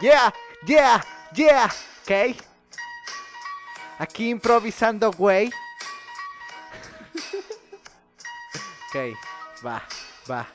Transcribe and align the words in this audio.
Yeah, 0.00 0.32
yeah, 0.64 1.02
yeah. 1.34 1.70
Ok. 2.02 2.36
Aquí 3.98 4.30
improvisando, 4.30 5.10
güey. 5.10 5.50
ok, 8.88 9.16
va, 9.66 9.82
va, 10.30 10.46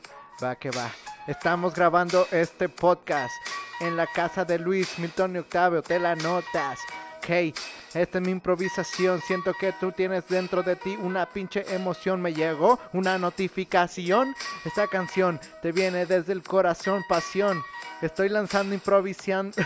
va 0.42 0.56
que 0.56 0.72
va. 0.72 0.90
Estamos 1.28 1.76
grabando 1.76 2.26
este 2.32 2.70
podcast 2.70 3.34
en 3.82 3.98
la 3.98 4.08
casa 4.08 4.46
de 4.46 4.60
Luis 4.60 4.98
Milton 4.98 5.36
y 5.36 5.40
Octavio. 5.40 5.82
Te 5.82 6.00
la 6.00 6.16
notas. 6.16 6.80
Ok, 7.18 7.54
esta 7.94 8.18
es 8.18 8.22
mi 8.22 8.32
improvisación. 8.32 9.22
Siento 9.22 9.54
que 9.54 9.74
tú 9.74 9.92
tienes 9.92 10.26
dentro 10.30 10.64
de 10.64 10.78
ti 10.78 10.98
una 11.02 11.26
pinche 11.26 11.66
emoción. 11.76 12.22
Me 12.22 12.34
llegó 12.34 12.80
una 12.94 13.18
notificación. 13.18 14.34
Esta 14.64 14.88
canción 14.88 15.40
te 15.62 15.74
viene 15.74 16.06
desde 16.06 16.32
el 16.32 16.44
corazón, 16.44 17.04
pasión. 17.10 17.62
Estoy 18.04 18.28
lanzando 18.28 18.76
improvisando. 18.76 19.56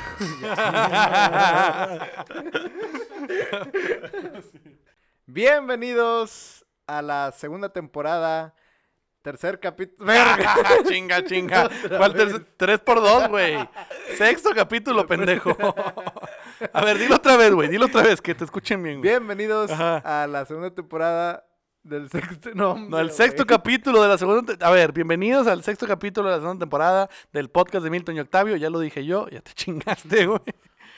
Bienvenidos 5.26 6.64
a 6.86 7.02
la 7.02 7.31
segunda 7.31 7.70
temporada. 7.70 8.54
Tercer 9.23 9.59
capítulo. 9.59 10.14
chinga, 10.88 11.26
chinga. 11.26 11.68
¿Cuál 11.98 12.14
tercer? 12.14 12.45
Tres 12.58 12.80
por 12.80 13.02
dos, 13.02 13.28
güey. 13.28 13.58
Sexto 14.20 14.52
capítulo, 14.54 15.08
pendejo. 15.09 15.58
A 16.73 16.86
ver, 16.86 17.00
dilo 17.00 17.16
otra 17.16 17.38
vez, 17.38 17.52
güey. 17.52 17.70
Dilo 17.70 17.88
otra 17.88 18.04
vez, 18.04 18.22
que 18.22 18.36
te 18.36 18.44
escuchen 18.44 18.84
bien, 18.84 19.00
güey. 19.00 19.09
Bienvenidos 19.14 19.72
Ajá. 19.72 19.98
a 19.98 20.28
la 20.28 20.45
segunda 20.45 20.70
temporada 20.70 21.47
del 21.88 22.09
sexto. 22.09 22.50
No, 22.54 22.76
No, 22.77 23.00
el 23.00 23.12
sexto 23.12 23.46
capítulo 23.46 24.02
de 24.02 24.09
la 24.09 24.18
segunda. 24.18 24.54
A 24.59 24.72
ver, 24.72 24.91
bienvenidos 24.91 25.48
al 25.48 25.64
sexto 25.64 25.88
capítulo 25.88 26.30
de 26.30 26.36
la 26.36 26.41
segunda 26.41 26.64
temporada 26.66 27.09
del 27.32 27.50
podcast 27.50 27.84
de 27.84 27.90
Milton 27.90 28.18
y 28.18 28.20
Octavio. 28.20 28.55
Ya 28.58 28.70
lo 28.70 28.80
dije 28.80 29.05
yo, 29.05 29.28
ya 29.30 29.41
te 29.41 29.52
chingaste, 29.55 30.26
güey. 30.26 30.42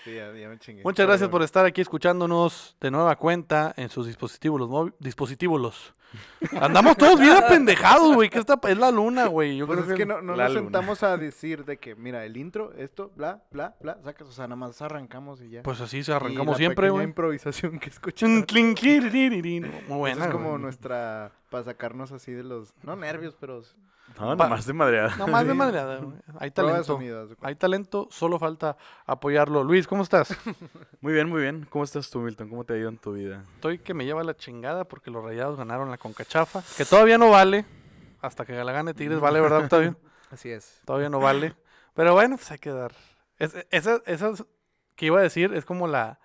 Sí, 0.09 0.15
ya, 0.15 0.33
ya 0.33 0.49
me 0.49 0.57
chingué. 0.57 0.83
Muchas 0.83 1.05
gracias 1.07 1.29
por 1.29 1.43
estar 1.43 1.65
aquí 1.65 1.81
escuchándonos 1.81 2.75
de 2.81 2.91
nueva 2.91 3.15
cuenta 3.15 3.73
en 3.77 3.89
sus 3.89 4.07
dispositivos 4.07 4.67
móviles. 4.67 4.97
Dispositivos. 4.99 5.93
Andamos 6.59 6.97
todos 6.97 7.19
bien 7.19 7.33
apendejados, 7.33 8.15
güey. 8.15 8.29
Que 8.29 8.39
esta 8.39 8.59
es 8.67 8.77
la 8.77 8.89
luna, 8.91 9.27
güey. 9.27 9.57
Yo 9.57 9.67
Pues 9.67 9.81
creo 9.81 9.91
es 9.91 9.97
que 9.97 10.05
no, 10.05 10.21
no 10.21 10.35
la 10.35 10.45
nos 10.45 10.53
luna. 10.53 10.63
sentamos 10.65 11.03
a 11.03 11.17
decir 11.17 11.65
de 11.65 11.77
que, 11.77 11.95
mira, 11.95 12.25
el 12.25 12.35
intro, 12.37 12.73
esto, 12.77 13.11
bla, 13.15 13.43
bla, 13.51 13.75
bla, 13.81 13.99
sacas, 14.03 14.27
o 14.27 14.31
sea, 14.31 14.45
nada 14.47 14.55
más 14.55 14.81
arrancamos 14.81 15.41
y 15.41 15.49
ya. 15.49 15.61
Pues 15.63 15.79
así 15.81 16.03
se 16.03 16.11
Y 16.11 16.15
arrancamos 16.15 16.53
la 16.53 16.57
siempre, 16.57 16.87
pequeña 16.87 16.91
güey. 16.93 17.05
improvisación 17.05 17.73
que 17.73 17.89
Chin, 17.89 17.93
escuchamos. 17.93 18.45
clin, 18.45 18.73
clin, 18.73 19.11
rin, 19.11 19.43
rin. 19.43 19.71
Muy 19.87 19.97
buena, 19.99 20.25
es 20.25 20.31
como 20.31 20.49
güey. 20.51 20.61
nuestra, 20.61 21.31
para 21.51 21.63
sacarnos 21.65 22.11
así 22.11 22.31
de 22.31 22.43
los, 22.43 22.73
no 22.81 22.95
nervios, 22.95 23.35
pero 23.39 23.61
No, 24.19 24.35
Pa- 24.37 24.45
nomás 24.45 24.65
de 24.65 24.73
madreada. 24.73 25.15
No 25.17 25.27
más 25.27 25.45
de 25.47 25.53
madreada, 25.53 25.97
güey. 25.97 26.17
Hay 26.39 26.51
talento. 26.51 26.99
Hay 27.41 27.55
talento, 27.55 28.07
solo 28.11 28.37
falta 28.39 28.75
apoyarlo. 29.05 29.63
Luis, 29.63 29.87
¿cómo 29.87 30.03
estás? 30.03 30.35
Muy 31.01 31.13
bien, 31.13 31.29
muy 31.29 31.41
bien. 31.41 31.65
¿Cómo 31.69 31.83
estás 31.85 32.09
tú, 32.09 32.19
Milton? 32.19 32.49
¿Cómo 32.49 32.63
te 32.65 32.73
ha 32.73 32.77
ido 32.77 32.89
en 32.89 32.97
tu 32.97 33.13
vida? 33.13 33.43
Estoy 33.55 33.79
que 33.79 33.93
me 33.93 34.03
lleva 34.05 34.23
la 34.23 34.35
chingada 34.35 34.83
porque 34.83 35.09
los 35.11 35.23
rayados 35.23 35.57
ganaron 35.57 35.89
la 35.89 35.97
concachafa. 35.97 36.61
Que 36.75 36.83
todavía 36.85 37.17
no 37.17 37.29
vale. 37.29 37.65
Hasta 38.21 38.45
que 38.45 38.53
la 38.61 38.71
gane 38.73 38.93
Tigres, 38.93 39.19
vale, 39.21 39.39
¿verdad, 39.39 39.59
Octavio? 39.63 39.95
Así 40.31 40.49
es. 40.49 40.81
Todavía 40.85 41.09
no 41.09 41.19
vale. 41.21 41.55
Pero 41.93 42.13
bueno, 42.13 42.35
pues 42.35 42.51
hay 42.51 42.57
que 42.59 42.71
dar. 42.71 42.91
Es- 43.37 43.55
esa, 43.71 44.01
esas 44.05 44.45
que 44.95 45.05
iba 45.05 45.19
a 45.19 45.23
decir 45.23 45.53
es 45.53 45.63
como 45.63 45.87
la, 45.87 46.19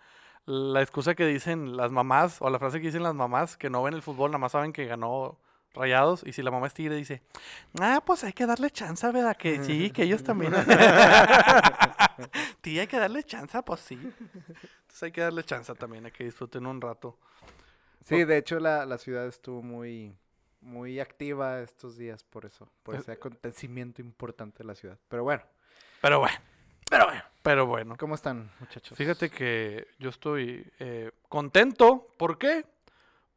la 0.46 0.82
excusa 0.82 1.14
que 1.14 1.24
dicen 1.26 1.76
las 1.76 1.92
mamás, 1.92 2.38
o 2.42 2.50
la 2.50 2.58
frase 2.58 2.80
que 2.80 2.86
dicen 2.88 3.04
las 3.04 3.14
mamás 3.14 3.56
que 3.56 3.70
no 3.70 3.82
ven 3.84 3.94
el 3.94 4.02
fútbol, 4.02 4.32
nada 4.32 4.38
más 4.38 4.50
saben 4.52 4.72
que 4.72 4.86
ganó 4.86 5.38
Rayados. 5.75 6.22
Y 6.25 6.33
si 6.33 6.42
la 6.42 6.50
mamá 6.50 6.69
es 6.69 6.75
tigre, 6.75 6.94
dice, 6.94 7.22
ah, 7.80 8.03
pues 8.05 8.25
hay 8.25 8.33
que 8.33 8.47
darle 8.47 8.70
chance, 8.70 9.06
¿verdad? 9.11 9.36
Que 9.36 9.62
sí, 9.62 9.91
que 9.91 10.05
ellos 10.05 10.22
también. 10.22 10.53
Tía, 12.61 12.83
hay 12.83 12.86
que 12.86 12.98
darle 12.98 13.22
chance, 13.25 13.61
pues 13.62 13.81
sí. 13.81 13.94
Entonces 13.94 15.03
hay 15.03 15.12
que 15.12 15.20
darle 15.20 15.44
chance 15.44 15.75
también, 15.75 16.05
hay 16.06 16.12
que 16.12 16.25
disfruten 16.25 16.66
un 16.66 16.81
rato. 16.81 17.19
Sí, 18.05 18.25
de 18.25 18.39
hecho 18.39 18.61
la, 18.61 18.86
la 18.86 18.98
ciudad 18.98 19.26
estuvo 19.26 19.62
muy, 19.62 20.15
muy 20.60 21.00
activa 21.00 21.60
estos 21.60 21.97
días 21.97 22.22
por 22.22 22.44
eso, 22.44 22.69
por 22.82 22.94
Eh, 22.94 22.98
ese 22.98 23.12
acontecimiento 23.12 24.03
importante 24.03 24.59
de 24.59 24.65
la 24.65 24.75
ciudad. 24.75 24.98
Pero 25.09 25.25
bueno, 25.25 25.43
Pero 26.00 26.21
bueno, 26.21 26.37
pero 26.88 27.06
bueno, 27.06 27.22
pero 27.43 27.66
bueno. 27.66 27.97
¿cómo 27.98 28.15
están, 28.15 28.50
muchachos? 28.60 28.97
Fíjate 28.97 29.31
que 29.31 29.88
yo 29.98 30.10
estoy 30.10 30.71
eh, 30.78 31.10
contento. 31.28 32.06
¿Por 32.19 32.38
qué? 32.38 32.66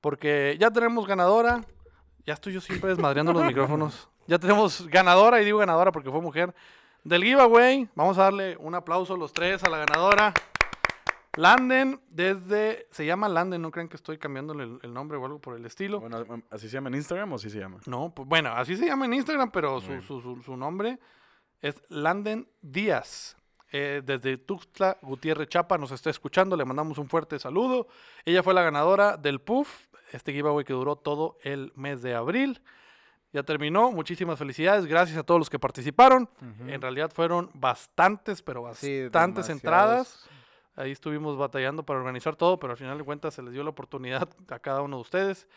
Porque 0.02 0.58
ya 0.60 0.70
tenemos 0.70 1.08
ganadora. 1.08 1.64
Ya 2.28 2.34
estoy 2.34 2.54
yo 2.54 2.62
siempre 2.62 2.90
desmadreando 2.92 3.34
los 3.34 3.44
micrófonos. 3.46 4.08
Ya 4.28 4.38
tenemos 4.38 4.86
ganadora, 4.88 5.42
y 5.42 5.46
digo 5.46 5.58
ganadora 5.60 5.92
porque 5.92 6.12
fue 6.12 6.22
mujer, 6.22 6.54
del 7.04 7.24
giveaway. 7.24 7.90
Vamos 7.96 8.18
a 8.20 8.24
darle 8.24 8.58
un 8.58 8.76
aplauso 8.76 9.16
los 9.18 9.32
tres 9.34 9.64
a 9.64 9.70
la 9.70 9.78
ganadora. 9.80 10.34
Landen, 11.38 12.02
desde. 12.10 12.88
Se 12.92 13.06
llama 13.06 13.30
Landen, 13.30 13.62
no 13.62 13.70
crean 13.72 13.88
que 13.88 13.96
estoy 13.96 14.18
cambiándole 14.18 14.64
el, 14.64 14.80
el 14.82 14.94
nombre 14.94 15.18
o 15.18 15.26
algo 15.26 15.40
por 15.40 15.56
el 15.56 15.66
estilo. 15.66 16.00
Bueno, 16.00 16.26
¿así 16.50 16.68
se 16.68 16.74
llama 16.74 16.90
en 16.90 16.96
Instagram 16.96 17.32
o 17.32 17.36
así 17.36 17.50
se 17.50 17.60
llama? 17.60 17.78
No, 17.86 18.10
pues 18.14 18.28
bueno, 18.28 18.50
así 18.54 18.76
se 18.76 18.88
llama 18.88 19.06
en 19.06 19.14
Instagram, 19.14 19.52
pero 19.52 19.80
su, 19.80 19.88
Bueno. 19.88 20.02
su, 20.02 20.20
su- 20.22 20.42
su 20.42 20.58
nombre 20.58 21.00
es 21.62 21.82
Landen 21.90 22.50
Díaz. 22.62 23.38
Eh, 23.72 24.02
desde 24.04 24.38
Tuxtla 24.38 24.98
Gutiérrez 25.02 25.50
Chapa 25.50 25.78
nos 25.78 25.92
está 25.92 26.10
escuchando, 26.10 26.56
le 26.56 26.66
mandamos 26.66 26.98
un 26.98 27.08
fuerte 27.08 27.38
saludo. 27.38 27.88
Ella 28.26 28.42
fue 28.42 28.54
la 28.54 28.64
ganadora 28.64 29.16
del 29.18 29.40
PUF, 29.40 29.70
este 30.12 30.34
giveaway 30.34 30.66
que 30.66 30.74
duró 30.74 30.96
todo 30.96 31.38
el 31.44 31.72
mes 31.76 32.02
de 32.02 32.16
abril. 32.16 32.62
Ya 33.34 33.44
terminó, 33.44 33.92
muchísimas 33.92 34.40
felicidades, 34.40 34.86
gracias 34.86 35.18
a 35.18 35.24
todos 35.24 35.40
los 35.40 35.50
que 35.50 35.60
participaron. 35.60 36.30
En 36.66 36.82
realidad 36.82 37.12
fueron 37.14 37.52
bastantes, 37.54 38.42
pero 38.42 38.64
bastantes 38.64 39.50
entradas. 39.50 40.30
Ahí 40.76 40.92
estuvimos 40.92 41.38
batallando 41.38 41.84
para 41.84 42.00
organizar 42.00 42.36
todo, 42.36 42.60
pero 42.60 42.72
al 42.72 42.78
final 42.78 42.98
de 42.98 43.04
cuentas 43.04 43.34
se 43.34 43.42
les 43.42 43.52
dio 43.52 43.64
la 43.64 43.72
oportunidad 43.72 44.30
a 44.50 44.60
cada 44.60 44.82
uno 44.82 44.98
de 44.98 45.02
ustedes. 45.02 45.48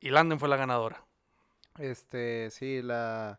Y 0.00 0.10
Landen 0.10 0.38
fue 0.38 0.48
la 0.48 0.56
ganadora. 0.56 1.04
Este, 1.78 2.50
sí, 2.50 2.82
la 2.82 3.38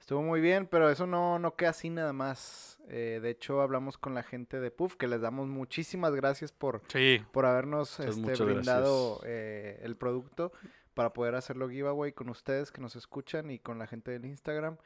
estuvo 0.00 0.22
muy 0.22 0.40
bien, 0.40 0.66
pero 0.66 0.90
eso 0.90 1.06
no, 1.06 1.38
no 1.38 1.56
queda 1.56 1.70
así 1.70 1.90
nada 1.90 2.12
más. 2.12 2.78
Eh, 2.88 3.20
de 3.22 3.30
hecho, 3.30 3.62
hablamos 3.62 3.96
con 3.96 4.14
la 4.14 4.22
gente 4.22 4.60
de 4.60 4.70
Puff, 4.70 4.96
que 4.96 5.06
les 5.08 5.20
damos 5.22 5.48
muchísimas 5.48 6.14
gracias 6.14 6.52
por, 6.52 6.82
Sí, 6.88 7.22
por 7.32 7.46
habernos 7.46 7.98
este, 8.00 8.44
brindado 8.44 9.20
eh, 9.24 9.80
el 9.82 9.96
producto 9.96 10.52
para 10.92 11.12
poder 11.12 11.34
hacerlo 11.34 11.68
giveaway 11.70 12.12
con 12.12 12.28
ustedes 12.28 12.70
que 12.70 12.80
nos 12.80 12.94
escuchan 12.96 13.50
y 13.50 13.58
con 13.58 13.78
la 13.78 13.86
gente 13.86 14.10
del 14.10 14.26
Instagram. 14.26 14.76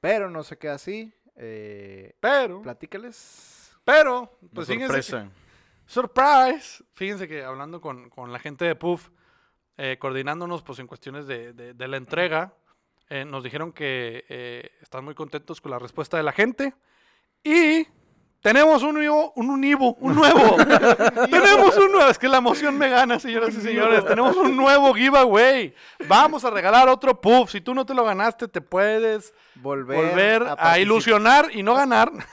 Pero 0.00 0.30
no 0.30 0.42
se 0.44 0.56
queda 0.58 0.74
así. 0.74 1.12
Eh, 1.36 2.14
pero, 2.20 2.62
platícales. 2.62 3.76
pero, 3.84 4.38
Una 4.40 4.50
pues 4.54 4.68
fíjense 4.68 4.94
que- 4.96 5.02
sorpresa. 5.02 5.30
surprise. 5.86 6.84
Fíjense 6.94 7.28
que 7.28 7.42
hablando 7.44 7.80
con, 7.80 8.08
con 8.10 8.32
la 8.32 8.38
gente 8.38 8.64
de 8.64 8.74
Puff, 8.76 9.10
eh, 9.76 9.96
coordinándonos 9.98 10.62
pues 10.62 10.78
en 10.78 10.86
cuestiones 10.86 11.26
de, 11.26 11.52
de- 11.52 11.74
de 11.74 11.88
la 11.88 11.96
entrega, 11.96 12.54
eh, 13.10 13.24
nos 13.24 13.42
dijeron 13.42 13.72
que 13.72 14.24
eh, 14.28 14.70
están 14.80 15.04
muy 15.04 15.14
contentos 15.14 15.60
con 15.60 15.72
la 15.72 15.78
respuesta 15.78 16.16
de 16.16 16.22
la 16.22 16.32
gente 16.32 16.74
y 17.42 17.86
tenemos 18.40 18.82
un 18.82 18.94
nuevo, 18.94 19.32
un 19.36 19.50
univo, 19.50 19.94
un 20.00 20.14
nuevo. 20.14 20.56
tenemos 21.30 21.76
un 21.76 21.92
nuevo, 21.92 22.08
es 22.08 22.18
que 22.18 22.28
la 22.28 22.38
emoción 22.38 22.78
me 22.78 22.88
gana, 22.88 23.18
señoras 23.18 23.54
y 23.54 23.60
señores. 23.60 24.06
tenemos 24.06 24.34
un 24.36 24.56
nuevo 24.56 24.94
giveaway. 24.94 25.74
Vamos 26.08 26.44
a 26.44 26.50
regalar 26.50 26.88
otro 26.88 27.20
Puff. 27.20 27.50
Si 27.50 27.60
tú 27.60 27.74
no 27.74 27.84
te 27.84 27.92
lo 27.94 28.04
ganaste, 28.04 28.48
te 28.48 28.60
puedes 28.60 29.34
Volver, 29.56 29.96
volver 29.96 30.46
a, 30.56 30.78
ilusionar 30.78 31.48
y 31.52 31.62
no 31.62 31.74
ganar. 31.74 32.10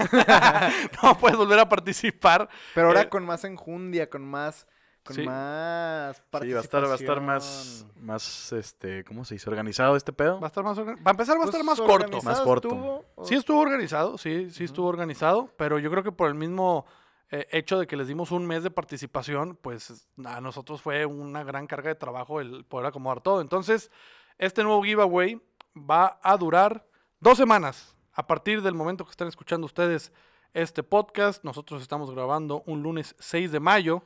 no 1.04 1.18
puedes 1.18 1.38
volver 1.38 1.60
a 1.60 1.68
participar. 1.68 2.48
Pero 2.74 2.88
ahora 2.88 3.02
Eh, 3.02 3.10
con 3.10 3.26
más 3.26 3.44
enjundia, 3.44 4.10
con 4.10 4.24
más, 4.24 4.66
con 5.07 5.16
Sí. 5.16 5.23
más 5.23 6.18
Sí, 6.18 6.51
va 6.53 6.59
a 6.59 6.62
estar, 6.62 6.84
va 6.85 6.91
a 6.91 6.95
estar 6.95 7.22
más, 7.22 7.44
participación. 7.44 8.06
más, 8.06 8.51
este, 8.53 9.03
¿cómo 9.06 9.25
se 9.25 9.35
dice? 9.35 9.50
¿Organizado 9.50 9.95
este 9.95 10.13
pedo? 10.13 10.40
Va 10.40 10.47
a 10.47 10.50
estar 10.50 10.63
más 10.63 10.78
Para 10.78 10.91
empezar, 11.12 11.38
va 11.40 11.44
a 11.44 11.45
estar 11.45 11.62
Pues, 11.63 11.66
más 11.66 11.81
corto. 11.81 12.22
Más 12.22 12.41
corto. 12.41 12.68
estuvo, 12.68 13.06
o- 13.16 13.25
Sí 13.25 13.35
estuvo 13.35 13.59
organizado, 13.59 14.18
sí, 14.18 14.50
sí 14.51 14.66
estuvo 14.66 14.88
organizado, 14.88 15.50
pero 15.57 15.79
yo 15.79 15.89
creo 15.89 16.04
que 16.04 16.12
por 16.12 16.27
el 16.27 16.36
mismo 16.36 16.86
eh, 17.30 17.45
hecho 17.51 17.77
de 17.77 17.88
que 17.88 17.98
les 17.98 18.07
dimos 18.07 18.31
un 18.31 18.45
mes 18.48 18.63
de 18.63 18.71
participación, 18.71 19.57
pues 19.62 20.07
a 20.24 20.39
nosotros 20.39 20.81
fue 20.81 21.06
una 21.06 21.44
gran 21.44 21.68
carga 21.68 21.89
de 21.89 21.95
trabajo 21.95 22.39
el 22.39 22.63
poder 22.63 22.86
acomodar 22.88 23.19
todo. 23.19 23.42
Entonces, 23.42 23.92
este 24.38 24.63
nuevo 24.63 24.81
giveaway 24.83 25.42
va 25.75 26.19
a 26.24 26.38
durar 26.38 26.88
dos 27.19 27.38
semanas. 27.38 27.95
A 28.13 28.25
partir 28.27 28.62
del 28.62 28.75
momento 28.75 29.03
que 29.03 29.12
están 29.12 29.27
escuchando 29.27 29.65
ustedes 29.65 30.13
este 30.53 30.83
podcast, 30.83 31.44
nosotros 31.44 31.81
estamos 31.81 32.10
grabando 32.12 32.63
un 32.65 32.81
lunes 32.81 33.13
6 33.19 33.51
de 33.51 33.60
mayo. 33.60 34.03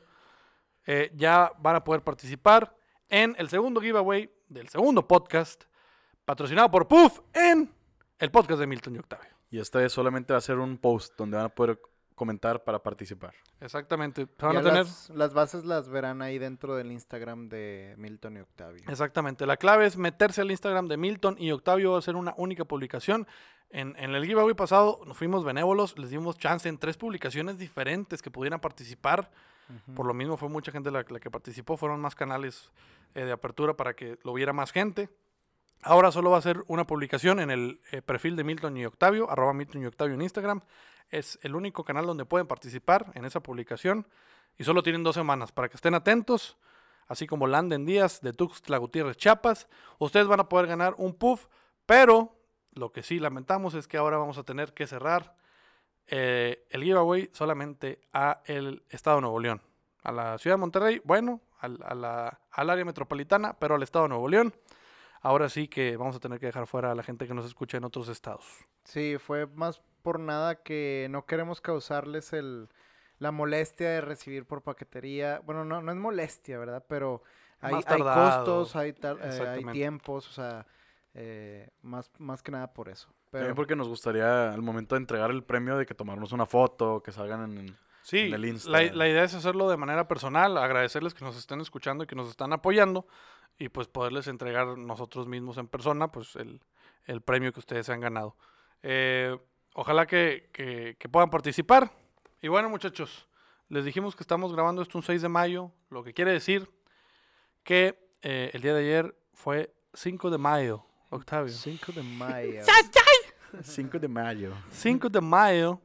Eh, 0.86 1.12
ya 1.16 1.51
van 1.60 1.75
a 1.75 1.83
poder 1.83 2.04
participar 2.04 2.75
en 3.10 3.36
el 3.38 3.50
segundo 3.50 3.81
giveaway 3.81 4.31
del 4.48 4.69
segundo 4.69 5.07
podcast, 5.07 5.66
patrocinado 6.25 6.72
por 6.72 6.88
Puff 6.88 7.19
en 7.33 7.72
el 8.19 8.31
podcast 8.31 8.60
de 8.60 8.68
Milton 8.68 8.95
y 8.95 9.00
Octavio. 9.00 9.31
Y 9.50 9.60
esta 9.60 9.80
vez 9.80 9.92
solamente 9.92 10.33
va 10.33 10.39
a 10.39 10.42
ser 10.42 10.57
un 10.60 10.78
post 10.78 11.13
donde 11.18 11.38
van 11.38 11.48
a 11.48 11.50
poder 11.50 11.80
comentar 12.16 12.63
para 12.63 12.81
participar. 12.81 13.33
Exactamente. 13.60 14.28
Van 14.39 14.57
a 14.57 14.62
tener. 14.62 14.86
las, 14.86 15.10
las 15.10 15.33
bases 15.33 15.66
las 15.66 15.89
verán 15.89 16.22
ahí 16.22 16.38
dentro 16.38 16.75
del 16.75 16.92
Instagram 16.92 17.50
de 17.50 17.95
Milton 17.98 18.38
y 18.38 18.39
Octavio. 18.42 18.83
Exactamente. 18.88 19.45
La 19.45 19.57
clave 19.57 19.88
es 19.88 19.98
meterse 19.98 20.42
al 20.42 20.51
Instagram 20.51 20.88
de 20.88 20.98
Milton 20.98 21.36
y 21.39 21.51
Octavio 21.51 21.94
va 21.94 22.00
a 22.00 22.01
ser 22.01 22.16
una 22.16 22.33
única 22.38 22.63
publicación. 22.63 23.28
En, 23.72 23.95
en 23.98 24.13
el 24.13 24.25
giveaway 24.25 24.54
pasado 24.54 25.01
nos 25.06 25.18
fuimos 25.18 25.44
benévolos, 25.44 25.98
les 25.98 26.12
dimos 26.12 26.38
chance 26.38 26.69
en 26.69 26.78
tres 26.78 26.95
publicaciones 26.98 27.57
diferentes 27.57 28.22
que 28.22 28.30
pudieran 28.30 28.60
participar. 28.60 29.31
Por 29.95 30.06
lo 30.06 30.13
mismo 30.13 30.38
fue 30.38 30.50
mucha 30.50 30.71
gente 30.71 30.91
la, 30.91 31.03
que 31.03 31.31
participó, 31.31 31.77
fueron 31.77 32.00
más 32.00 32.15
canales 32.15 32.71
eh, 33.15 33.25
de 33.25 33.31
apertura 33.31 33.75
para 33.75 33.95
que 33.95 34.18
lo 34.23 34.33
viera 34.33 34.53
más 34.53 34.71
gente. 34.71 35.09
Ahora 35.83 36.12
solo 36.12 36.29
va 36.29 36.38
a 36.38 36.41
ser 36.41 36.63
una 36.68 36.85
publicación 36.85 37.39
en 37.39 37.50
el 37.50 37.81
eh, 37.91 38.01
perfil 38.01 38.35
de 38.35 38.44
Milton 38.44 38.77
y 38.77 38.85
Octavio, 38.85 39.29
arroba 39.29 39.53
Milton 39.53 39.81
y 39.81 39.85
Octavio 39.88 40.13
en 40.13 40.21
Instagram. 40.21 40.62
Es 41.09 41.39
el 41.41 41.56
único 41.56 41.83
canal 41.83 42.06
donde 42.06 42.25
pueden 42.25 42.47
participar 42.47 43.12
en 43.15 43.25
esa 43.25 43.41
publicación. 43.41 44.07
Y 44.57 44.63
solo 44.63 44.83
tienen 44.83 45.03
dos 45.03 45.15
semanas 45.15 45.51
para 45.51 45.69
que 45.69 45.75
estén 45.75 45.95
atentos. 45.95 46.57
Así 47.07 47.27
como 47.27 47.47
Landen 47.47 47.85
Díaz 47.85 48.21
de 48.21 48.31
Tuxtla 48.31 48.77
Gutiérrez 48.77 49.18
Chiapas. 49.18 49.68
Ustedes 49.97 50.27
van 50.27 50.39
a 50.39 50.47
poder 50.47 50.68
ganar 50.68 50.94
un 50.97 51.13
puff, 51.13 51.47
pero 51.85 52.38
lo 52.73 52.91
que 52.91 53.03
sí 53.03 53.19
lamentamos 53.19 53.73
es 53.73 53.88
que 53.88 53.97
ahora 53.97 54.18
vamos 54.18 54.38
a 54.38 54.44
tener 54.44 54.73
que 54.73 54.88
cerrar 54.88 55.35
eh, 56.07 56.65
el 56.69 56.83
giveaway 56.83 57.30
solamente 57.33 58.01
a 58.13 58.42
el 58.45 58.83
Estado 58.89 59.18
de 59.18 59.21
Nuevo 59.21 59.39
León. 59.39 59.62
A 60.03 60.12
la 60.12 60.38
ciudad 60.38 60.56
de 60.56 60.59
Monterrey, 60.62 61.01
bueno, 61.03 61.42
al, 61.59 61.80
a 61.83 61.94
la- 61.95 62.42
al 62.51 62.69
área 62.69 62.86
metropolitana, 62.86 63.57
pero 63.59 63.75
al 63.75 63.83
Estado 63.83 64.06
de 64.06 64.09
Nuevo 64.09 64.27
León. 64.27 64.53
Ahora 65.21 65.50
sí 65.50 65.68
que 65.68 65.98
vamos 65.98 66.15
a 66.15 66.19
tener 66.19 66.39
que 66.39 66.48
dejar 66.48 66.65
fuera 66.65 66.92
a 66.92 66.95
la 66.95 67.03
gente 67.03 67.27
que 67.27 67.33
nos 67.36 67.45
escucha 67.45 67.77
en 67.77 67.83
otros 67.83 68.09
estados. 68.09 68.45
Sí, 68.83 69.18
fue 69.19 69.45
más 69.45 69.81
por 70.01 70.19
nada 70.19 70.63
que 70.63 71.07
no 71.12 71.27
queremos 71.27 71.62
causarles 71.62 72.33
el, 72.33 72.69
la 73.19 73.31
molestia 73.31 73.89
de 73.92 74.01
recibir 74.01 74.45
por 74.47 74.63
paquetería. 74.63 75.39
Bueno, 75.45 75.63
no, 75.63 75.81
no 75.83 75.92
es 75.92 75.97
molestia, 75.97 76.57
¿verdad? 76.57 76.83
Pero 76.89 77.21
hay, 77.59 77.75
hay 77.75 78.01
costos, 78.15 78.75
hay, 78.75 78.89
eh, 79.21 79.47
hay 79.47 79.63
tiempos, 79.74 80.27
o 80.27 80.31
sea, 80.31 80.65
eh, 81.13 81.69
más, 81.83 82.09
más 82.18 82.42
que 82.42 82.51
nada 82.51 82.74
por 82.74 82.89
eso. 82.89 83.13
También 83.31 83.48
Pero 83.48 83.56
porque 83.56 83.75
nos 83.75 83.88
gustaría 83.88 84.54
al 84.54 84.62
momento 84.62 84.95
de 84.95 85.00
entregar 85.01 85.31
el 85.31 85.44
premio 85.44 85.78
de 85.78 85.86
que 85.86 85.94
tomarnos 85.95 86.31
una 86.33 86.45
foto, 86.45 87.01
que 87.01 87.12
salgan 87.12 87.57
en... 87.57 87.78
Sí, 88.04 88.19
en 88.19 88.33
el 88.33 88.45
Insta. 88.45 88.69
la, 88.69 88.81
la 88.94 89.07
idea 89.07 89.24
es 89.24 89.33
hacerlo 89.36 89.69
de 89.69 89.78
manera 89.78 90.07
personal, 90.07 90.57
agradecerles 90.57 91.13
que 91.13 91.24
nos 91.24 91.38
estén 91.38 91.62
escuchando 91.62 92.04
y 92.04 92.07
que 92.07 92.16
nos 92.16 92.30
están 92.30 92.51
apoyando 92.51 93.06
y 93.60 93.69
pues 93.69 93.88
poderles 93.88 94.28
entregar 94.28 94.75
nosotros 94.78 95.28
mismos 95.28 95.57
en 95.57 95.68
persona 95.68 96.12
pues 96.12 96.36
el, 96.36 96.62
el 97.06 97.22
premio 97.22 97.54
que 97.54 97.60
ustedes 97.60 97.86
se 97.86 97.94
han 97.94 98.00
ganado. 98.01 98.36
Eh, 98.83 99.38
ojalá 99.75 100.07
que, 100.07 100.50
que- 100.51 100.98
que 101.00 101.10
puedan 101.10 101.30
participar. 101.30 101.92
Y 102.42 102.48
bueno 102.48 102.69
muchachos, 102.69 103.28
les 103.69 103.86
dijimos 103.86 104.16
que 104.16 104.24
estamos 104.24 104.51
grabando 104.51 104.81
esto 104.81 104.98
un 104.98 105.04
6 105.04 105.22
de 105.22 105.30
mayo, 105.30 105.72
lo 105.92 106.04
que 106.04 106.13
quiere 106.13 106.31
decir 106.31 106.69
que 107.63 107.98
eh, 108.24 108.50
el 108.54 108.62
día 108.63 108.74
de 108.74 108.80
ayer 108.81 109.16
fue 109.33 109.74
5 109.94 110.31
de 110.31 110.38
mayo, 110.39 110.83
Octavio. 111.12 111.54
5 111.54 111.92
de 111.92 112.01
mayo. 112.04 112.62
5 113.62 114.00
de 114.00 114.07
mayo. 114.07 114.53
5 114.71 115.09
de 115.09 115.21
mayo. 115.21 115.80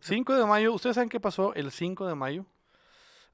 5 0.00 0.34
de 0.34 0.44
mayo. 0.46 0.72
¿Ustedes 0.72 0.94
saben 0.94 1.08
qué 1.08 1.20
pasó 1.20 1.54
el 1.54 1.70
5 1.70 2.06
de 2.06 2.14
mayo? 2.14 2.44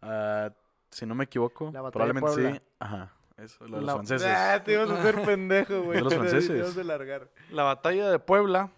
Ah, 0.03 0.51
si 0.91 1.07
no 1.07 1.15
me 1.15 1.25
equivoco, 1.25 1.71
La 1.73 1.81
batalla 1.83 2.07
de 2.07 2.15
probablemente 2.21 2.59
sí. 2.59 2.63
Ajá. 2.79 3.13
Eso, 3.37 3.65
lo 3.67 3.77
de 3.77 3.83
los 3.83 3.85
La- 3.85 3.95
franceses. 3.95 4.29
Ah, 4.35 4.63
te 4.65 4.73
ibas 4.73 4.89
a 4.91 4.99
hacer 4.99 5.23
pendejo, 5.23 5.83
güey. 5.83 5.99
De 5.99 6.05
los 6.05 6.15
franceses. 6.15 6.77
a 6.79 6.85
largar. 6.85 7.29
La 7.51 7.65
batalla 7.65 8.11
de 8.11 8.19
Puebla, 8.19 8.71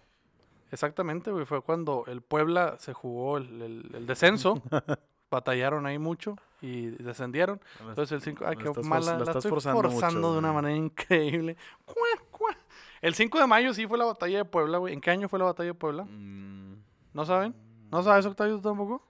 exactamente, 0.71 1.31
güey, 1.31 1.45
fue 1.45 1.61
cuando 1.61 2.03
el 2.07 2.21
Puebla 2.21 2.75
se 2.79 2.93
jugó 2.93 3.37
el, 3.37 3.61
el- 3.61 3.91
el 3.95 4.05
descenso. 4.07 4.61
Batallaron 5.31 5.85
ahí 5.85 5.99
mucho 5.99 6.35
y 6.59 6.87
descendieron. 6.87 7.61
Entonces 7.87 8.13
el 8.13 8.21
5, 8.23 8.45
ay, 8.47 8.55
la 8.55 8.63
qué 8.73 8.81
mala, 8.81 9.05
la 9.05 9.11
la, 9.11 9.17
estás 9.25 9.35
estoy 9.37 9.49
forzando 9.51 9.81
forzando, 9.91 10.19
mucho, 10.21 10.31
de 10.33 10.39
una 10.39 10.51
manera 10.53 10.75
increíble. 10.75 11.55
Cuá, 11.85 11.95
cuá. 12.31 12.57
El 13.01 13.15
5 13.15 13.39
de 13.39 13.47
mayo 13.47 13.73
sí 13.73 13.87
fue 13.87 13.97
la 13.97 14.05
batalla 14.05 14.37
de 14.39 14.45
Puebla, 14.45 14.77
güey. 14.77 14.93
¿En 14.93 15.01
qué 15.01 15.11
año 15.11 15.29
fue 15.29 15.39
la 15.39 15.45
batalla 15.45 15.67
de 15.69 15.73
Puebla? 15.73 16.03
Mm, 16.03 16.83
¿No 17.13 17.25
saben? 17.25 17.55
¿No 17.91 18.03
sabes, 18.03 18.25
Octavio, 18.25 18.55
tú 18.57 18.61
tampoco? 18.61 19.05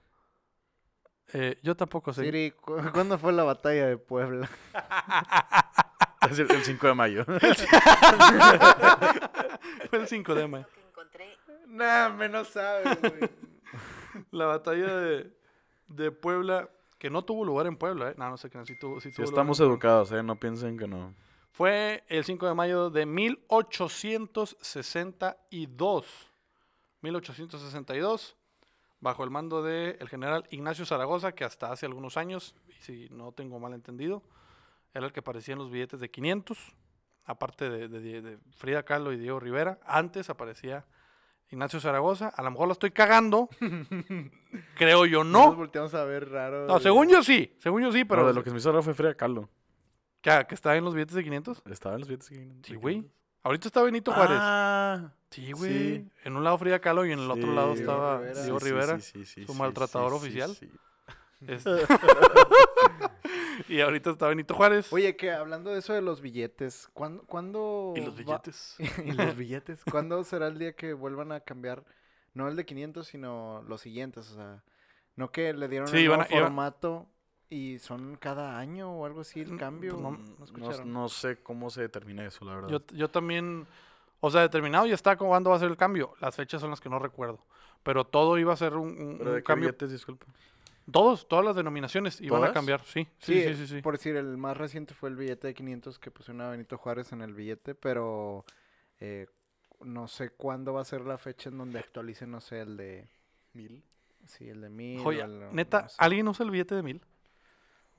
Eh, 1.32 1.58
yo 1.62 1.76
tampoco 1.76 2.12
sé. 2.12 2.24
Siri, 2.24 2.50
¿cu- 2.52 2.76
¿cuándo 2.92 3.18
fue 3.18 3.32
la 3.32 3.44
batalla 3.44 3.86
de 3.86 3.96
Puebla? 3.98 4.48
es 6.30 6.38
el, 6.38 6.50
el 6.50 6.62
5 6.64 6.86
de 6.86 6.94
mayo. 6.94 7.24
fue 9.90 9.98
el 9.98 10.08
5 10.08 10.34
de 10.34 10.48
mayo. 10.48 10.66
Nah, 11.66 12.08
menos 12.10 12.48
sabes, 12.48 13.00
güey. 13.00 13.30
La 14.32 14.46
batalla 14.46 14.96
de, 14.96 15.32
de 15.86 16.10
Puebla, 16.10 16.68
que 16.98 17.10
no 17.10 17.22
tuvo 17.22 17.44
lugar 17.44 17.66
en 17.66 17.76
Puebla, 17.76 18.10
¿eh? 18.10 18.14
No, 18.16 18.28
no 18.28 18.36
sé 18.36 18.50
qué, 18.50 18.64
sí 18.66 18.76
tuvo, 18.78 19.00
sí 19.00 19.10
Si 19.10 19.16
tuvo 19.16 19.24
lugar 19.26 19.34
estamos 19.34 19.60
educados, 19.60 20.10
¿eh? 20.12 20.22
No 20.22 20.36
piensen 20.36 20.76
que 20.76 20.88
no. 20.88 21.14
Fue 21.52 22.04
el 22.08 22.24
5 22.24 22.46
de 22.46 22.54
mayo 22.54 22.90
de 22.90 23.04
1862. 25.50 26.06
1862, 27.02 28.36
bajo 29.00 29.24
el 29.24 29.30
mando 29.30 29.62
del 29.62 30.08
general 30.08 30.44
Ignacio 30.50 30.84
Zaragoza, 30.84 31.32
que 31.32 31.44
hasta 31.44 31.72
hace 31.72 31.86
algunos 31.86 32.16
años, 32.16 32.54
y 32.68 32.72
si 32.82 33.08
no 33.10 33.32
tengo 33.32 33.58
mal 33.58 33.72
entendido, 33.72 34.22
era 34.92 35.06
el 35.06 35.12
que 35.12 35.20
aparecía 35.20 35.52
en 35.54 35.58
los 35.60 35.70
billetes 35.70 36.00
de 36.00 36.10
500, 36.10 36.58
aparte 37.24 37.70
de, 37.70 37.88
de- 37.88 38.22
de 38.22 38.38
Frida 38.56 38.82
Kahlo 38.82 39.12
y 39.12 39.16
Diego 39.18 39.40
Rivera. 39.40 39.78
Antes 39.84 40.28
aparecía 40.30 40.84
Ignacio 41.50 41.80
Zaragoza. 41.80 42.28
A 42.28 42.42
lo 42.42 42.50
mejor 42.50 42.66
lo 42.68 42.72
estoy 42.72 42.90
cagando. 42.90 43.48
Creo 44.76 45.06
yo 45.06 45.24
Nos 45.24 45.32
no. 45.50 45.54
volteamos 45.54 45.94
a 45.94 46.04
ver 46.04 46.28
raro. 46.30 46.62
No, 46.66 46.74
güey. 46.74 46.82
según 46.82 47.08
yo 47.08 47.22
sí. 47.22 47.56
Según 47.60 47.82
yo 47.82 47.92
sí, 47.92 48.04
Pero 48.04 48.22
pero. 48.22 48.28
de 48.28 48.34
lo 48.34 48.42
que 48.44 48.50
se 48.50 48.54
me 48.54 48.58
hizo 48.58 48.70
raro 48.70 48.82
fue 48.82 48.94
Frida 48.94 49.14
Kahlo. 49.14 49.48
¿Que, 50.20 50.46
que 50.48 50.54
está 50.54 50.76
en 50.76 50.84
los 50.84 50.94
billetes 50.94 51.14
de 51.14 51.24
500? 51.24 51.62
Estaba 51.70 51.94
en 51.94 52.00
los 52.00 52.08
billetes 52.08 52.28
de 52.30 52.50
Sí, 52.62 52.74
güey. 52.74 53.10
Ahorita 53.42 53.68
está 53.68 53.82
Benito 53.82 54.12
Juárez. 54.12 54.36
Ah, 54.40 55.12
Sí, 55.30 55.52
güey. 55.52 55.72
sí. 55.72 56.08
En 56.24 56.36
un 56.36 56.44
lado 56.44 56.58
Frida 56.58 56.78
Kahlo 56.80 57.06
y 57.06 57.12
en 57.12 57.20
el 57.20 57.30
otro 57.30 57.54
lado 57.54 57.72
estaba 57.72 58.18
Rivera. 58.18 58.42
Diego 58.42 58.58
Rivera. 58.58 59.00
sí, 59.00 59.24
sí, 59.24 59.24
sí, 59.24 59.46
su 59.46 59.52
sí, 59.54 59.58
maltratador 59.58 60.12
oficial. 60.12 60.54
sí. 60.54 60.70
Este- 61.46 61.70
y 63.68 63.80
ahorita 63.80 64.10
está 64.10 64.28
Benito 64.28 64.54
Juárez. 64.54 64.92
Oye, 64.92 65.16
que 65.16 65.30
hablando 65.32 65.70
de 65.70 65.78
eso 65.78 65.92
de 65.92 66.02
los 66.02 66.20
billetes, 66.20 66.88
¿cuándo? 66.92 67.22
cuándo 67.24 67.94
y 67.96 68.00
los 68.00 68.14
va- 68.14 68.18
billetes. 68.18 68.76
y 69.04 69.12
los 69.12 69.36
billetes. 69.36 69.82
¿Cuándo 69.90 70.22
será 70.24 70.48
el 70.48 70.58
día 70.58 70.74
que 70.74 70.92
vuelvan 70.92 71.32
a 71.32 71.40
cambiar? 71.40 71.84
No 72.34 72.48
el 72.48 72.56
de 72.56 72.64
500, 72.66 73.06
sino 73.06 73.62
los 73.68 73.80
siguientes. 73.80 74.30
O 74.30 74.34
sea, 74.34 74.62
no 75.16 75.30
que 75.32 75.52
le 75.52 75.68
dieron 75.68 75.88
Sí, 75.88 75.96
el 75.98 76.02
iban 76.04 76.18
nuevo 76.20 76.32
iban- 76.34 76.42
formato 76.44 77.08
y 77.50 77.78
son 77.80 78.16
cada 78.16 78.58
año 78.58 78.90
o 78.92 79.04
algo 79.04 79.20
así 79.22 79.40
el 79.40 79.56
cambio. 79.58 79.92
pues 79.92 80.02
no- 80.02 80.10
¿No, 80.12 80.18
No, 80.38 80.44
escucharon? 80.44 80.92
no 80.92 81.08
sé 81.08 81.36
cómo 81.42 81.68
se 81.68 81.82
determina 81.82 82.24
eso, 82.24 82.44
la 82.44 82.54
verdad. 82.54 82.68
Yo, 82.68 82.80
yo 82.94 83.08
también. 83.10 83.66
O 84.20 84.30
sea, 84.30 84.42
determinado 84.42 84.86
ya 84.86 84.94
está 84.94 85.16
cuándo 85.16 85.50
va 85.50 85.56
a 85.56 85.58
ser 85.58 85.70
el 85.70 85.76
cambio. 85.76 86.14
Las 86.20 86.36
fechas 86.36 86.60
son 86.60 86.70
las 86.70 86.80
que 86.80 86.88
no 86.90 86.98
recuerdo. 86.98 87.44
Pero 87.82 88.04
todo 88.04 88.38
iba 88.38 88.52
a 88.52 88.56
ser 88.56 88.74
un, 88.76 88.88
un- 88.88 89.18
¿Pero 89.18 89.30
un 89.30 89.36
de 89.36 89.42
cambio. 89.42 89.68
billetes, 89.68 89.90
disculpa? 89.90 90.26
Todos, 90.90 91.26
todas 91.28 91.44
las 91.44 91.56
denominaciones 91.56 92.20
iban 92.20 92.42
a 92.44 92.52
cambiar, 92.52 92.82
sí. 92.84 93.06
Sí, 93.18 93.42
Sí, 93.42 93.54
sí, 93.54 93.54
sí. 93.54 93.66
sí. 93.76 93.82
por 93.82 93.96
decir, 93.96 94.16
el 94.16 94.36
más 94.36 94.56
reciente 94.56 94.92
fue 94.92 95.08
el 95.08 95.16
billete 95.16 95.46
de 95.46 95.54
500 95.54 95.98
que 95.98 96.10
pusieron 96.10 96.40
a 96.42 96.50
Benito 96.50 96.76
Juárez 96.78 97.12
en 97.12 97.22
el 97.22 97.32
billete, 97.32 97.74
pero 97.74 98.44
eh, 98.98 99.26
no 99.82 100.08
sé 100.08 100.30
cuándo 100.30 100.72
va 100.74 100.82
a 100.82 100.84
ser 100.84 101.02
la 101.02 101.16
fecha 101.16 101.48
en 101.48 101.58
donde 101.58 101.78
actualicen, 101.78 102.30
no 102.30 102.40
sé, 102.40 102.60
el 102.60 102.76
de... 102.76 103.08
Mil. 103.52 103.82
Sí, 104.26 104.48
el 104.48 104.60
de 104.60 104.68
mil. 104.70 105.00
o 105.00 105.04
Joya, 105.04 105.24
el- 105.24 105.54
neta, 105.54 105.82
no 105.82 105.88
sé. 105.88 105.96
¿alguien 105.98 106.28
usa 106.28 106.44
el 106.44 106.50
billete 106.50 106.74
de 106.74 106.82
mil? 106.82 107.00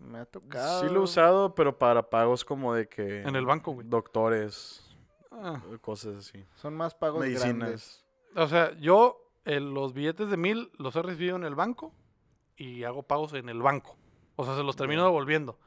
Me 0.02 0.20
ha 0.20 0.26
tocado. 0.26 0.82
Sí 0.82 0.88
lo 0.88 1.02
he 1.02 1.04
usado, 1.04 1.54
pero 1.56 1.78
para 1.78 2.10
pagos 2.10 2.44
como 2.44 2.74
de 2.74 2.88
que... 2.90 3.22
En 3.22 3.36
el 3.36 3.46
banco, 3.46 3.72
güey. 3.74 3.88
Doctores, 3.88 4.88
Ah. 5.32 5.62
cosas 5.82 6.16
así. 6.18 6.46
Son 6.56 6.76
más 6.76 6.94
pagos 6.94 7.22
grandes. 7.24 7.44
Medicinas. 7.46 8.06
O 8.36 8.48
sea, 8.48 8.74
yo 8.80 9.30
eh, 9.46 9.60
los 9.60 9.94
billetes 9.94 10.30
de 10.30 10.38
mil 10.38 10.72
los 10.78 10.96
he 10.96 11.02
recibido 11.02 11.36
en 11.36 11.44
el 11.44 11.56
banco 11.56 11.94
y 12.58 12.84
hago 12.84 13.04
pagos 13.04 13.34
en 13.34 13.48
el 13.50 13.62
banco. 13.62 13.96
O 14.36 14.46
sea, 14.46 14.56
se 14.56 14.64
los 14.64 14.76
termino 14.76 15.04
devolviendo. 15.04 15.58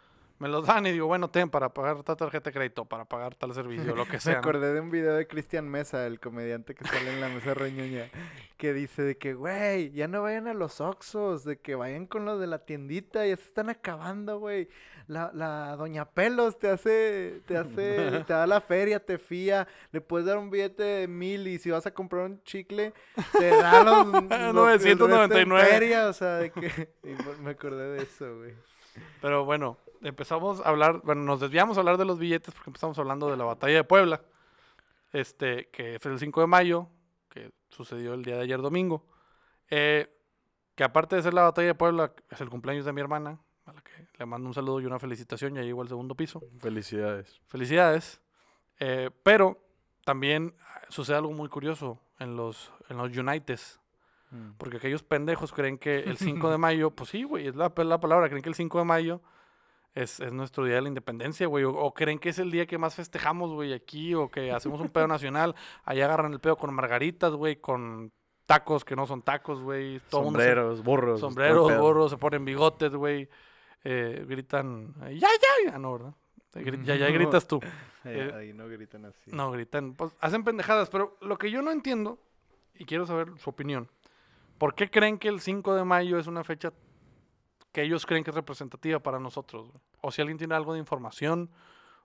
Me 0.45 0.51
los 0.51 0.67
dan 0.67 0.85
y 0.87 0.93
digo, 0.93 1.07
bueno, 1.07 1.31
ten 1.31 1.49
para 1.49 1.71
pagar 1.73 2.03
tal 2.03 2.19
tarjeta 2.19 2.51
de 2.51 2.55
crédito, 2.55 2.85
para 2.85 3.07
pagar 3.07 3.35
tal 3.35 3.55
servicio, 3.55 3.97
lo 3.97 4.05
que 4.05 4.13
Me 4.13 4.21
sea. 4.21 4.35
¿no? 4.35 4.39
acordé 4.41 4.75
de 4.75 4.81
un 4.81 4.91
video 4.91 5.15
de 5.15 5.27
Cristian 5.27 5.67
Mesa, 5.71 6.07
el 6.07 6.21
comediante 6.21 6.75
que 6.75 6.85
sale 6.87 7.15
en 7.15 7.23
la 7.23 7.31
mesa 7.31 7.55
reñoña, 7.55 8.11
que 8.59 8.75
dice 8.75 9.01
de 9.01 9.17
que, 9.17 9.33
güey, 9.33 9.91
ya 9.93 10.07
no 10.07 10.21
vayan 10.21 10.47
a 10.47 10.53
los 10.53 10.83
Oxxos, 10.83 11.45
de 11.45 11.57
que 11.61 11.75
vayan 11.77 12.05
con 12.07 12.27
los 12.27 12.39
de 12.39 12.47
la 12.47 12.59
tiendita, 12.59 13.27
ya 13.27 13.35
se 13.39 13.43
están 13.45 13.71
acabando, 13.71 14.39
güey. 14.39 14.69
La, 15.07 15.31
la 15.33 15.77
Doña 15.77 16.05
Pelos 16.05 16.59
te 16.59 16.69
hace, 16.69 17.41
te 17.47 17.57
hace, 17.57 18.23
te 18.27 18.33
da 18.35 18.47
la 18.47 18.61
feria, 18.61 19.01
te 19.01 19.17
fía, 19.17 19.67
le 19.93 20.03
puedes 20.03 20.27
dar 20.27 20.37
un 20.37 20.51
billete 20.51 20.83
de 20.83 21.09
mil 21.09 21.47
y 21.49 21.59
si 21.59 21.71
vas 21.71 21.87
a 21.87 21.95
comprar 21.95 22.27
un 22.27 22.43
chicle, 22.43 22.93
te 23.39 23.49
da 23.49 23.83
los, 23.85 24.07
los- 24.09 24.23
el 24.25 24.29
resto 24.29 24.49
en 24.51 24.57
999. 24.57 25.65
feria, 25.71 26.09
o 26.09 26.13
sea, 26.13 26.35
de 26.37 26.51
que, 26.51 26.91
y 27.03 27.09
me- 27.09 27.37
me 27.43 27.51
acordé 27.53 27.93
de 27.97 28.03
eso, 28.03 28.37
güey. 28.37 28.53
Pero 29.23 29.45
bueno, 29.47 29.77
empezamos 30.05 30.61
a 30.61 30.69
hablar, 30.69 31.01
bueno, 31.05 31.23
nos 31.23 31.41
desviamos 31.41 31.77
a 31.77 31.81
hablar 31.81 31.97
de 31.97 32.05
los 32.05 32.19
billetes 32.19 32.55
porque 32.55 32.71
empezamos 32.71 32.99
hablando 32.99 33.31
de 33.31 33.37
la 33.37 33.45
batalla 33.45 33.77
de 33.77 33.85
Puebla, 33.85 34.21
este, 35.13 35.69
que 35.71 35.97
es 35.97 36.07
el 36.07 36.19
5 36.19 36.41
de 36.41 36.47
mayo, 36.47 36.89
que 37.29 37.53
sucedió 37.71 38.15
el 38.15 38.25
día 38.25 38.37
de 38.37 38.43
ayer 38.43 38.61
domingo. 38.61 39.05
Eh, 39.71 40.11
que 40.75 40.85
aparte 40.85 41.17
de 41.17 41.23
ser 41.23 41.35
la 41.35 41.43
batalla 41.43 41.69
de 41.69 41.75
Puebla, 41.75 42.13
es 42.31 42.41
el 42.41 42.51
cumpleaños 42.51 42.85
de 42.85 42.93
mi 42.93 43.01
hermana, 43.01 43.41
a 43.65 43.73
la 43.73 43.81
que 43.81 44.07
le 44.19 44.27
mando 44.27 44.49
un 44.49 44.55
saludo 44.55 44.81
y 44.81 44.87
una 44.87 44.99
felicitación, 44.99 45.55
ya 45.55 45.63
llegó 45.63 45.83
al 45.83 45.89
segundo 45.89 46.15
piso. 46.15 46.43
Felicidades. 46.61 47.41
Felicidades. 47.47 48.21
Eh, 48.81 49.11
pero 49.23 49.61
también 50.05 50.55
sucede 50.89 51.17
algo 51.17 51.33
muy 51.33 51.49
curioso. 51.49 52.01
en 52.19 52.37
los, 52.37 52.71
en 52.89 52.97
los 52.97 53.17
Unites. 53.17 53.81
Mm. 54.31 54.53
Porque 54.59 54.77
aquellos 54.77 55.03
pendejos 55.03 55.53
creen 55.53 55.79
que 55.79 56.01
el 56.01 56.17
5 56.17 56.51
de 56.51 56.59
mayo, 56.59 56.91
pues 56.91 57.11
sí, 57.11 57.23
güey, 57.23 57.47
es 57.47 57.57
la, 57.57 57.73
la 57.77 58.01
palabra, 58.01 58.29
creen 58.29 58.43
que 58.43 58.49
el 58.49 58.55
5 58.55 58.79
de 58.79 58.85
mayo 58.85 59.21
es, 59.95 60.21
es 60.21 60.33
nuestro 60.33 60.65
día 60.65 60.75
de 60.77 60.83
la 60.83 60.89
independencia, 60.89 61.47
güey. 61.47 61.65
O, 61.65 61.73
o 61.75 61.95
creen 61.95 62.19
que 62.19 62.29
es 62.31 62.39
el 62.39 62.51
día 62.51 62.67
que 62.67 62.79
más 62.79 62.95
festejamos, 62.95 63.53
güey, 63.53 63.73
aquí, 63.73 64.15
o 64.15 64.29
que 64.31 64.51
hacemos 64.53 64.81
un 64.81 64.89
pedo 64.89 65.07
nacional. 65.07 65.55
Allá 65.85 66.05
agarran 66.07 66.33
el 66.33 66.41
pedo 66.41 66.57
con 66.57 66.75
margaritas, 66.75 67.33
güey, 67.33 67.57
con 67.57 68.13
tacos 68.47 68.85
que 68.85 68.97
no 68.97 69.07
son 69.07 69.23
tacos, 69.23 69.61
güey. 69.63 69.93
mundo 69.93 70.01
se- 70.01 70.11
Sombreros, 70.11 70.83
burros. 70.83 71.21
Sombreros, 71.21 71.73
gorros, 71.79 72.11
se 72.11 72.17
ponen 72.19 72.45
bigotes, 72.45 72.93
güey. 72.95 73.29
eh, 73.85 74.25
gritan, 74.29 74.95
ya, 75.13 75.29
ya, 75.29 75.71
ya, 75.73 75.79
no, 75.79 75.93
¿verdad? 75.93 76.15
Ya, 76.85 76.95
ya 76.97 77.09
gritas 77.11 77.47
tú. 77.47 77.61
Eh, 78.05 78.31
Eh, 78.31 78.33
ahí 78.35 78.53
no 78.53 78.67
gritan 78.69 79.05
así. 79.07 79.31
No, 79.31 79.51
gritan, 79.51 79.95
pues 79.95 80.13
hacen 80.21 80.43
pendejadas, 80.45 80.89
pero 80.91 81.17
lo 81.21 81.37
que 81.39 81.51
yo 81.51 81.63
no 81.63 81.71
entiendo, 81.71 82.19
y 82.75 82.85
quiero 82.85 83.07
saber 83.07 83.29
su 83.39 83.51
opinión, 83.51 83.89
¿por 84.59 84.75
qué 84.75 84.91
creen 84.91 85.19
que 85.19 85.29
el 85.29 85.41
5 85.41 85.75
de 85.75 85.85
mayo 85.85 86.19
es 86.19 86.27
una 86.27 86.45
fecha 86.45 86.73
que 87.75 87.83
ellos 87.83 88.07
creen 88.07 88.23
que 88.23 88.31
es 88.31 88.37
representativa 88.37 89.01
para 89.01 89.19
nosotros? 89.19 89.69
O 90.01 90.13
si 90.13 90.23
alguien 90.23 90.39
tiene 90.39 90.55
algo 90.55 90.73
de 90.73 90.79
información, 90.79 91.51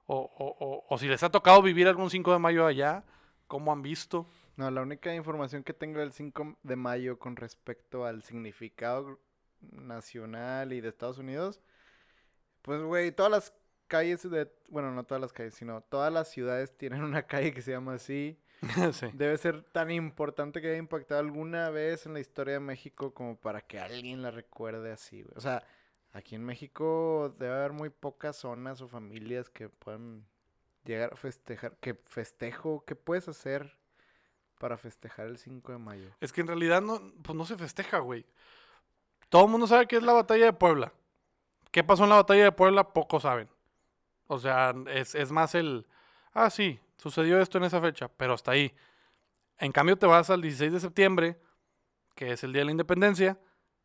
o, 0.08 0.16
o- 0.18 0.58
o- 0.66 0.86
o 0.90 0.98
si 0.98 1.08
les 1.08 1.22
ha 1.22 1.30
tocado 1.30 1.62
vivir 1.62 1.88
algún 1.88 2.10
5 2.10 2.34
de 2.34 2.40
mayo 2.40 2.66
allá, 2.66 3.04
¿cómo 3.48 3.72
han 3.72 3.84
visto? 3.84 4.26
No, 4.58 4.72
la 4.72 4.82
única 4.82 5.14
información 5.14 5.64
que 5.64 5.74
tengo 5.76 6.00
del 6.00 6.12
5 6.12 6.58
de 6.64 6.76
mayo 6.76 7.20
con 7.20 7.36
respecto 7.36 8.04
al 8.04 8.24
significado 8.24 9.20
nacional 9.62 10.74
y 10.74 10.82
de 10.82 10.90
Estados 10.90 11.20
Unidos, 11.20 11.62
pues, 12.64 12.82
güey, 12.82 13.12
todas 13.12 13.32
las 13.32 13.54
calles 13.88 14.28
de, 14.30 14.52
bueno, 14.70 14.92
no 14.92 15.04
todas 15.04 15.22
las 15.22 15.34
calles, 15.34 15.54
sino 15.54 15.82
todas 15.82 16.12
las 16.12 16.30
ciudades 16.30 16.76
tienen 16.78 17.04
una 17.04 17.24
calle 17.28 17.54
que 17.54 17.62
se 17.62 17.72
llama 17.72 17.94
así. 17.94 18.40
sí. 18.94 19.08
Debe 19.13 19.38
ser 19.38 19.63
tan 19.63 19.92
importante 19.92 20.62
que 20.62 20.70
haya 20.70 20.78
impactado 20.78 21.22
alguna 21.22 21.70
vez 21.70 22.06
en 22.06 22.13
la 22.13 22.20
historia 22.20 22.56
de 22.56 22.60
México 22.60 23.13
como 23.13 23.38
para 23.38 23.62
que 23.62 23.80
alguien 23.80 24.22
la 24.22 24.32
recuerde 24.32 24.92
así, 24.92 25.22
güey. 25.22 25.34
O 25.36 25.42
sea, 25.42 25.63
aquí 26.13 26.36
en 26.36 26.44
México 26.44 27.34
debe 27.39 27.56
haber 27.56 27.72
muy 27.72 27.89
pocas 27.89 28.36
zonas 28.36 28.82
o 28.82 28.88
familias 28.88 29.50
que 29.50 29.70
puedan 29.70 30.25
llegar 30.84 31.13
a 31.13 31.16
festejar. 31.16 31.78
¿Qué 31.80 31.94
festejo? 31.94 32.84
¿Qué 32.86 32.96
puedes 32.96 33.28
hacer 33.28 33.78
para 34.60 34.78
festejar 34.78 35.28
el 35.28 35.38
5 35.38 35.72
de 35.72 35.78
mayo? 35.78 36.10
Es 36.20 36.34
que 36.34 36.42
en 36.42 36.48
realidad 36.48 36.82
no, 36.82 37.13
pues 37.22 37.38
no 37.38 37.46
se 37.46 37.58
festeja, 37.58 38.00
güey. 38.00 38.25
Todo 39.30 39.46
el 39.46 39.51
mundo 39.51 39.68
sabe 39.68 39.88
que 39.88 39.96
es 39.96 40.04
la 40.04 40.13
batalla 40.13 40.46
de 40.46 40.54
Puebla. 40.54 40.92
¿Qué 41.72 41.84
pasó 41.84 42.04
en 42.04 42.10
la 42.10 42.16
batalla 42.16 42.46
de 42.46 42.51
Puebla? 42.51 42.92
Pocos 42.94 43.24
saben. 43.24 43.48
O 44.28 44.39
sea, 44.39 44.74
es, 44.88 45.16
es 45.16 45.32
más 45.32 45.56
el... 45.56 45.86
Ah, 46.34 46.50
sí, 46.50 46.80
sucedió 47.00 47.39
esto 47.41 47.58
en 47.58 47.63
esa 47.63 47.82
fecha, 47.82 48.08
pero 48.08 48.34
hasta 48.34 48.51
ahí. 48.51 48.72
En 49.58 49.72
cambio 49.72 49.98
te 49.98 50.06
vas 50.06 50.29
al 50.29 50.41
16 50.41 50.72
de 50.72 50.79
septiembre, 50.79 51.39
que 52.15 52.34
es 52.34 52.44
el 52.44 52.53
Día 52.53 52.62
de 52.62 52.65
la 52.65 52.72
Independencia, 52.72 53.39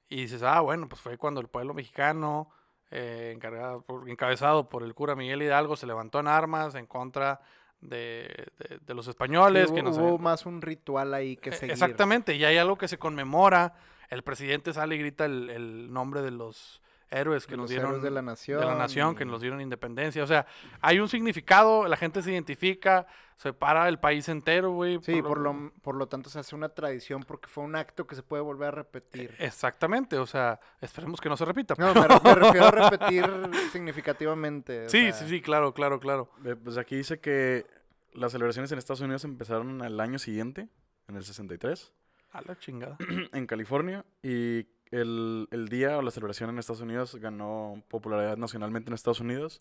y 0.09 0.17
dices, 0.23 0.43
ah, 0.43 0.61
bueno, 0.61 0.89
pues 0.89 1.01
fue 1.01 1.17
cuando 1.17 1.41
el 1.41 1.49
pueblo 1.49 1.73
mexicano, 1.75 2.51
eh, 2.91 3.33
encargado 3.35 3.83
por- 3.83 4.09
encabezado 4.09 4.69
por 4.69 4.83
el 4.83 4.95
cura 4.95 5.17
Miguel 5.17 5.43
Hidalgo, 5.43 5.77
se 5.77 5.87
levantó 5.87 6.21
en 6.21 6.29
armas 6.29 6.75
en 6.75 6.87
contra 6.87 7.41
de, 7.81 8.47
de- 8.59 8.79
de 8.81 8.95
los 8.95 9.09
españoles. 9.09 9.69
Sí, 9.69 9.75
que 9.75 9.81
hubo, 9.81 9.89
nos 9.89 9.99
hubo 9.99 10.19
más 10.19 10.47
un 10.47 10.63
ritual 10.63 11.13
ahí 11.15 11.37
que 11.37 11.51
e- 11.51 11.55
seguir. 11.55 11.73
Exactamente, 11.73 12.35
y 12.37 12.45
hay 12.45 12.57
algo 12.59 12.77
que 12.79 12.87
se 12.89 12.99
conmemora. 12.99 13.75
El 14.11 14.23
presidente 14.23 14.73
sale 14.73 14.95
y 14.97 14.99
grita 14.99 15.25
el, 15.25 15.51
el 15.51 15.93
nombre 15.93 16.23
de 16.23 16.31
los 16.31 16.83
héroes 17.15 17.47
que 17.47 17.57
nos 17.57 17.71
dieron 17.71 17.89
héroes 17.91 18.03
de 18.03 18.11
la 18.11 18.23
nación. 18.23 18.61
de 18.61 18.67
la 18.67 18.75
nación, 18.75 19.15
que 19.15 19.25
nos 19.25 19.41
dieron 19.41 19.61
independencia. 19.61 20.23
O 20.23 20.27
sea, 20.27 20.47
hay 20.81 20.99
un 20.99 21.09
significado, 21.09 21.87
la 21.89 21.97
gente 21.97 22.23
se 22.23 22.33
identifica, 22.33 23.07
se 23.37 23.53
para 23.53 23.89
el 23.89 23.99
país 23.99 24.29
entero, 24.29 24.71
güey. 24.73 24.99
Sí, 25.03 25.21
por 25.23 25.39
lo, 25.39 25.73
por 25.83 25.95
lo 25.97 26.07
tanto 26.07 26.31
se 26.31 26.39
hace 26.39 26.55
una 26.55 26.69
tradición 26.69 27.23
porque 27.25 27.49
fue 27.49 27.65
un 27.65 27.75
acto 27.77 28.07
que 28.07 28.15
se 28.15 28.23
puede 28.23 28.43
volver 28.43 28.69
a 28.69 28.71
repetir. 28.73 29.35
Exactamente, 29.39 30.19
o 30.19 30.27
sea, 30.27 30.61
esperemos 30.81 31.21
que 31.21 31.29
no 31.29 31.37
se 31.37 31.45
repita. 31.45 31.75
No, 31.79 31.93
me, 31.95 32.07
re- 32.07 32.21
me 32.23 32.35
refiero 32.35 32.67
a 32.67 32.71
repetir 32.91 33.25
significativamente. 33.73 34.89
sí, 34.89 35.03
sea, 35.03 35.13
sí, 35.13 35.29
sí, 35.29 35.41
claro, 35.41 35.73
claro, 35.75 36.01
claro. 36.01 36.31
Eh, 36.45 36.57
Pues 36.57 36.77
aquí 36.79 36.97
dice 36.97 37.21
que 37.21 37.67
las 38.13 38.33
celebraciones 38.33 38.71
en 38.73 38.79
Estados 38.79 39.01
Unidos 39.01 39.25
empezaron 39.25 39.83
al 39.83 39.99
año 40.01 40.19
siguiente, 40.19 40.69
en 41.09 41.17
el 41.17 41.25
63, 41.25 41.93
A 42.33 42.43
la 42.43 42.57
chingada. 42.59 42.97
en 43.33 43.47
California, 43.47 44.05
y 44.23 44.65
el, 45.01 45.49
el 45.51 45.69
día 45.69 45.97
o 45.99 46.03
la 46.03 46.11
celebración 46.11 46.51
en 46.51 46.59
Estados 46.59 46.81
Unidos 46.81 47.17
ganó 47.17 47.83
popularidad 47.89 48.37
nacionalmente 48.37 48.91
en 48.91 48.95
Estados 48.95 49.21
Unidos 49.21 49.61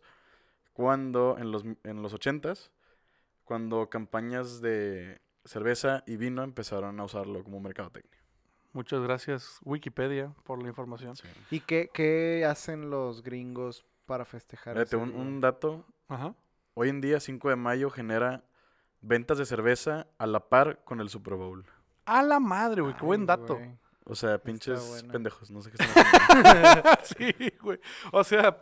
cuando 0.74 1.38
en 1.38 1.52
los, 1.52 1.64
en 1.84 2.02
los 2.02 2.14
80s, 2.14 2.72
cuando 3.44 3.90
campañas 3.90 4.62
de 4.62 5.22
cerveza 5.46 6.04
y 6.08 6.18
vino 6.18 6.44
empezaron 6.44 7.00
a 7.00 7.04
usarlo 7.04 7.44
como 7.44 7.60
mercadotecnia. 7.60 8.20
Muchas 8.72 9.02
gracias, 9.02 9.60
Wikipedia, 9.64 10.34
por 10.44 10.62
la 10.62 10.68
información. 10.70 11.16
Sí. 11.16 11.28
¿Y 11.52 11.60
qué, 11.60 11.90
qué 11.94 12.46
hacen 12.46 12.90
los 12.90 13.22
gringos 13.22 13.86
para 14.06 14.26
festejar? 14.26 14.74
Fíjate, 14.74 14.96
ese 14.96 15.04
un, 15.04 15.14
un 15.16 15.42
dato, 15.42 15.86
Ajá. 16.08 16.34
hoy 16.74 16.90
en 16.90 17.00
día 17.02 17.20
5 17.20 17.50
de 17.50 17.56
mayo 17.56 17.92
genera 17.92 18.44
ventas 19.02 19.38
de 19.38 19.46
cerveza 19.46 20.08
a 20.18 20.26
la 20.26 20.50
par 20.50 20.84
con 20.86 21.02
el 21.02 21.10
Super 21.10 21.36
Bowl. 21.36 21.66
A 22.06 22.24
la 22.24 22.40
madre, 22.40 22.82
güey, 22.82 22.96
qué 22.96 23.06
buen 23.06 23.28
dato. 23.28 23.60
O 24.06 24.16
sea, 24.16 24.38
pinches 24.38 25.04
pendejos, 25.12 25.50
no 25.52 25.62
sé 25.62 25.72
qué 25.72 25.78
están 25.84 26.06
haciendo. 26.46 26.90
sí, 27.04 27.54
güey. 27.62 27.80
O 28.12 28.24
sea, 28.24 28.60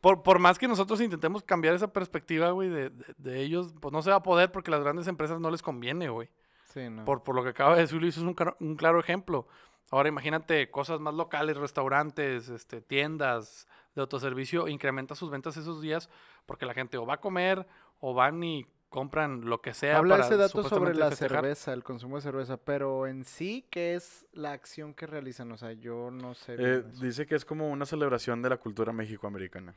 por, 0.00 0.22
por 0.22 0.38
más 0.40 0.58
que 0.58 0.66
nosotros 0.66 1.00
intentemos 1.00 1.42
cambiar 1.44 1.74
esa 1.74 1.92
perspectiva, 1.92 2.50
güey, 2.50 2.68
de, 2.68 2.90
de- 2.90 3.14
de 3.16 3.40
ellos, 3.40 3.72
pues 3.80 3.92
no 3.92 4.02
se 4.02 4.10
va 4.10 4.16
a 4.16 4.22
poder 4.22 4.50
porque 4.50 4.70
las 4.70 4.82
grandes 4.82 5.06
empresas 5.06 5.38
no 5.40 5.50
les 5.50 5.62
conviene, 5.62 6.08
güey. 6.08 6.28
Sí, 6.72 6.88
no. 6.90 7.04
Por, 7.04 7.22
por 7.22 7.34
lo 7.36 7.42
que 7.44 7.50
acaba 7.50 7.74
de 7.76 7.82
decir 7.82 8.00
Luis, 8.00 8.16
es 8.16 8.22
un, 8.22 8.34
claro- 8.34 8.56
un 8.60 8.74
claro 8.76 8.98
ejemplo. 8.98 9.46
Ahora 9.90 10.08
imagínate 10.08 10.70
cosas 10.70 11.00
más 11.00 11.14
locales, 11.14 11.56
restaurantes, 11.56 12.48
este, 12.48 12.80
tiendas 12.80 13.68
de 13.94 14.00
autoservicio, 14.00 14.66
incrementa 14.68 15.14
sus 15.14 15.30
ventas 15.30 15.56
esos 15.56 15.82
días 15.82 16.08
porque 16.46 16.64
la 16.66 16.72
gente 16.74 16.96
o 16.96 17.04
va 17.06 17.14
a 17.14 17.20
comer 17.20 17.66
o 18.00 18.14
van 18.14 18.42
y 18.42 18.66
compran 18.92 19.46
lo 19.46 19.60
que 19.60 19.74
sea. 19.74 19.96
Habla 19.96 20.14
para 20.16 20.26
ese 20.26 20.36
dato 20.36 20.62
sobre 20.68 20.94
la 20.94 21.08
festejar. 21.08 21.40
cerveza, 21.40 21.72
el 21.72 21.82
consumo 21.82 22.16
de 22.16 22.22
cerveza, 22.22 22.56
pero 22.58 23.08
en 23.08 23.24
sí, 23.24 23.66
¿qué 23.70 23.94
es 23.96 24.26
la 24.32 24.52
acción 24.52 24.94
que 24.94 25.06
realizan? 25.08 25.50
O 25.50 25.56
sea, 25.56 25.72
yo 25.72 26.10
no 26.12 26.34
sé. 26.34 26.54
Eh, 26.58 26.84
dice 27.00 27.26
que 27.26 27.34
es 27.34 27.44
como 27.44 27.70
una 27.70 27.86
celebración 27.86 28.40
de 28.42 28.50
la 28.50 28.58
cultura 28.58 28.92
mexicoamericana. 28.92 29.74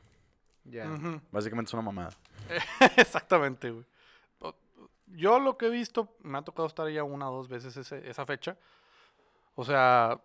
Ya. 0.64 0.86
Básicamente 1.32 1.70
es 1.70 1.74
una 1.74 1.82
mamada. 1.82 2.10
Exactamente, 2.96 3.70
güey. 3.70 3.84
Yo 5.08 5.38
lo 5.38 5.56
que 5.56 5.66
he 5.66 5.70
visto, 5.70 6.16
me 6.22 6.36
ha 6.38 6.42
tocado 6.42 6.66
estar 6.66 6.88
ya 6.90 7.04
una 7.04 7.30
o 7.30 7.36
dos 7.36 7.48
veces 7.48 7.76
ese- 7.76 8.08
esa 8.10 8.26
fecha. 8.26 8.56
O 9.54 9.64
sea, 9.64 10.20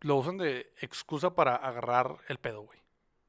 lo 0.00 0.16
usan 0.16 0.38
de 0.38 0.72
excusa 0.80 1.34
para 1.34 1.56
agarrar 1.56 2.16
el 2.28 2.38
pedo, 2.38 2.62
güey. 2.62 2.78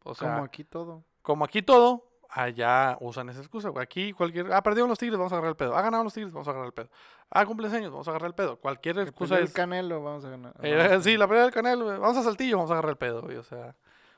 O 0.03 0.13
sea, 0.15 0.31
Como 0.33 0.45
aquí 0.45 0.63
todo. 0.63 1.03
como 1.23 1.43
aquí 1.43 1.61
todo, 1.63 2.07
allá 2.29 2.97
usan 3.01 3.29
esa 3.29 3.39
excusa, 3.39 3.69
güey. 3.69 3.83
Aquí 3.83 4.13
cualquier, 4.13 4.51
ah, 4.53 4.61
perdieron 4.61 4.89
los 4.89 4.99
Tigres, 4.99 5.17
vamos 5.17 5.31
a 5.31 5.35
agarrar 5.35 5.51
el 5.51 5.55
pedo. 5.57 5.75
Ah, 5.75 5.81
ganaron 5.81 6.03
los 6.05 6.13
Tigres, 6.13 6.31
vamos 6.33 6.47
a 6.47 6.51
agarrar 6.51 6.67
el 6.67 6.73
pedo. 6.73 6.89
Ah, 7.29 7.45
cumpleaños, 7.45 7.91
vamos 7.91 8.07
a 8.07 8.11
agarrar 8.11 8.27
el 8.29 8.35
pedo. 8.35 8.57
Cualquier 8.59 8.99
excusa 8.99 9.35
pelea 9.35 9.43
es... 9.45 9.49
el 9.51 9.55
Canelo, 9.55 10.03
vamos 10.03 10.25
a 10.25 10.29
ganar. 10.29 10.53
eh, 10.61 10.75
vamos 10.75 10.91
a- 10.91 11.01
sí, 11.01 11.17
la 11.17 11.27
pelea 11.27 11.43
del 11.43 11.51
Canelo, 11.53 11.85
güey. 11.85 11.97
vamos 11.97 12.17
a 12.17 12.23
Saltillo, 12.23 12.57
vamos 12.57 12.71
a 12.71 12.73
agarrar 12.75 12.91
el 12.91 12.97
pedo, 12.97 13.21
güey. 13.21 13.37
O 13.37 13.43
sea, 13.43 13.75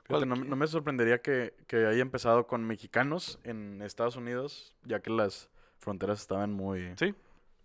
no, 0.10 0.56
me 0.56 0.68
sorprendería 0.68 1.22
que, 1.22 1.54
que 1.68 1.86
haya 1.86 2.02
empezado 2.02 2.48
con 2.48 2.64
mexicanos 2.66 3.40
en 3.44 3.82
Estados 3.82 4.16
Unidos, 4.16 4.76
ya 4.84 5.02
que 5.02 5.12
las 5.12 5.50
fronteras 5.78 6.20
estaban 6.20 6.52
muy 6.52 6.94
sí. 6.98 7.14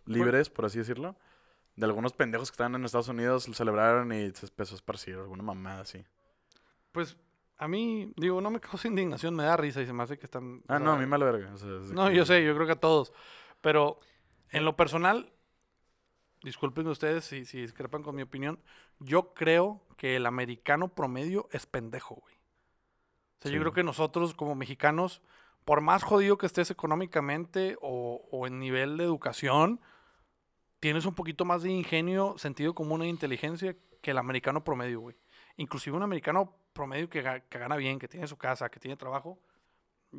libres, 0.07 0.51
por 0.51 0.67
así 0.67 0.79
decirlo. 0.79 1.17
De 1.77 1.87
algunos 1.87 2.13
pendejos 2.13 2.51
que 2.51 2.55
estaban 2.55 2.75
en 2.75 2.85
Estados 2.85 3.09
Unidos 3.09 3.49
lo 3.49 3.55
celebraron 3.55 4.13
y 4.13 4.31
se 4.33 4.47
empezó 4.47 4.75
a 4.75 4.77
esparcir 4.77 5.15
alguna 5.17 5.43
mamada 5.43 5.81
así. 5.81 6.05
Pues 6.93 7.17
a 7.65 7.69
mí, 7.69 8.13
digo, 8.17 8.41
no 8.41 8.51
me 8.51 8.61
causa 8.61 8.89
indignación, 8.89 9.35
me 9.35 9.45
da 9.45 9.57
risa 9.57 9.81
y 9.81 9.87
se 9.87 9.93
me 9.93 10.03
hace 10.03 10.19
que 10.19 10.27
están... 10.27 10.59
o 10.59 10.73
Ah, 10.73 10.79
no, 10.79 10.93
a 10.93 10.97
mí 10.99 11.07
me 11.07 11.19
la 11.19 11.25
verga. 11.25 11.53
o 11.53 11.57
sea, 11.57 11.69
No, 11.93 12.09
que- 12.09 12.17
yo 12.17 12.25
sé, 12.27 12.45
yo 12.45 12.55
creo 12.55 12.67
que 12.67 12.73
a 12.73 12.81
todos. 12.81 13.13
Pero 13.61 13.99
en 14.51 14.65
lo 14.65 14.77
personal, 14.77 15.33
disculpen 16.43 16.87
ustedes 16.89 17.25
si, 17.25 17.45
si 17.45 17.61
discrepan 17.61 18.03
con 18.03 18.15
mi 18.15 18.23
opinión, 18.23 18.61
yo 18.99 19.33
creo 19.35 19.81
que 19.97 20.17
el 20.17 20.27
americano 20.27 20.89
promedio 20.95 21.49
es 21.53 21.67
pendejo, 21.67 22.17
güey. 22.17 22.35
O 22.35 23.43
sea, 23.43 23.53
yo 23.53 23.61
creo 23.61 23.73
que 23.73 23.83
nosotros 23.85 24.35
como 24.35 24.55
mexicanos, 24.55 25.21
por 25.65 25.81
más 25.81 26.03
jodido 26.03 26.39
que 26.39 26.47
estés 26.47 26.71
económicamente 26.71 27.77
o, 27.81 28.27
o 28.31 28.47
en 28.47 28.59
nivel 28.59 28.97
de 28.97 29.05
educación, 29.05 29.81
tienes 30.81 31.05
un 31.07 31.15
poquito 31.15 31.45
más 31.45 31.63
de 31.63 31.71
ingenio, 31.71 32.35
sentido 32.39 32.75
común 32.75 33.03
e 33.03 33.09
inteligencia 33.09 33.77
que 34.03 34.11
el 34.11 34.19
americano 34.19 34.65
promedio, 34.65 35.01
güey. 35.01 35.17
Inclusive 35.57 35.97
un 35.97 36.03
americano 36.03 36.57
promedio 36.73 37.09
que, 37.09 37.23
que 37.49 37.59
gana 37.59 37.77
bien, 37.77 37.99
que 37.99 38.09
tiene 38.09 38.27
su 38.27 38.37
casa, 38.37 38.69
que 38.69 38.81
tiene 38.81 38.97
trabajo, 38.97 39.39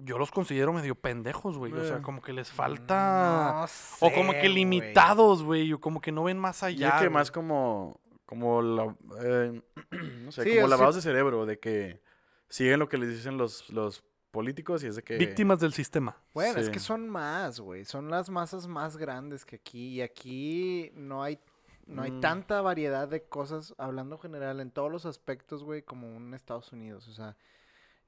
yo 0.04 0.18
los 0.18 0.32
considero 0.32 0.74
medio 0.74 0.96
pendejos, 0.96 1.58
güey. 1.58 1.72
O 1.74 1.84
sea, 1.86 1.98
Eh, 1.98 2.02
como 2.02 2.22
que 2.22 2.34
les 2.34 2.52
falta... 2.52 3.66
No 4.02 4.08
O 4.08 4.12
como 4.12 4.34
que 4.34 4.50
limitados, 4.50 5.44
güey. 5.44 5.72
O 5.74 5.80
como 5.80 6.02
que 6.02 6.12
no 6.12 6.24
ven 6.24 6.38
más 6.38 6.64
allá. 6.64 6.96
es 6.96 7.02
que 7.04 7.10
más 7.10 7.32
como, 7.32 8.00
como 8.26 8.62
la, 8.62 8.96
eh, 9.24 9.62
no 10.24 10.32
sé, 10.32 10.44
Sí, 10.44 10.56
como 10.56 10.68
lavados 10.68 10.96
sí. 10.96 11.00
de 11.00 11.04
cerebro, 11.04 11.46
de 11.46 11.60
que 11.60 12.02
siguen 12.50 12.80
lo 12.80 12.90
que 12.90 12.98
les 12.98 13.10
dicen 13.10 13.38
los, 13.38 13.70
los 13.70 14.04
políticos 14.32 14.84
y 14.84 14.88
es 14.88 14.98
de 14.98 15.04
que... 15.04 15.18
Víctimas 15.18 15.60
del 15.60 15.74
sistema. 15.74 16.18
Bueno, 16.34 16.60
es 16.60 16.70
que 16.70 16.80
son 16.80 17.08
más, 17.08 17.60
güey. 17.60 17.86
Son 17.86 18.10
las 18.10 18.30
masas 18.30 18.68
más 18.68 18.98
grandes 18.98 19.46
que 19.46 19.56
aquí. 19.56 19.96
Y 19.96 20.02
aquí 20.02 20.92
no 20.94 21.24
hay, 21.24 21.40
no 21.86 22.02
hay 22.02 22.12
Mm. 22.12 22.22
tanta 22.22 22.62
variedad 22.62 23.08
de 23.08 23.24
cosas, 23.24 23.74
hablando 23.78 24.18
general, 24.18 24.60
en 24.60 24.72
todos 24.72 24.92
los 24.92 25.06
aspectos, 25.06 25.64
güey, 25.64 25.84
como 25.84 26.14
un 26.16 26.34
Estados 26.34 26.72
Unidos. 26.72 27.08
O 27.08 27.14
sea, 27.14 27.36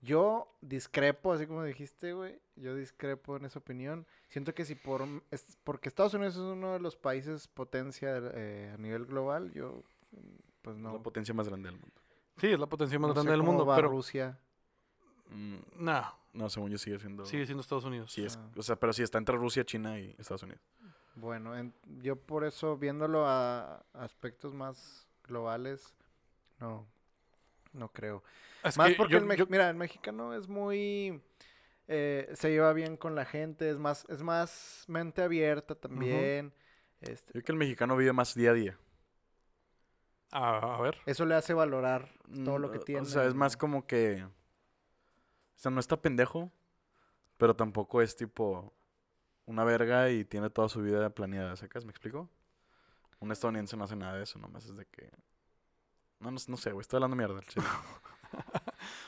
yo 0.02 0.56
discrepo, 0.62 1.34
así 1.34 1.48
como 1.48 1.64
dijiste, 1.64 2.14
güey. 2.14 2.40
Yo 2.56 2.76
discrepo 2.76 3.38
en 3.38 3.46
esa 3.46 3.60
opinión. 3.60 4.06
Siento 4.30 4.54
que 4.54 4.66
si 4.66 4.76
por... 4.76 5.04
es- 5.32 5.58
porque 5.64 5.90
Estados 5.90 6.14
Unidos 6.14 6.36
es 6.36 6.42
uno 6.42 6.74
de 6.74 6.80
los 6.80 6.96
países 6.96 7.48
potencia 7.48 8.18
eh, 8.34 8.72
a 8.74 8.78
nivel 8.78 9.06
global, 9.06 9.52
yo... 9.54 9.84
Pues 10.62 10.76
es 10.76 10.82
no. 10.82 10.94
la 10.94 11.00
potencia 11.04 11.34
más 11.34 11.48
grande 11.48 11.70
del 11.70 11.80
mundo. 11.80 11.96
Sí, 12.38 12.48
es 12.48 12.60
la 12.60 12.68
potencia 12.68 12.98
más 13.00 13.10
no 13.10 13.14
sé 13.14 13.18
grande 13.20 13.32
del 13.32 13.40
cómo 13.42 13.52
mundo, 13.54 13.66
va 13.66 13.76
pero 13.76 13.90
Rusia. 13.90 14.38
Mm, 15.30 15.58
no, 15.84 16.04
no, 16.34 16.50
según 16.50 16.72
yo 16.72 16.78
sigue 16.78 17.00
siendo... 17.00 17.26
sigue 17.26 17.46
siendo 17.46 17.62
Estados 17.62 17.86
Unidos. 17.86 18.12
Sí, 18.12 18.24
es, 18.26 18.38
Ah. 18.38 18.50
o 18.56 18.62
sea, 18.64 18.76
pero 18.76 18.94
sí 18.94 19.02
está 19.04 19.18
entre 19.18 19.36
Rusia, 19.36 19.64
China 19.66 20.00
y 20.00 20.16
Estados 20.18 20.44
Unidos. 20.44 20.62
Bueno, 21.20 21.58
en- 21.58 21.74
yo 22.02 22.16
por 22.16 22.44
eso, 22.44 22.78
viéndolo 22.78 23.26
a 23.28 23.84
aspectos 23.94 24.54
más 24.54 25.08
globales, 25.24 25.96
no, 26.60 26.88
no 27.74 27.92
creo. 27.92 28.24
Es 28.64 28.78
Más 28.78 28.90
que 28.92 28.96
porque 28.98 29.14
yo- 29.14 29.20
el, 29.20 29.36
yo- 29.36 29.48
mira, 29.48 29.70
el 29.70 29.76
mexicano 29.76 30.34
es 30.36 30.48
muy, 30.48 31.20
eh, 31.88 32.30
se 32.36 32.52
lleva 32.52 32.72
bien 32.74 32.98
con 32.98 33.16
la 33.16 33.26
gente, 33.26 33.70
es 33.70 33.78
más, 33.80 34.06
es 34.10 34.22
más 34.22 34.86
mente 34.88 35.24
abierta 35.24 35.74
también. 35.76 36.54
este, 37.02 37.28
Yo 37.28 37.32
creo 37.34 37.44
que 37.46 37.52
el 37.54 37.58
mexicano 37.58 37.98
vive 37.98 38.14
más 38.14 38.36
día 38.36 38.52
a 38.52 38.54
día. 38.54 38.78
a, 40.32 40.76
a 40.76 40.82
ver. 40.82 40.98
eso 41.06 41.26
le 41.26 41.36
hace 41.36 41.54
valorar 41.54 42.10
todo 42.44 42.60
lo 42.60 42.70
que 42.72 42.80
Mm, 42.80 42.84
tiene. 42.84 43.02
O 43.02 43.06
sea, 43.06 43.26
es 43.26 43.34
más 43.34 43.58
como 43.58 43.88
que... 43.88 44.24
O 44.24 45.60
sea, 45.60 45.72
no 45.72 45.80
está 45.80 46.00
pendejo, 46.00 46.52
pero 47.38 47.56
tampoco 47.56 48.02
es 48.02 48.16
tipo 48.16 48.74
una 49.48 49.64
verga 49.64 50.12
y 50.12 50.24
tiene 50.24 50.50
toda 50.52 50.70
su 50.70 50.82
vida 50.82 51.10
planeada, 51.10 51.56
¿sacas? 51.56 51.84
¿Me 51.84 51.90
explico? 51.92 52.30
Un 53.20 53.32
estadounidense 53.32 53.76
no 53.76 53.86
hace 53.86 53.96
nada 53.96 54.14
de 54.16 54.24
eso, 54.24 54.38
nomás 54.38 54.66
es 54.66 54.76
de 54.78 54.86
que... 54.86 55.10
No, 56.20 56.30
no, 56.32 56.38
no 56.48 56.58
sé, 56.58 56.72
güey, 56.72 56.82
estoy 56.82 56.98
hablando 56.98 57.16
mierda. 57.16 57.42
chile. 57.48 57.66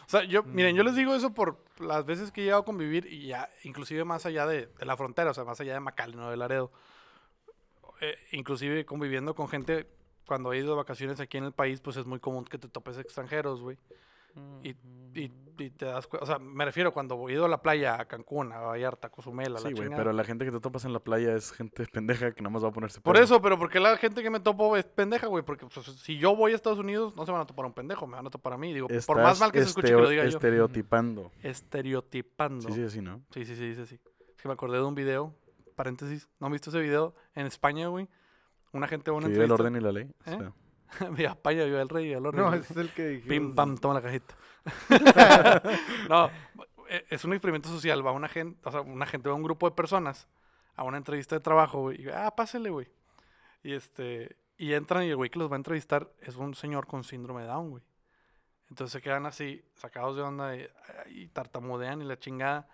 O 0.08 0.10
sea, 0.10 0.24
yo, 0.24 0.42
miren, 0.44 0.76
yo 0.76 0.82
les 0.84 0.94
Mm. 0.94 0.98
digo 0.98 1.14
eso 1.14 1.34
por 1.34 1.64
las 1.78 2.04
veces 2.06 2.32
que 2.32 2.42
he 2.42 2.44
llegado 2.46 2.64
a 2.64 2.66
convivir 2.66 3.06
y 3.06 3.28
ya, 3.28 3.48
inclusive 3.64 4.04
más 4.06 4.26
allá 4.26 4.48
de, 4.48 4.66
de 4.68 4.86
la 4.86 4.98
frontera, 4.98 5.30
o 5.30 5.34
sea, 5.36 5.44
más 5.44 5.60
allá 5.60 5.74
de 5.74 5.80
McAllen 5.82 6.20
o 6.22 6.32
de 6.32 6.38
Laredo. 6.38 6.72
Eh, 8.02 8.18
inclusive 8.32 8.86
conviviendo 8.86 9.36
con 9.36 9.50
gente, 9.50 9.88
cuando 10.26 10.52
he 10.54 10.58
ido 10.58 10.70
de 10.72 10.76
vacaciones 10.78 11.20
aquí 11.20 11.38
en 11.38 11.44
el 11.44 11.52
país, 11.52 11.80
pues 11.82 11.98
es 11.98 12.06
muy 12.06 12.20
común 12.20 12.46
que 12.46 12.58
te 12.58 12.70
topes 12.70 12.98
extranjeros, 12.98 13.62
güey. 13.62 13.78
Y, 14.64 14.70
y, 15.20 15.32
y 15.58 15.70
te 15.72 15.86
das 15.86 16.08
cuenta, 16.08 16.24
o 16.24 16.28
sea, 16.28 16.40
me 16.40 16.64
refiero 16.64 16.94
cuando 16.94 17.28
he 17.28 17.34
ido 17.34 17.46
a 17.46 17.50
la 17.50 17.62
playa, 17.62 18.00
a 18.00 18.06
Cancún, 18.06 18.54
a 18.54 18.60
Vallarta, 18.60 19.08
a 19.08 19.10
Cozumel, 19.12 19.48
a 19.48 19.50
la 19.50 19.60
Sí, 19.60 19.64
güey, 19.66 19.76
chingada. 19.76 19.98
pero 19.98 20.14
la 20.14 20.24
gente 20.24 20.46
que 20.46 20.52
te 20.52 20.60
topas 20.62 20.86
en 20.86 20.94
la 20.94 21.00
playa 21.00 21.36
es 21.36 21.52
gente 21.52 21.86
pendeja 21.92 22.32
que 22.32 22.42
nada 22.42 22.52
más 22.54 22.64
va 22.64 22.70
a 22.70 22.72
ponerse 22.72 23.02
Por 23.02 23.16
pedo. 23.16 23.24
eso, 23.26 23.42
pero 23.42 23.58
porque 23.58 23.80
la 23.80 23.98
gente 23.98 24.22
que 24.24 24.30
me 24.30 24.40
topo 24.40 24.78
es 24.78 24.86
pendeja, 24.86 25.28
güey. 25.28 25.44
Porque 25.44 25.66
pues, 25.66 25.86
si 25.86 26.18
yo 26.18 26.36
voy 26.36 26.54
a 26.54 26.56
Estados 26.56 26.80
Unidos, 26.80 27.16
no 27.16 27.26
se 27.26 27.32
van 27.32 27.42
a 27.42 27.46
topar 27.46 27.66
a 27.66 27.68
un 27.68 27.74
pendejo, 27.74 28.08
me 28.08 28.16
van 28.16 28.28
a 28.28 28.30
topar 28.30 28.54
a 28.54 28.58
mí. 28.58 28.74
Digo, 28.74 28.88
por 29.06 29.18
más 29.22 29.40
mal 29.40 29.52
que 29.52 29.60
se 29.60 29.66
escuche 29.70 29.88
que 29.88 29.94
lo 29.94 30.08
diga 30.10 30.24
yo. 30.24 30.30
Estereotipando. 30.30 31.32
Estereotipando. 31.44 32.68
Sí, 32.70 32.74
sí, 32.76 32.84
así, 32.84 33.02
¿no? 33.02 33.22
Sí, 33.34 33.46
sí, 33.46 33.56
sí, 33.56 33.68
dice 33.70 33.82
así. 33.84 34.00
Es 34.36 34.42
que 34.42 34.48
me 34.48 34.54
acordé 34.54 34.78
de 34.78 34.84
un 34.84 34.96
video, 34.96 35.34
paréntesis, 35.76 36.30
¿no 36.40 36.48
han 36.48 36.54
visto 36.54 36.70
ese 36.70 36.80
video? 36.80 37.14
En 37.36 37.46
España, 37.46 37.88
güey, 37.88 38.08
una 38.72 38.88
gente 38.88 39.12
una 39.12 39.28
Que 39.28 39.44
el 39.44 39.52
orden 39.52 39.76
y 39.76 39.80
la 39.82 39.92
ley. 39.92 40.04
o 40.26 40.30
¿Eh? 40.30 40.38
sea, 40.38 40.54
Viva 41.12 41.32
España, 41.32 41.64
viva 41.66 41.82
el 41.82 41.90
rey, 41.90 42.06
viva 42.06 42.20
el 42.20 42.26
orden. 42.26 42.42
No, 42.42 42.54
ese 42.54 42.74
es 42.74 42.78
el 42.78 42.90
que 42.92 43.08
dijimos. 43.08 43.30
Pim, 43.30 43.56
pam, 43.56 43.78
toma 43.78 43.96
la 43.96 44.02
cajita. 44.02 44.36
no, 46.10 46.30
e- 46.90 47.06
es 47.10 47.24
un 47.24 47.34
experimento 47.34 47.70
social. 47.70 48.06
Va 48.06 48.12
una 48.12 48.28
gente, 48.28 48.60
o 48.68 48.72
sea, 48.72 48.82
una 48.82 49.06
gente, 49.06 49.30
va 49.30 49.36
un 49.36 49.44
grupo 49.44 49.70
de 49.70 49.76
personas 49.76 50.28
a 50.76 50.84
una 50.84 50.98
entrevista 50.98 51.36
de 51.36 51.42
trabajo, 51.42 51.82
güey. 51.82 52.02
Y, 52.02 52.10
ah, 52.10 52.34
pásele, 52.36 52.70
güey. 52.70 52.88
Y 53.64 53.74
este, 53.74 54.38
y 54.58 54.74
entran 54.74 55.04
y 55.04 55.10
el 55.10 55.16
güey 55.16 55.30
que 55.30 55.40
los 55.40 55.50
va 55.50 55.56
a 55.56 55.58
entrevistar 55.58 56.12
es 56.22 56.36
un 56.36 56.56
señor 56.56 56.88
con 56.88 57.04
síndrome 57.04 57.42
de 57.42 57.48
Down, 57.48 57.70
güey. 57.70 57.84
Entonces 58.70 58.94
se 58.94 59.02
quedan 59.02 59.26
así, 59.26 59.64
sacados 59.76 60.16
de 60.16 60.22
onda 60.22 60.56
y, 60.56 60.68
y 61.08 61.28
tartamudean 61.28 62.02
y 62.02 62.06
la 62.06 62.20
chingada. 62.20 62.68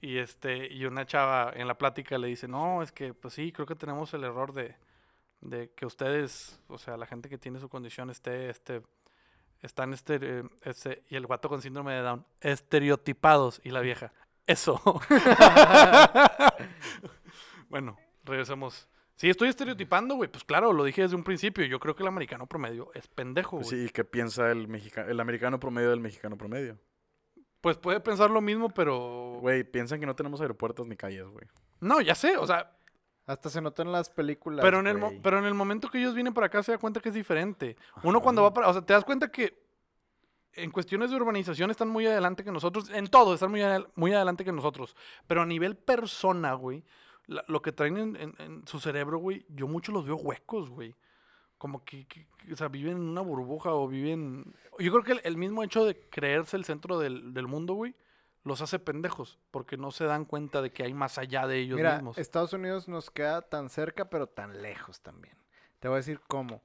Y 0.00 0.18
este, 0.18 0.72
y 0.72 0.84
una 0.84 1.06
chava 1.06 1.52
en 1.54 1.66
la 1.66 1.78
plática 1.78 2.18
le 2.18 2.28
dice, 2.28 2.46
no, 2.48 2.82
es 2.82 2.92
que, 2.92 3.14
pues 3.14 3.34
sí, 3.34 3.52
creo 3.52 3.66
que 3.66 3.74
tenemos 3.74 4.12
el 4.14 4.24
error 4.24 4.52
de, 4.52 4.76
de 5.44 5.70
que 5.76 5.86
ustedes, 5.86 6.58
o 6.68 6.78
sea, 6.78 6.96
la 6.96 7.06
gente 7.06 7.28
que 7.28 7.38
tiene 7.38 7.60
su 7.60 7.68
condición 7.68 8.10
esté, 8.10 8.50
este, 8.50 8.82
están 9.62 9.92
este, 9.92 10.42
este, 10.62 11.04
y 11.08 11.16
el 11.16 11.26
guato 11.26 11.48
con 11.48 11.62
síndrome 11.62 11.92
de 11.94 12.00
Down, 12.02 12.26
estereotipados, 12.40 13.60
y 13.62 13.70
la 13.70 13.80
vieja, 13.80 14.12
eso. 14.46 14.80
bueno, 17.68 17.96
regresamos. 18.24 18.88
Sí, 19.16 19.30
estoy 19.30 19.48
estereotipando, 19.48 20.16
güey. 20.16 20.30
Pues 20.30 20.44
claro, 20.44 20.72
lo 20.72 20.84
dije 20.84 21.02
desde 21.02 21.14
un 21.16 21.22
principio. 21.22 21.64
Yo 21.66 21.78
creo 21.78 21.94
que 21.94 22.02
el 22.02 22.08
americano 22.08 22.46
promedio 22.46 22.90
es 22.94 23.06
pendejo, 23.06 23.58
pues 23.58 23.68
güey. 23.70 23.80
sí, 23.82 23.86
¿y 23.86 23.90
qué 23.90 24.04
piensa 24.04 24.50
el, 24.50 24.66
mexica- 24.66 25.06
el 25.08 25.20
americano 25.20 25.60
promedio 25.60 25.90
del 25.90 26.00
mexicano 26.00 26.36
promedio? 26.36 26.78
Pues 27.60 27.78
puede 27.78 28.00
pensar 28.00 28.30
lo 28.30 28.40
mismo, 28.40 28.70
pero... 28.70 29.38
Güey, 29.40 29.64
piensan 29.64 30.00
que 30.00 30.06
no 30.06 30.16
tenemos 30.16 30.40
aeropuertos 30.40 30.86
ni 30.86 30.96
calles, 30.96 31.26
güey. 31.28 31.46
No, 31.80 32.00
ya 32.00 32.14
sé, 32.14 32.36
o 32.36 32.46
sea, 32.46 32.76
Hasta 33.26 33.48
se 33.48 33.60
nota 33.60 33.82
en 33.82 33.90
las 33.92 34.10
películas. 34.10 34.62
pero 34.62 34.80
en, 34.80 34.86
el 34.86 34.96
pero 35.22 35.38
en 35.38 35.44
el 35.46 35.54
momento 35.54 35.88
que 35.90 35.98
ellos 35.98 36.14
vienen 36.14 36.34
para 36.34 36.48
acá 36.48 36.62
se 36.62 36.72
da 36.72 36.78
cuenta 36.78 37.00
que 37.00 37.08
es 37.08 37.14
diferente. 37.14 37.76
Uno 38.02 38.20
cuando 38.20 38.42
va 38.42 38.52
para... 38.52 38.68
O 38.68 38.72
sea, 38.72 38.82
te 38.82 38.92
das 38.92 39.04
cuenta 39.04 39.30
que 39.32 39.62
en 40.52 40.70
cuestiones 40.70 41.10
de 41.10 41.16
urbanización 41.16 41.70
están 41.70 41.88
muy 41.88 42.06
adelante 42.06 42.44
que 42.44 42.52
nosotros. 42.52 42.90
En 42.90 43.06
todo 43.08 43.34
están 43.34 43.50
muy, 43.50 43.60
adel- 43.60 43.88
muy 43.94 44.12
adelante 44.12 44.44
que 44.44 44.52
nosotros. 44.52 44.94
Pero 45.26 45.42
a 45.42 45.46
nivel 45.46 45.76
persona, 45.76 46.52
güey, 46.54 46.84
la- 47.26 47.44
lo 47.48 47.62
que 47.62 47.72
traen 47.72 47.96
en, 47.96 48.16
en- 48.16 48.34
en 48.38 48.66
su 48.68 48.78
cerebro, 48.78 49.18
güey, 49.18 49.46
yo 49.48 49.66
mucho 49.66 49.90
los 49.90 50.04
veo 50.04 50.16
huecos, 50.16 50.68
güey. 50.68 50.94
Como 51.56 51.82
que, 51.84 52.06
que- 52.06 52.26
que, 52.36 52.52
o 52.52 52.56
sea, 52.56 52.68
viven 52.68 52.98
en 52.98 53.02
una 53.08 53.22
burbuja 53.22 53.72
o 53.72 53.88
viven... 53.88 54.54
Yo 54.78 54.92
creo 54.92 55.02
que 55.02 55.12
el, 55.12 55.20
el 55.24 55.36
mismo 55.38 55.62
hecho 55.62 55.84
de 55.86 55.98
creerse 56.10 56.56
el 56.58 56.64
centro 56.66 56.98
del, 56.98 57.32
del 57.32 57.46
mundo, 57.46 57.72
güey, 57.74 57.94
los 58.44 58.60
hace 58.60 58.78
pendejos. 58.78 59.38
Porque 59.50 59.76
no 59.76 59.90
se 59.90 60.04
dan 60.04 60.24
cuenta 60.24 60.62
de 60.62 60.70
que 60.70 60.84
hay 60.84 60.94
más 60.94 61.18
allá 61.18 61.46
de 61.46 61.58
ellos 61.58 61.76
Mira, 61.76 61.94
mismos. 61.94 62.18
Estados 62.18 62.52
Unidos 62.52 62.88
nos 62.88 63.10
queda 63.10 63.42
tan 63.42 63.68
cerca, 63.68 64.08
pero 64.08 64.28
tan 64.28 64.62
lejos 64.62 65.00
también. 65.00 65.36
Te 65.80 65.88
voy 65.88 65.96
a 65.96 65.98
decir 65.98 66.20
cómo. 66.28 66.62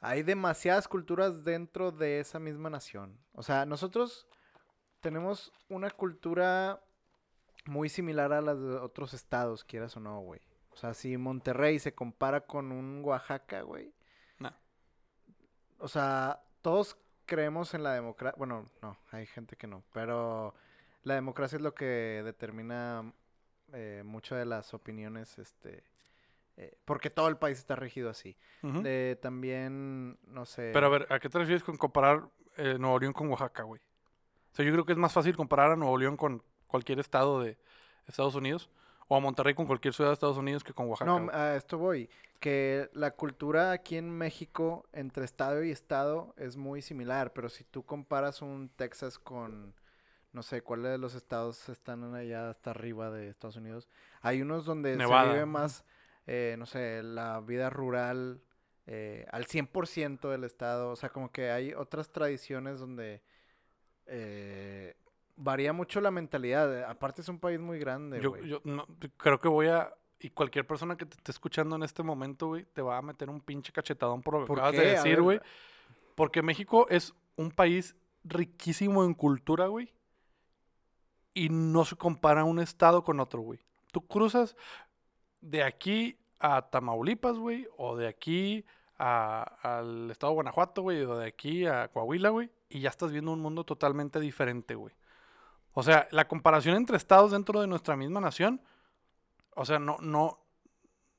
Hay 0.00 0.22
demasiadas 0.22 0.88
culturas 0.88 1.44
dentro 1.44 1.90
de 1.92 2.20
esa 2.20 2.38
misma 2.38 2.70
nación. 2.70 3.18
O 3.32 3.42
sea, 3.42 3.66
nosotros 3.66 4.26
tenemos 5.00 5.52
una 5.68 5.90
cultura 5.90 6.80
muy 7.66 7.88
similar 7.88 8.32
a 8.32 8.40
las 8.40 8.60
de 8.60 8.76
otros 8.76 9.14
estados, 9.14 9.64
quieras 9.64 9.96
o 9.96 10.00
no, 10.00 10.20
güey. 10.20 10.40
O 10.70 10.76
sea, 10.76 10.94
si 10.94 11.16
Monterrey 11.16 11.78
se 11.78 11.94
compara 11.94 12.42
con 12.42 12.70
un 12.70 13.02
Oaxaca, 13.04 13.62
güey. 13.62 13.94
No. 14.38 14.52
O 15.78 15.88
sea, 15.88 16.42
todos 16.60 16.98
creemos 17.24 17.72
en 17.74 17.82
la 17.82 17.94
democracia. 17.94 18.36
Bueno, 18.36 18.66
no, 18.82 18.98
hay 19.10 19.26
gente 19.26 19.56
que 19.56 19.66
no. 19.66 19.82
Pero 19.92 20.54
la 21.06 21.14
democracia 21.14 21.54
es 21.54 21.62
lo 21.62 21.72
que 21.72 22.22
determina 22.24 23.12
eh, 23.72 24.02
muchas 24.04 24.40
de 24.40 24.44
las 24.44 24.74
opiniones, 24.74 25.38
este, 25.38 25.84
eh, 26.56 26.76
porque 26.84 27.10
todo 27.10 27.28
el 27.28 27.36
país 27.36 27.58
está 27.58 27.76
regido 27.76 28.10
así. 28.10 28.36
De, 28.60 29.16
también, 29.22 30.18
no 30.26 30.44
sé. 30.46 30.72
Pero 30.74 30.86
a 30.86 30.90
ver, 30.90 31.06
¿a 31.10 31.20
qué 31.20 31.28
te 31.28 31.38
refieres 31.38 31.62
con 31.62 31.76
comparar 31.76 32.28
eh, 32.56 32.76
Nuevo 32.80 32.98
León 32.98 33.12
con 33.12 33.28
Oaxaca, 33.28 33.62
güey? 33.62 33.80
O 33.80 34.56
sea, 34.56 34.64
yo 34.64 34.72
creo 34.72 34.84
que 34.84 34.92
es 34.92 34.98
más 34.98 35.12
fácil 35.12 35.36
comparar 35.36 35.70
a 35.70 35.76
Nuevo 35.76 35.96
León 35.96 36.16
con 36.16 36.42
cualquier 36.66 36.98
estado 36.98 37.40
de 37.40 37.56
Estados 38.08 38.34
Unidos 38.34 38.68
o 39.06 39.16
a 39.16 39.20
Monterrey 39.20 39.54
con 39.54 39.66
cualquier 39.66 39.94
ciudad 39.94 40.10
de 40.10 40.14
Estados 40.14 40.38
Unidos 40.38 40.64
que 40.64 40.72
con 40.72 40.88
Oaxaca. 40.88 41.08
no, 41.08 41.30
a 41.30 41.54
esto 41.54 41.78
voy. 41.78 42.10
Que 42.40 42.90
la 42.94 43.12
cultura 43.12 43.70
aquí 43.70 43.96
en 43.96 44.10
México, 44.10 44.88
entre 44.92 45.24
estado 45.24 45.62
y 45.62 45.70
estado, 45.70 46.34
es 46.36 46.56
muy 46.56 46.82
similar. 46.82 47.32
Pero 47.32 47.48
si 47.48 47.62
tú 47.62 47.84
comparas 47.84 48.42
un 48.42 48.70
Texas 48.70 49.20
con, 49.20 49.72
no 50.36 50.42
sé, 50.42 50.60
cuáles 50.60 50.92
de 50.92 50.98
los 50.98 51.14
estados 51.14 51.70
están 51.70 52.14
allá 52.14 52.50
hasta 52.50 52.70
arriba 52.70 53.10
de 53.10 53.30
Estados 53.30 53.56
Unidos, 53.56 53.88
hay 54.20 54.42
unos 54.42 54.66
donde 54.66 54.94
Nevada, 54.94 55.24
se 55.24 55.32
vive 55.32 55.46
más, 55.46 55.82
eh, 56.26 56.56
no 56.58 56.66
sé, 56.66 57.02
la 57.02 57.40
vida 57.40 57.70
rural 57.70 58.42
eh, 58.86 59.24
al 59.30 59.46
100% 59.46 60.28
del 60.28 60.44
estado. 60.44 60.90
O 60.90 60.96
sea, 60.96 61.08
como 61.08 61.32
que 61.32 61.50
hay 61.50 61.72
otras 61.72 62.12
tradiciones 62.12 62.78
donde 62.78 63.22
eh, 64.04 64.94
varía 65.36 65.72
mucho 65.72 66.02
la 66.02 66.10
mentalidad. 66.10 66.84
Aparte 66.84 67.22
es 67.22 67.30
un 67.30 67.38
país 67.38 67.58
muy 67.58 67.78
grande, 67.78 68.20
yo, 68.20 68.36
yo 68.42 68.60
no, 68.64 68.86
creo 69.16 69.40
que 69.40 69.48
voy 69.48 69.68
a... 69.68 69.94
Y 70.18 70.30
cualquier 70.30 70.66
persona 70.66 70.96
que 70.98 71.06
te 71.06 71.16
esté 71.16 71.30
escuchando 71.30 71.76
en 71.76 71.82
este 71.82 72.02
momento, 72.02 72.48
güey, 72.48 72.64
te 72.74 72.82
va 72.82 72.98
a 72.98 73.02
meter 73.02 73.30
un 73.30 73.40
pinche 73.40 73.72
cachetadón 73.72 74.22
por 74.22 74.34
lo 74.34 74.40
que 74.40 74.46
¿Por 74.48 74.58
acabas 74.58 74.74
qué? 74.74 74.80
de 74.80 74.90
decir, 74.92 75.22
güey. 75.22 75.40
Porque 76.14 76.42
México 76.42 76.86
es 76.90 77.14
un 77.36 77.50
país 77.50 77.96
riquísimo 78.24 79.04
en 79.04 79.14
cultura, 79.14 79.68
güey. 79.68 79.95
Y 81.36 81.50
no 81.50 81.84
se 81.84 81.96
compara 81.96 82.44
un 82.44 82.58
estado 82.60 83.04
con 83.04 83.20
otro, 83.20 83.42
güey. 83.42 83.60
Tú 83.92 84.06
cruzas 84.06 84.56
de 85.42 85.62
aquí 85.62 86.18
a 86.40 86.62
Tamaulipas, 86.62 87.36
güey, 87.36 87.68
o 87.76 87.94
de 87.94 88.08
aquí 88.08 88.64
a- 88.98 89.42
al 89.62 90.10
estado 90.10 90.32
de 90.32 90.36
Guanajuato, 90.36 90.80
güey, 90.80 91.02
o 91.02 91.18
de 91.18 91.26
aquí 91.26 91.66
a 91.66 91.88
Coahuila, 91.88 92.30
güey, 92.30 92.50
y 92.70 92.80
ya 92.80 92.88
estás 92.88 93.12
viendo 93.12 93.32
un 93.32 93.40
mundo 93.40 93.64
totalmente 93.64 94.18
diferente, 94.18 94.74
güey. 94.76 94.94
O 95.74 95.82
sea, 95.82 96.08
la 96.10 96.26
comparación 96.26 96.74
entre 96.74 96.96
estados 96.96 97.32
dentro 97.32 97.60
de 97.60 97.66
nuestra 97.66 97.96
misma 97.96 98.18
nación, 98.18 98.62
o 99.54 99.66
sea, 99.66 99.78
no, 99.78 99.98
no, 100.00 100.38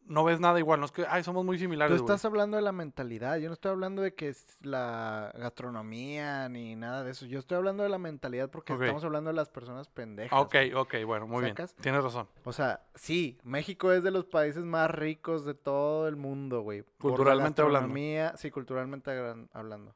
no 0.08 0.24
ves 0.24 0.40
nada 0.40 0.58
igual. 0.60 0.80
No 0.80 0.86
es 0.86 0.92
que, 0.92 1.06
ay, 1.08 1.24
somos 1.24 1.46
muy 1.46 1.58
Tú 1.58 1.62
similares. 1.62 1.98
güey. 2.02 2.06
estás 2.06 2.26
hablando 2.26 2.56
de 2.58 2.64
la 2.64 2.72
mentalidad. 2.72 3.38
Yo 3.38 3.48
no 3.50 3.54
estoy 3.54 3.72
hablando 3.72 4.02
de 4.02 4.14
que 4.16 4.30
es 4.30 4.58
la 4.62 5.34
gastronomía 5.38 6.50
ni 6.50 6.76
nada 6.76 7.04
de 7.04 7.12
eso. 7.12 7.26
Yo 7.26 7.40
estoy 7.40 7.58
hablando 7.58 7.84
de 7.84 7.90
la 7.90 7.98
mentalidad 7.98 8.50
porque 8.50 8.74
estamos 8.74 9.04
hablando 9.04 9.30
de 9.30 9.36
las 9.36 9.50
personas 9.50 9.88
pendejas. 9.90 10.40
Ok, 10.40 10.54
güey. 10.54 10.74
ok, 10.74 10.96
bueno, 11.06 11.28
muy 11.28 11.44
¿Sacas? 11.50 11.74
bien. 11.76 11.84
Tienes 11.84 12.04
razón. 12.04 12.28
O 12.44 12.54
sea, 12.54 12.86
sí, 12.96 13.38
México 13.44 13.92
es 13.92 14.04
de 14.04 14.12
los 14.12 14.26
países 14.26 14.64
más 14.64 14.90
ricos 14.90 15.46
de 15.46 15.54
todo 15.54 16.08
el 16.08 16.16
mundo, 16.16 16.62
güey. 16.62 16.82
por 16.84 17.12
la 17.12 17.16
Culturalmente 17.16 17.62
hablando. 17.62 18.38
Sí, 18.38 18.50
culturalmente 18.52 19.12
hablando. 19.54 19.96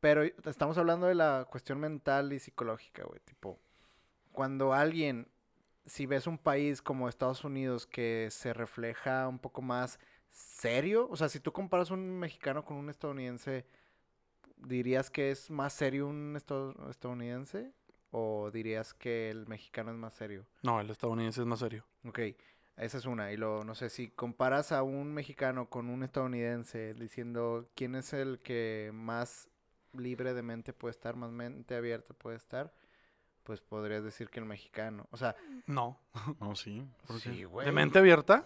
Pero 0.00 0.24
estamos 0.24 0.76
hablando 0.78 1.06
de 1.06 1.14
la 1.14 1.46
cuestión 1.48 1.78
mental 1.78 2.32
y 2.32 2.40
psicológica, 2.40 3.04
güey. 3.04 3.20
Tipo, 3.20 3.60
cuando 4.32 4.72
alguien, 4.72 5.28
si 5.86 6.06
ves 6.06 6.26
un 6.26 6.38
país 6.38 6.80
como 6.82 7.08
Estados 7.08 7.44
Unidos 7.44 7.86
que 7.86 8.28
se 8.30 8.52
refleja 8.52 9.26
un 9.28 9.38
poco 9.38 9.62
más 9.62 9.98
serio, 10.30 11.08
o 11.10 11.16
sea, 11.16 11.28
si 11.28 11.40
tú 11.40 11.52
comparas 11.52 11.90
un 11.90 12.18
mexicano 12.18 12.64
con 12.64 12.76
un 12.76 12.88
estadounidense, 12.88 13.66
¿dirías 14.56 15.10
que 15.10 15.30
es 15.30 15.50
más 15.50 15.72
serio 15.72 16.06
un 16.08 16.34
estad- 16.36 16.74
estadounidense? 16.90 17.72
¿O 18.10 18.50
dirías 18.50 18.92
que 18.92 19.30
el 19.30 19.46
mexicano 19.46 19.90
es 19.90 19.96
más 19.96 20.14
serio? 20.14 20.46
No, 20.62 20.80
el 20.80 20.90
estadounidense 20.90 21.40
es 21.40 21.46
más 21.46 21.60
serio. 21.60 21.84
Ok, 22.04 22.20
esa 22.76 22.98
es 22.98 23.06
una. 23.06 23.32
Y 23.32 23.36
luego, 23.38 23.64
no 23.64 23.74
sé, 23.74 23.88
si 23.88 24.08
comparas 24.08 24.70
a 24.70 24.82
un 24.82 25.14
mexicano 25.14 25.70
con 25.70 25.88
un 25.88 26.02
estadounidense 26.02 26.94
diciendo 26.94 27.70
quién 27.74 27.94
es 27.94 28.12
el 28.12 28.40
que 28.40 28.90
más 28.92 29.48
libre 29.94 30.34
de 30.34 30.42
mente 30.42 30.72
puede 30.74 30.90
estar, 30.92 31.16
más 31.16 31.30
mente 31.30 31.74
abierta 31.74 32.12
puede 32.14 32.36
estar, 32.36 32.74
pues 33.42 33.60
podrías 33.60 34.04
decir 34.04 34.28
que 34.28 34.40
el 34.40 34.46
mexicano. 34.46 35.06
O 35.10 35.16
sea, 35.16 35.34
No. 35.66 35.98
No, 36.40 36.54
sí. 36.54 36.86
sí, 37.20 37.44
güey. 37.44 37.66
¿De 37.66 37.72
mente 37.72 37.98
abierta? 37.98 38.44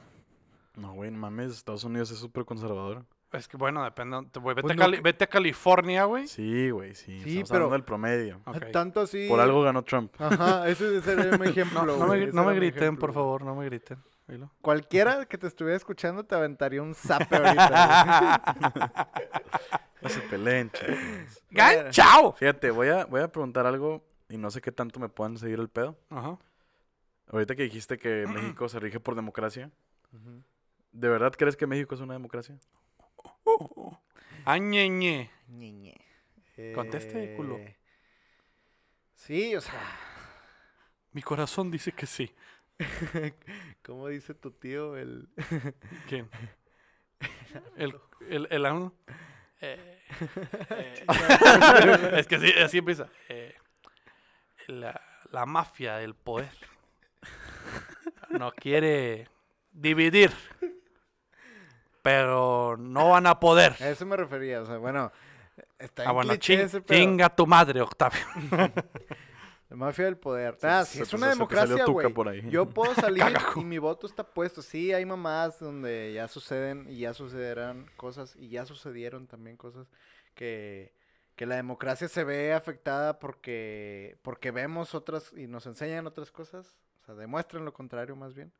No, 0.74 0.92
güey, 0.92 1.10
no 1.10 1.18
mames, 1.18 1.52
Estados 1.52 1.84
Unidos 1.84 2.10
es 2.10 2.18
súper 2.18 2.44
conservador. 2.44 3.04
Es 3.32 3.48
que 3.48 3.56
bueno, 3.56 3.82
depende. 3.82 4.28
te- 4.30 4.38
güey, 4.40 4.54
vete, 4.54 4.68
Pues 4.68 4.78
a 4.78 4.82
Cali- 4.82 5.00
vete 5.00 5.24
a 5.24 5.26
California, 5.26 6.04
güey. 6.04 6.28
Sí, 6.28 6.70
güey, 6.70 6.94
sí. 6.94 7.18
Sí, 7.20 7.30
Estamos 7.30 7.48
pero- 7.50 7.56
hablando 7.64 7.72
del 7.74 7.84
promedio. 7.84 8.40
Ok. 8.46 8.70
Tanto 8.72 9.00
así. 9.00 9.26
Por 9.28 9.40
algo 9.40 9.62
ganó 9.62 9.82
Trump. 9.82 10.12
Ajá, 10.20 10.68
ese 10.68 10.96
ese 10.98 11.12
era 11.12 11.36
mi 11.36 11.48
ejemplo. 11.48 11.84
No, 11.84 11.96
no 11.96 12.06
me, 12.06 12.26
no 12.26 12.46
griten, 12.46 12.82
ejemplo, 12.82 13.00
por 13.06 13.14
favor, 13.14 13.42
no 13.44 13.54
me 13.56 13.64
griten. 13.66 13.98
Oílo. 14.28 14.50
Cualquiera 14.60 15.24
que 15.26 15.38
te 15.38 15.46
estuviera 15.46 15.76
escuchando 15.76 16.24
te 16.24 16.34
aventaría 16.34 16.82
un 16.82 16.94
zape 16.94 17.36
ahorita. 17.36 18.54
No 20.02 20.08
se 20.08 20.20
peleen, 20.20 20.70
chicos. 20.70 20.96
¡Ganchao! 21.50 22.32
Fíjate, 22.32 22.70
voy 22.70 22.88
a, 22.88 23.04
voy 23.06 23.20
a 23.22 23.28
preguntar 23.28 23.66
algo 23.66 24.04
y 24.28 24.38
no 24.38 24.50
sé 24.50 24.60
qué 24.60 24.72
tanto 24.72 25.00
me 25.00 25.08
puedan 25.08 25.38
seguir 25.38 25.58
el 25.58 25.68
pedo. 25.68 25.98
Ajá. 26.10 26.38
Ahorita 27.28 27.56
que 27.56 27.62
dijiste 27.64 27.98
que 27.98 28.26
México 28.56 28.68
se 28.68 28.80
rige 28.80 29.00
por 29.00 29.14
democracia. 29.14 29.70
¿de 30.92 31.08
verdad 31.08 31.34
crees 31.36 31.56
que 31.56 31.66
México 31.66 31.94
es 31.94 32.00
una 32.00 32.14
democracia? 32.14 32.58
Añeñe. 34.44 35.30
Ñeñe. 35.48 35.94
Conteste, 36.74 37.34
culo. 37.36 37.58
Eh, 37.58 37.76
Sí, 39.16 39.56
o 39.56 39.60
sea, 39.60 39.80
Mi 41.12 41.22
corazón 41.22 41.70
dice 41.70 41.90
que 41.90 42.06
sí. 42.06 42.32
¿cómo 43.82 44.08
dice 44.08 44.34
tu 44.34 44.50
tío? 44.52 44.96
El... 44.96 45.28
¿Quién? 46.08 46.28
El, 47.76 47.98
el, 48.28 48.46
el 48.50 48.66
AMLO. 48.66 48.92
Eh, 49.62 50.02
eh, 50.70 51.04
es 52.18 52.26
que 52.26 52.34
así, 52.36 52.52
así 52.52 52.78
empieza. 52.78 53.08
Eh, 53.30 53.54
la, 54.68 55.00
la 55.30 55.46
mafia 55.46 55.96
del 55.96 56.14
poder 56.14 56.50
no 58.30 58.52
quiere 58.52 59.28
dividir, 59.72 60.32
pero 62.02 62.76
no 62.78 63.10
van 63.10 63.26
a 63.26 63.38
poder. 63.40 63.74
A 63.80 63.88
eso 63.90 64.06
me 64.06 64.16
refería, 64.16 64.62
o 64.62 64.66
sea, 64.66 64.76
bueno, 64.78 65.10
está 65.78 66.04
en 66.04 66.08
Ah, 66.08 66.12
bueno, 66.12 66.30
cliché 66.30 66.54
ching- 66.56 66.64
ese 66.64 66.80
pedo. 66.80 66.98
chinga 66.98 67.28
tu 67.34 67.46
madre, 67.46 67.80
Octavio. 67.80 68.20
La 69.68 69.74
mafia 69.74 70.04
del 70.04 70.16
poder. 70.16 70.56
Ah, 70.62 70.84
sí, 70.84 70.98
se 70.98 71.02
es 71.02 71.12
una 71.12 71.26
se 71.26 71.32
democracia, 71.32 71.84
güey. 71.86 72.48
Yo 72.50 72.66
puedo 72.70 72.94
salir 72.94 73.24
y 73.56 73.64
mi 73.64 73.78
voto 73.78 74.06
está 74.06 74.22
puesto. 74.22 74.62
Sí, 74.62 74.92
hay 74.92 75.04
mamás 75.04 75.58
donde 75.58 76.12
ya 76.14 76.28
suceden 76.28 76.86
y 76.88 76.98
ya 76.98 77.12
sucederán 77.14 77.90
cosas 77.96 78.36
y 78.36 78.48
ya 78.48 78.64
sucedieron 78.64 79.26
también 79.26 79.56
cosas 79.56 79.88
que, 80.36 80.92
que 81.36 81.46
la 81.46 81.56
democracia 81.56 82.08
se 82.08 82.24
ve 82.24 82.52
afectada 82.54 83.18
porque, 83.18 84.16
porque 84.22 84.50
vemos 84.50 84.94
otras 84.94 85.32
y 85.36 85.46
nos 85.46 85.66
enseñan 85.66 86.06
otras 86.06 86.30
cosas. 86.30 86.78
O 87.02 87.04
sea, 87.06 87.14
demuestran 87.14 87.64
lo 87.64 87.72
contrario 87.72 88.16
más 88.16 88.34
bien. 88.34 88.52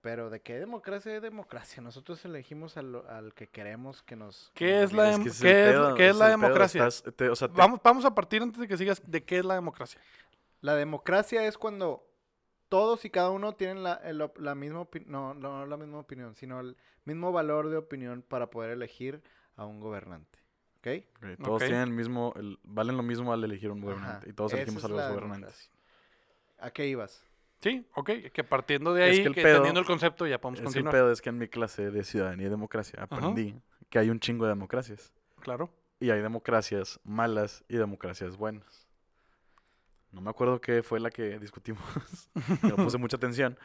Pero 0.00 0.30
de 0.30 0.40
qué 0.40 0.58
democracia 0.58 1.14
es 1.14 1.22
democracia. 1.22 1.80
Nosotros 1.82 2.24
elegimos 2.24 2.76
al, 2.76 3.04
al 3.08 3.34
que 3.34 3.48
queremos 3.48 4.02
que 4.02 4.16
nos... 4.16 4.50
que 4.54 4.64
¿Qué 4.66 4.82
es 4.82 4.92
la 4.92 5.16
que 5.16 5.22
¿qué 5.24 5.28
es- 5.28 5.40
pedo, 5.40 5.94
qué 5.94 6.08
es 6.08 6.16
la 6.16 6.28
democracia? 6.28 6.86
estás- 6.86 7.14
te- 7.14 7.28
o 7.28 7.36
sea, 7.36 7.48
te- 7.48 7.54
Vamos, 7.54 7.80
vamos 7.84 8.04
a 8.04 8.12
partir 8.14 8.42
antes 8.42 8.60
de 8.60 8.66
que 8.66 8.76
sigas 8.76 9.00
de 9.06 9.24
qué 9.24 9.38
es 9.38 9.44
la 9.44 9.54
democracia. 9.54 10.00
La 10.60 10.74
democracia 10.74 11.44
es 11.46 11.56
cuando 11.56 12.04
todos 12.68 13.04
y 13.04 13.10
cada 13.10 13.30
uno 13.30 13.54
tienen 13.54 13.82
la, 13.84 13.94
el 14.04 14.28
la 14.38 14.54
misma 14.54 14.80
opinión, 14.80 15.10
no, 15.12 15.34
no, 15.34 15.58
no 15.60 15.66
la 15.66 15.76
misma 15.76 15.98
opinión, 16.00 16.34
sino 16.34 16.58
el 16.60 16.76
mismo 17.04 17.30
valor 17.30 17.68
de 17.68 17.76
opinión 17.76 18.22
para 18.22 18.50
poder 18.50 18.70
elegir 18.70 19.22
a 19.56 19.66
un 19.66 19.78
gobernante. 19.78 20.38
¿Ok? 20.84 21.04
ok, 21.38 21.44
todos 21.44 21.62
tienen 21.62 21.82
el 21.82 21.90
mismo, 21.90 22.32
el- 22.36 22.58
valen 22.64 22.96
lo 22.96 23.02
mismo 23.04 23.32
al 23.32 23.42
elegir 23.44 23.70
un 23.70 23.78
Ajá, 23.78 23.86
gobernante. 23.86 24.30
Y 24.30 24.32
todos 24.32 24.52
elegimos 24.52 24.78
es 24.82 24.84
a 24.84 24.88
los 24.88 25.08
gobernantes. 25.08 25.70
¿A 26.58 26.70
qué 26.70 26.86
ibas? 26.88 27.24
Sí, 27.60 27.86
ok. 27.94 28.10
Que 28.32 28.42
partiendo 28.42 28.92
de 28.92 29.08
Es 29.08 29.16
ahí, 29.16 29.22
que 29.22 29.28
el 29.28 29.34
que 29.34 29.42
pedo- 29.42 29.50
entendiendo 29.58 29.78
el 29.80 29.86
concepto, 29.86 30.26
ya 30.26 30.40
podemos 30.40 30.58
Es 30.58 30.62
el 30.62 30.66
continuar. 30.66 30.92
pedo 30.92 31.12
es 31.12 31.22
que 31.22 31.28
en 31.28 31.38
mi 31.38 31.46
clase 31.48 31.90
de 31.92 32.02
ciudadanía 32.02 32.48
y 32.48 32.50
democracia 32.50 33.00
aprendí 33.02 33.54
que 33.88 33.98
hay 34.00 34.10
un 34.10 34.18
chingo 34.18 34.44
de 34.44 34.50
democracias. 34.50 35.12
Claro. 35.40 35.70
Y 36.00 36.10
hay 36.10 36.20
democracias 36.20 36.98
malas 37.04 37.62
y 37.68 37.76
democracias 37.76 38.36
buenas. 38.36 38.88
No 40.10 40.20
me 40.20 40.30
acuerdo 40.30 40.60
qué 40.60 40.82
fue 40.82 40.98
la 40.98 41.10
que 41.10 41.38
discutimos. 41.38 41.80
no 42.62 42.76
puse 42.76 42.98
mucha 42.98 43.16
atención. 43.16 43.56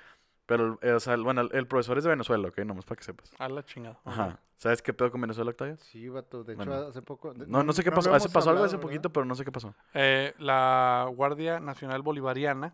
Pero, 0.47 0.79
eh, 0.81 0.93
o 0.93 0.99
sea, 0.99 1.13
el- 1.13 1.23
bueno, 1.23 1.41
el, 1.41 1.49
el 1.53 1.67
profesor 1.67 1.97
es 1.99 2.03
de 2.05 2.09
Venezuela, 2.09 2.47
¿ok? 2.47 2.57
Nomás 2.59 2.85
para 2.85 2.97
que 2.97 3.03
sepas. 3.03 3.31
A 3.37 3.47
la 3.49 3.63
chingada. 3.63 3.99
Ajá. 4.05 4.39
¿Sabes 4.57 4.81
qué 4.81 4.91
pedo 4.93 5.11
con 5.11 5.21
Venezuela, 5.21 5.51
Octavio? 5.51 5.77
Sí, 5.77 6.07
vato. 6.09 6.43
De 6.43 6.53
hecho, 6.53 6.65
Bueno. 6.65 6.87
hace 6.87 7.01
poco... 7.03 7.33
de- 7.33 7.45
No, 7.45 7.63
no 7.63 7.73
sé 7.73 7.83
qué 7.83 7.91
pasó. 7.91 8.11
Hace 8.13 8.29
pasó 8.29 8.49
algo 8.49 8.63
hace 8.63 8.77
¿verdad? 8.77 8.87
poquito, 8.89 9.09
pero 9.13 9.25
no 9.25 9.35
sé 9.35 9.45
qué 9.45 9.51
pasó. 9.51 9.75
Eh, 9.93 10.33
la 10.39 11.07
Guardia 11.13 11.59
Nacional 11.59 12.01
Bolivariana, 12.01 12.73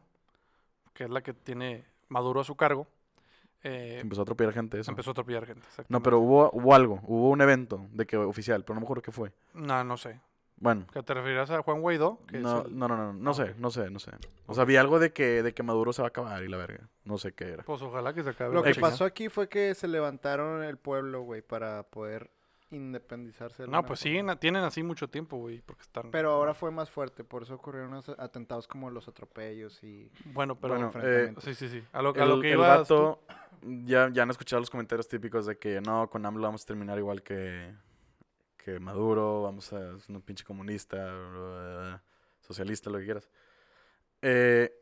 que 0.94 1.04
es 1.06 1.10
la 1.10 1.22
que 1.22 1.34
tiene 1.34 1.84
Maduro 2.10 2.40
a 2.42 2.44
su 2.46 2.56
cargo, 2.56 2.88
eh, 3.64 4.00
Empezó 4.02 4.22
a 4.22 4.24
atropellar 4.24 4.54
gente 4.54 4.80
eso. 4.80 4.92
empezó 4.92 5.10
a 5.10 5.14
atropellar 5.14 5.46
gente. 5.46 5.66
No, 5.90 6.02
pero 6.04 6.20
hubo, 6.20 6.52
hubo 6.54 6.76
algo. 6.76 7.00
Hubo 7.04 7.30
un 7.30 7.42
evento 7.42 7.88
de 7.92 8.06
que 8.06 8.18
oficial, 8.18 8.64
pero 8.64 8.76
no 8.76 8.82
me 8.82 8.86
acuerdo 8.86 9.02
qué 9.02 9.12
fue. 9.12 9.32
No, 9.54 9.84
no 9.84 9.98
sé. 9.98 10.20
Bueno. 10.64 10.88
¿Que 10.94 11.04
te 11.04 11.14
referirás 11.14 11.50
a 11.52 11.62
Juan 11.62 11.82
Guaidó? 11.82 12.20
Que 12.28 12.40
No, 12.40 12.62
el- 12.66 12.78
no, 12.78 12.88
no, 12.88 12.96
no, 12.96 13.14
no 13.14 13.32
Ah, 13.32 13.34
sé, 13.34 13.54
no 13.58 13.70
sé, 13.70 13.90
no 13.90 14.00
sé. 14.00 14.12
O 14.48 14.54
sea, 14.54 14.64
vi 14.64 14.78
algo 14.78 14.98
de 14.98 15.12
que, 15.12 15.44
de 15.44 15.54
que 15.54 15.62
Maduro 15.62 15.92
se 15.92 16.02
va 16.02 16.08
a 16.08 16.10
acabar 16.10 16.42
y 16.42 16.48
la 16.48 16.58
verga. 16.58 16.88
No 17.04 17.18
sé 17.18 17.34
qué 17.34 17.46
era. 17.50 17.64
Pues 17.64 17.82
ojalá 17.82 18.14
que 18.14 18.24
se 18.24 18.30
acabe. 18.30 18.54
Lo 18.54 18.64
que 18.64 18.72
chingada. 18.72 18.92
pasó 18.92 19.04
aquí 19.06 19.28
fue 19.30 19.50
que 19.50 19.76
se 19.76 19.88
levantaron 19.90 20.64
el 20.64 20.78
pueblo, 20.78 21.22
güey, 21.24 21.42
para 21.42 21.84
poder 21.84 22.32
independizarse. 22.72 23.64
de 23.64 23.68
No, 23.70 23.84
pues 23.86 24.00
forma. 24.00 24.18
siguen, 24.20 24.38
tienen 24.40 24.64
así 24.64 24.84
mucho 24.84 25.08
tiempo, 25.10 25.38
güey, 25.38 25.62
porque 25.62 25.84
están... 25.84 26.10
Pero 26.12 26.32
ahora 26.32 26.54
fue 26.54 26.72
más 26.72 26.90
fuerte, 26.90 27.24
por 27.24 27.44
eso 27.44 27.56
ocurrieron 27.56 27.92
los 27.92 28.10
atentados 28.18 28.68
como 28.68 28.90
los 28.90 29.08
atropellos 29.08 29.84
y... 29.84 30.10
Bueno, 30.34 30.56
pero... 30.56 30.74
Bueno, 30.74 30.88
enfrentamientos. 30.88 31.44
sí, 31.44 31.54
sí, 31.54 31.70
sí. 31.70 31.84
A 31.92 32.02
lo, 32.02 32.10
a 32.16 32.24
El, 32.24 32.30
lo 32.30 32.42
que 32.42 32.50
el 32.52 32.56
tú- 32.58 32.62
vato, 32.62 33.20
ya, 33.86 34.10
ya 34.12 34.24
han 34.24 34.30
escuchado 34.32 34.60
los 34.60 34.70
comentarios 34.70 35.08
típicos 35.08 35.46
de 35.46 35.58
que 35.58 35.82
no, 35.82 36.10
con 36.10 36.26
AMLO 36.26 36.42
vamos 36.48 36.64
a 36.64 36.66
terminar 36.66 36.98
igual 36.98 37.22
que, 37.22 37.72
que 38.64 38.80
Maduro, 38.80 39.44
vamos 39.44 39.72
a 39.74 40.00
ser 40.00 40.16
un 40.16 40.22
pinche 40.22 40.44
comunista, 40.44 42.02
socialista, 42.42 42.90
lo 42.90 43.00
que 43.00 43.06
quieras. 43.06 43.30
Eh, 44.22 44.74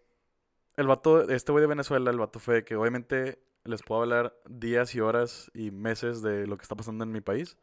el 0.78 0.88
vato, 0.88 1.30
este 1.30 1.52
güey 1.52 1.62
de 1.62 1.68
Venezuela, 1.68 2.12
el 2.12 2.20
vato 2.20 2.40
fue 2.40 2.64
que 2.64 2.76
obviamente 2.76 3.42
les 3.64 3.84
puedo 3.84 4.02
hablar 4.02 4.36
días 4.48 4.96
y 4.96 5.02
horas 5.02 5.52
y 5.54 5.72
meses 5.72 6.22
de 6.22 6.48
lo 6.48 6.58
que 6.58 6.64
está 6.64 6.76
pasando 6.76 7.04
en 7.04 7.12
mi 7.12 7.22
país, 7.22 7.58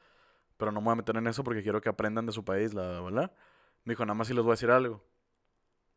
pero 0.56 0.72
no 0.72 0.80
me 0.80 0.86
voy 0.86 0.92
a 0.92 0.96
meter 0.96 1.16
en 1.16 1.26
eso 1.26 1.44
porque 1.44 1.62
quiero 1.62 1.80
que 1.80 1.88
aprendan 1.88 2.26
de 2.26 2.32
su 2.32 2.44
país, 2.44 2.74
la 2.74 3.00
verdad. 3.00 3.32
Me 3.84 3.92
dijo, 3.92 4.04
nada 4.04 4.14
más 4.14 4.26
si 4.26 4.34
les 4.34 4.42
voy 4.42 4.50
a 4.50 4.54
decir 4.54 4.70
algo. 4.70 5.04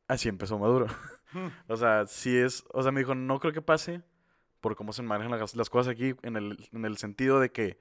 Así 0.08 0.30
empezó 0.30 0.58
Maduro. 0.60 0.88
O 1.70 1.78
sea, 1.78 2.08
sí 2.08 2.38
es. 2.38 2.66
O 2.74 2.84
sea, 2.84 2.92
me 2.92 3.00
dijo, 3.00 3.16
no 3.16 3.40
creo 3.40 3.54
que 3.54 3.62
pase 3.62 4.02
por 4.60 4.76
cómo 4.76 4.92
se 4.92 5.02
manejan 5.02 5.40
las, 5.40 5.56
las 5.56 5.70
cosas 5.70 5.94
aquí, 5.94 6.14
en 6.24 6.36
el, 6.36 6.70
en 6.74 6.84
el 6.84 6.98
sentido 6.98 7.40
de 7.40 7.54
que, 7.54 7.80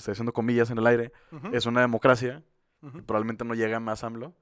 estoy 0.00 0.12
haciendo 0.12 0.32
comillas 0.32 0.70
en 0.70 0.78
el 0.78 0.86
aire, 0.86 1.12
es 1.52 1.66
una 1.66 1.80
democracia, 1.80 2.42
y 2.82 3.00
probablemente 3.02 3.44
no 3.44 3.54
llega 3.54 3.78
más 3.80 4.04
AMLO, 4.04 4.34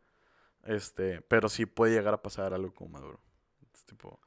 este, 0.65 1.21
pero 1.23 1.49
sí 1.49 1.67
puede 1.67 1.93
llegar 1.95 2.15
a 2.15 2.23
pasar 2.23 2.55
algo 2.55 2.73
con 2.75 2.91
Maduro. 2.91 3.21
Es 3.75 3.85
tipo, 3.85 4.21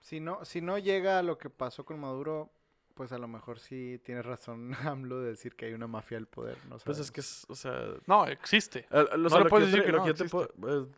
Si 0.00 0.20
no, 0.20 0.44
si 0.44 0.60
no 0.60 0.78
llega 0.78 1.18
a 1.18 1.22
lo 1.22 1.36
que 1.38 1.50
pasó 1.50 1.84
con 1.84 2.00
Maduro, 2.00 2.50
pues 2.94 3.12
a 3.12 3.18
lo 3.18 3.28
mejor 3.28 3.58
sí 3.60 4.00
tienes 4.04 4.24
razón 4.26 4.74
AMLO 4.84 5.20
de 5.20 5.30
decir 5.30 5.54
que 5.54 5.66
hay 5.66 5.72
una 5.74 5.86
mafia 5.86 6.16
del 6.16 6.26
poder. 6.26 6.56
No 6.68 6.78
pues 6.78 6.98
es 6.98 7.10
que 7.12 7.20
es, 7.20 7.46
o 7.48 7.54
sea... 7.54 7.78
No, 8.06 8.26
existe. 8.26 8.86
eh, 8.90 9.06
o 9.12 9.16
No 9.16 9.28
sea, 9.28 9.38
le 9.38 9.44
lo 9.44 9.50
puedes 9.50 9.68
que 9.68 9.76
decir 9.76 9.84
que 9.86 9.92
lo 9.92 9.98
no, 9.98 10.04
que 10.04 10.08
yo 10.08 10.14
te 10.14 10.24
existe. 10.24 10.46
puedo- 10.54 10.84
eh, 10.84 10.88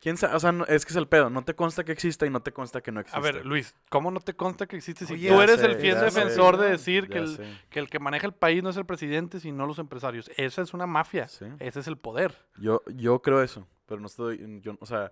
¿Quién 0.00 0.16
sabe? 0.16 0.34
O 0.36 0.40
sea, 0.40 0.52
no- 0.52 0.64
es 0.66 0.84
que 0.84 0.92
es 0.92 0.96
el 0.96 1.08
pedo. 1.08 1.30
No 1.30 1.44
te 1.44 1.54
consta 1.54 1.84
que 1.84 1.92
exista 1.92 2.26
y 2.26 2.30
no 2.30 2.40
te 2.40 2.52
consta 2.52 2.80
que 2.80 2.92
no 2.92 3.00
existe. 3.00 3.18
A 3.18 3.22
ver, 3.22 3.44
Luis, 3.46 3.74
¿cómo 3.88 4.10
no 4.10 4.20
te 4.20 4.34
consta 4.34 4.66
que 4.66 4.76
existe 4.76 5.06
si 5.06 5.14
Oye, 5.14 5.28
tú 5.28 5.40
eres 5.40 5.60
sé, 5.60 5.66
el 5.66 5.76
fiel 5.76 5.98
sé, 5.98 6.04
defensor 6.04 6.56
de 6.58 6.70
decir 6.70 7.08
que 7.08 7.18
el, 7.18 7.58
que 7.70 7.78
el 7.78 7.88
que 7.90 7.98
maneja 7.98 8.26
el 8.26 8.32
país 8.34 8.62
no 8.62 8.70
es 8.70 8.76
el 8.76 8.86
presidente, 8.86 9.40
sino 9.40 9.66
los 9.66 9.78
empresarios? 9.78 10.30
Esa 10.36 10.62
es 10.62 10.74
una 10.74 10.86
mafia. 10.86 11.28
Sí. 11.28 11.46
Ese 11.58 11.80
es 11.80 11.86
el 11.86 11.96
poder. 11.96 12.36
Yo, 12.56 12.82
yo 12.94 13.20
creo 13.22 13.42
eso, 13.42 13.66
pero 13.86 14.00
no 14.00 14.06
estoy, 14.06 14.60
yo, 14.62 14.76
o 14.80 14.86
sea, 14.86 15.10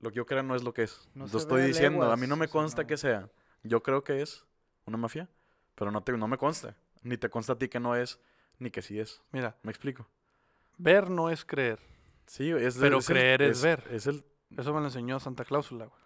lo 0.00 0.10
que 0.10 0.16
yo 0.16 0.26
creo 0.26 0.42
no 0.42 0.54
es 0.56 0.62
lo 0.64 0.74
que 0.74 0.82
es. 0.82 1.08
No 1.14 1.26
Lo 1.26 1.38
estoy 1.38 1.62
diciendo, 1.62 2.10
a 2.10 2.16
mí 2.16 2.26
no 2.26 2.36
me 2.36 2.46
o 2.46 2.48
sea, 2.48 2.52
consta 2.52 2.82
no. 2.82 2.88
que 2.88 2.96
sea. 2.96 3.28
Yo 3.62 3.82
creo 3.82 4.02
que 4.02 4.20
es 4.22 4.44
una 4.86 4.96
mafia, 4.96 5.28
pero 5.76 5.90
no, 5.92 6.02
te, 6.02 6.12
no 6.12 6.26
me 6.28 6.36
consta. 6.38 6.74
Ni 7.02 7.16
te 7.16 7.28
consta 7.30 7.52
a 7.52 7.58
ti 7.58 7.68
que 7.68 7.78
no 7.80 7.94
es, 7.96 8.18
ni 8.58 8.70
que 8.70 8.82
sí 8.82 8.98
es. 8.98 9.22
Mira, 9.30 9.56
¿Me 9.62 9.70
explico? 9.70 10.08
ver 10.78 11.08
no 11.10 11.30
es 11.30 11.44
creer. 11.44 11.78
Sí, 12.26 12.50
es 12.50 12.78
Pero 12.78 12.98
es 12.98 13.08
el- 13.10 13.16
creer 13.16 13.42
es 13.42 13.62
ver. 13.62 13.84
Es 13.90 14.06
el, 14.06 14.24
Eso 14.56 14.72
me 14.72 14.80
lo 14.80 14.86
enseñó 14.86 15.18
Santa 15.20 15.44
Cláusula, 15.44 15.86
güey. 15.86 16.02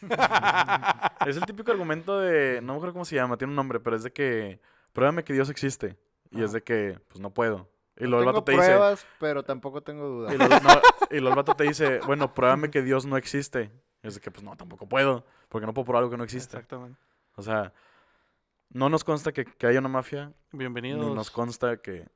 es 1.26 1.36
el 1.36 1.44
típico 1.44 1.72
argumento 1.72 2.20
de, 2.20 2.60
no 2.62 2.72
me 2.72 2.76
acuerdo 2.76 2.92
cómo 2.92 3.04
se 3.04 3.16
llama, 3.16 3.36
tiene 3.36 3.50
un 3.52 3.56
nombre, 3.56 3.80
pero 3.80 3.96
es 3.96 4.02
de 4.04 4.12
que, 4.12 4.60
pruébame 4.92 5.24
que 5.24 5.32
Dios 5.32 5.50
existe. 5.50 5.98
Y 6.30 6.42
es 6.42 6.52
de 6.52 6.62
que, 6.62 7.00
pues 7.08 7.20
no 7.20 7.30
puedo. 7.30 7.68
Y 7.96 8.04
No 8.04 8.10
luego 8.10 8.22
el 8.22 8.26
tengo 8.26 8.32
vato 8.40 8.44
te 8.44 8.52
dice, 8.52 8.64
pruebas, 8.66 9.06
pero 9.18 9.42
tampoco 9.42 9.82
tengo 9.82 10.06
dudas. 10.06 10.34
Y 10.34 10.38
luego, 10.38 10.54
no, 10.62 10.70
y 11.10 11.14
luego 11.20 11.28
el 11.30 11.34
vato 11.36 11.54
te 11.54 11.64
dice, 11.64 12.00
bueno, 12.06 12.32
pruébame 12.34 12.70
que 12.70 12.82
Dios 12.82 13.06
no 13.06 13.16
existe. 13.16 13.72
Y 14.02 14.06
es 14.08 14.14
de 14.14 14.20
que, 14.20 14.30
pues 14.30 14.44
no, 14.44 14.54
tampoco 14.56 14.88
puedo, 14.88 15.24
porque 15.48 15.66
no 15.66 15.74
puedo 15.74 15.86
probar 15.86 16.02
algo 16.02 16.10
que 16.10 16.16
no 16.18 16.24
existe. 16.24 16.56
Exactamente. 16.56 17.00
O 17.34 17.42
sea, 17.42 17.72
no 18.70 18.88
nos 18.88 19.02
consta 19.02 19.32
que, 19.32 19.44
que 19.44 19.66
haya 19.66 19.80
una 19.80 19.88
mafia, 19.88 20.32
ni 20.52 20.58
Bienvenidos 20.60 21.14
nos 21.14 21.30
consta 21.30 21.78
que, 21.78 22.06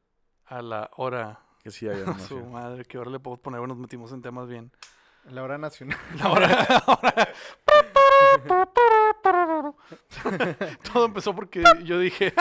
a 0.44 0.62
la 0.62 0.90
hora. 0.96 1.40
Que 1.62 1.70
sí 1.70 1.88
haya 1.88 2.04
una 2.10 2.18
Su 2.18 2.44
madre, 2.46 2.84
que 2.84 2.96
ahora 2.98 3.10
le 3.10 3.20
podemos 3.20 3.40
poner, 3.40 3.60
nos 3.66 3.78
metimos 3.78 4.12
en 4.12 4.22
temas 4.22 4.48
bien. 4.48 4.70
La 5.30 5.42
hora 5.44 5.56
nacional. 5.56 5.98
La 6.18 6.30
hora. 6.32 7.28
Todo 10.92 11.06
empezó 11.06 11.34
porque 11.34 11.62
yo 11.84 11.98
dije. 11.98 12.32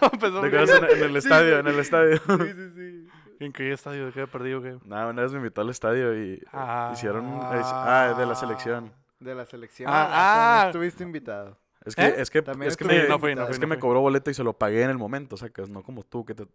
Todo 0.00 0.10
empezó 0.12 0.40
¿Te 0.40 0.46
acuerdas 0.48 0.70
en, 0.70 0.84
en 0.98 1.02
el 1.04 1.16
estadio? 1.16 1.58
En 1.60 1.66
el 1.66 1.78
estadio. 1.78 2.16
sí, 2.18 2.52
sí, 2.54 2.70
sí. 2.74 3.08
¿En 3.40 3.52
qué 3.52 3.72
estadio? 3.72 4.06
¿De 4.06 4.12
qué 4.12 4.26
perdido? 4.26 4.62
¿Qué? 4.62 4.78
Nada, 4.84 5.08
una 5.08 5.22
vez 5.22 5.32
me 5.32 5.38
invitó 5.38 5.62
al 5.62 5.70
estadio 5.70 6.14
y 6.14 6.34
eh, 6.34 6.90
hicieron... 6.92 7.40
Ah, 7.42 8.14
de 8.16 8.26
la 8.26 8.34
selección. 8.34 8.92
De 9.18 9.34
la 9.34 9.44
selección. 9.44 9.90
Ah, 9.90 10.08
Ah, 10.10 10.62
ah. 10.62 10.66
estuviste 10.66 11.02
invitado. 11.02 11.58
Es 11.84 11.94
que, 11.96 12.02
¿Eh? 12.06 12.14
es 12.18 12.30
que, 12.30 12.40
También 12.42 12.70
es 12.70 12.76
que, 12.76 12.84
me, 12.84 13.08
no 13.08 13.18
fui, 13.18 13.34
no 13.34 13.42
es 13.42 13.48
fui, 13.48 13.56
que 13.56 13.60
no 13.66 13.68
me 13.68 13.78
cobró 13.78 14.00
boleto 14.00 14.30
y 14.30 14.34
se 14.34 14.42
lo 14.42 14.54
pagué 14.56 14.82
en 14.82 14.90
el 14.90 14.96
momento, 14.98 15.34
o 15.34 15.38
sea, 15.38 15.50
que 15.50 15.62
no 15.62 15.82
como 15.82 16.02
tú 16.02 16.24
que 16.24 16.34
te... 16.34 16.46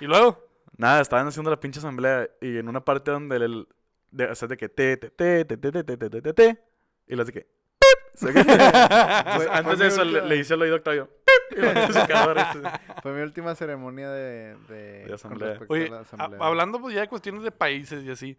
¿Y 0.00 0.06
luego? 0.06 0.44
Nada, 0.76 1.00
estaban 1.00 1.26
haciendo 1.26 1.50
la 1.50 1.58
pinche 1.60 1.78
asamblea 1.80 2.28
y 2.40 2.58
en 2.58 2.68
una 2.68 2.84
parte 2.84 3.10
donde 3.10 3.36
el... 3.36 3.68
De, 4.10 4.24
o 4.26 4.34
sea, 4.34 4.48
de 4.48 4.56
que 4.56 4.68
te, 4.68 4.96
te, 4.96 5.10
te, 5.10 5.44
te, 5.44 5.56
te, 5.56 5.70
te, 5.72 5.84
te, 5.84 5.96
te, 5.96 6.08
te, 6.10 6.22
te, 6.22 6.32
te, 6.32 6.58
y 7.06 7.14
las 7.16 7.26
de 7.26 7.32
que... 7.34 7.40
pip, 7.40 8.14
o 8.14 8.18
sea 8.18 8.32
que- 8.32 8.40
Entonces, 8.40 9.34
fue 9.36 9.48
antes 9.50 9.78
de 9.78 9.86
eso 9.88 10.04
le, 10.04 10.10
última- 10.12 10.26
le 10.28 10.36
hice 10.36 10.54
al 10.54 10.62
oído 10.62 10.74
a 10.74 10.78
Octavio. 10.78 11.10
el. 11.56 12.62
Fue 13.02 13.12
mi 13.12 13.20
última 13.22 13.54
ceremonia 13.54 14.10
de, 14.10 14.56
de, 14.68 15.02
con 15.06 15.14
asamblea. 15.14 15.60
Oye, 15.68 15.86
a 15.86 15.90
la 15.90 15.96
a- 15.98 16.00
asamblea. 16.00 16.40
hablando 16.40 16.80
pues 16.80 16.94
ya 16.94 17.02
de 17.02 17.08
cuestiones 17.08 17.42
de 17.42 17.50
países 17.50 18.04
y 18.04 18.10
así. 18.10 18.36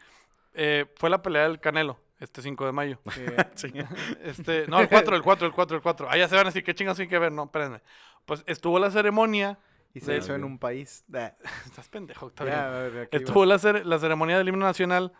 eh, 0.53 0.85
fue 0.95 1.09
la 1.09 1.21
pelea 1.21 1.43
del 1.43 1.59
Canelo, 1.59 1.99
este 2.19 2.41
5 2.41 2.65
de 2.65 2.71
mayo. 2.71 2.99
Que- 3.13 3.45
Sí. 3.55 3.71
Este, 4.23 4.67
no, 4.67 4.79
el 4.79 4.89
4, 4.89 5.15
el 5.15 5.21
4, 5.23 5.47
el 5.47 5.53
4, 5.53 5.77
el 5.77 5.83
4. 5.83 6.07
Ah, 6.09 6.17
ya 6.17 6.27
se 6.27 6.35
van 6.35 6.45
a 6.45 6.49
decir, 6.49 6.63
¿qué 6.63 6.73
chingas 6.75 6.95
tiene 6.97 7.09
que 7.09 7.19
ver? 7.19 7.31
No, 7.31 7.43
espérenme. 7.45 7.81
Pues 8.25 8.43
estuvo 8.47 8.77
la 8.79 8.91
ceremonia. 8.91 9.57
y 9.93 10.01
se 10.01 10.11
de- 10.11 10.17
hizo 10.19 10.35
en 10.35 10.43
un 10.43 10.59
país. 10.59 11.03
Da. 11.07 11.35
Estás 11.65 11.89
pendejo, 11.89 12.31
a 12.37 12.43
ver, 12.43 13.03
aquí 13.03 13.17
Estuvo 13.17 13.45
la, 13.45 13.55
cere- 13.57 13.83
la 13.83 13.97
ceremonia 13.99 14.37
del 14.37 14.47
himno 14.49 14.65
nacional. 14.65 15.13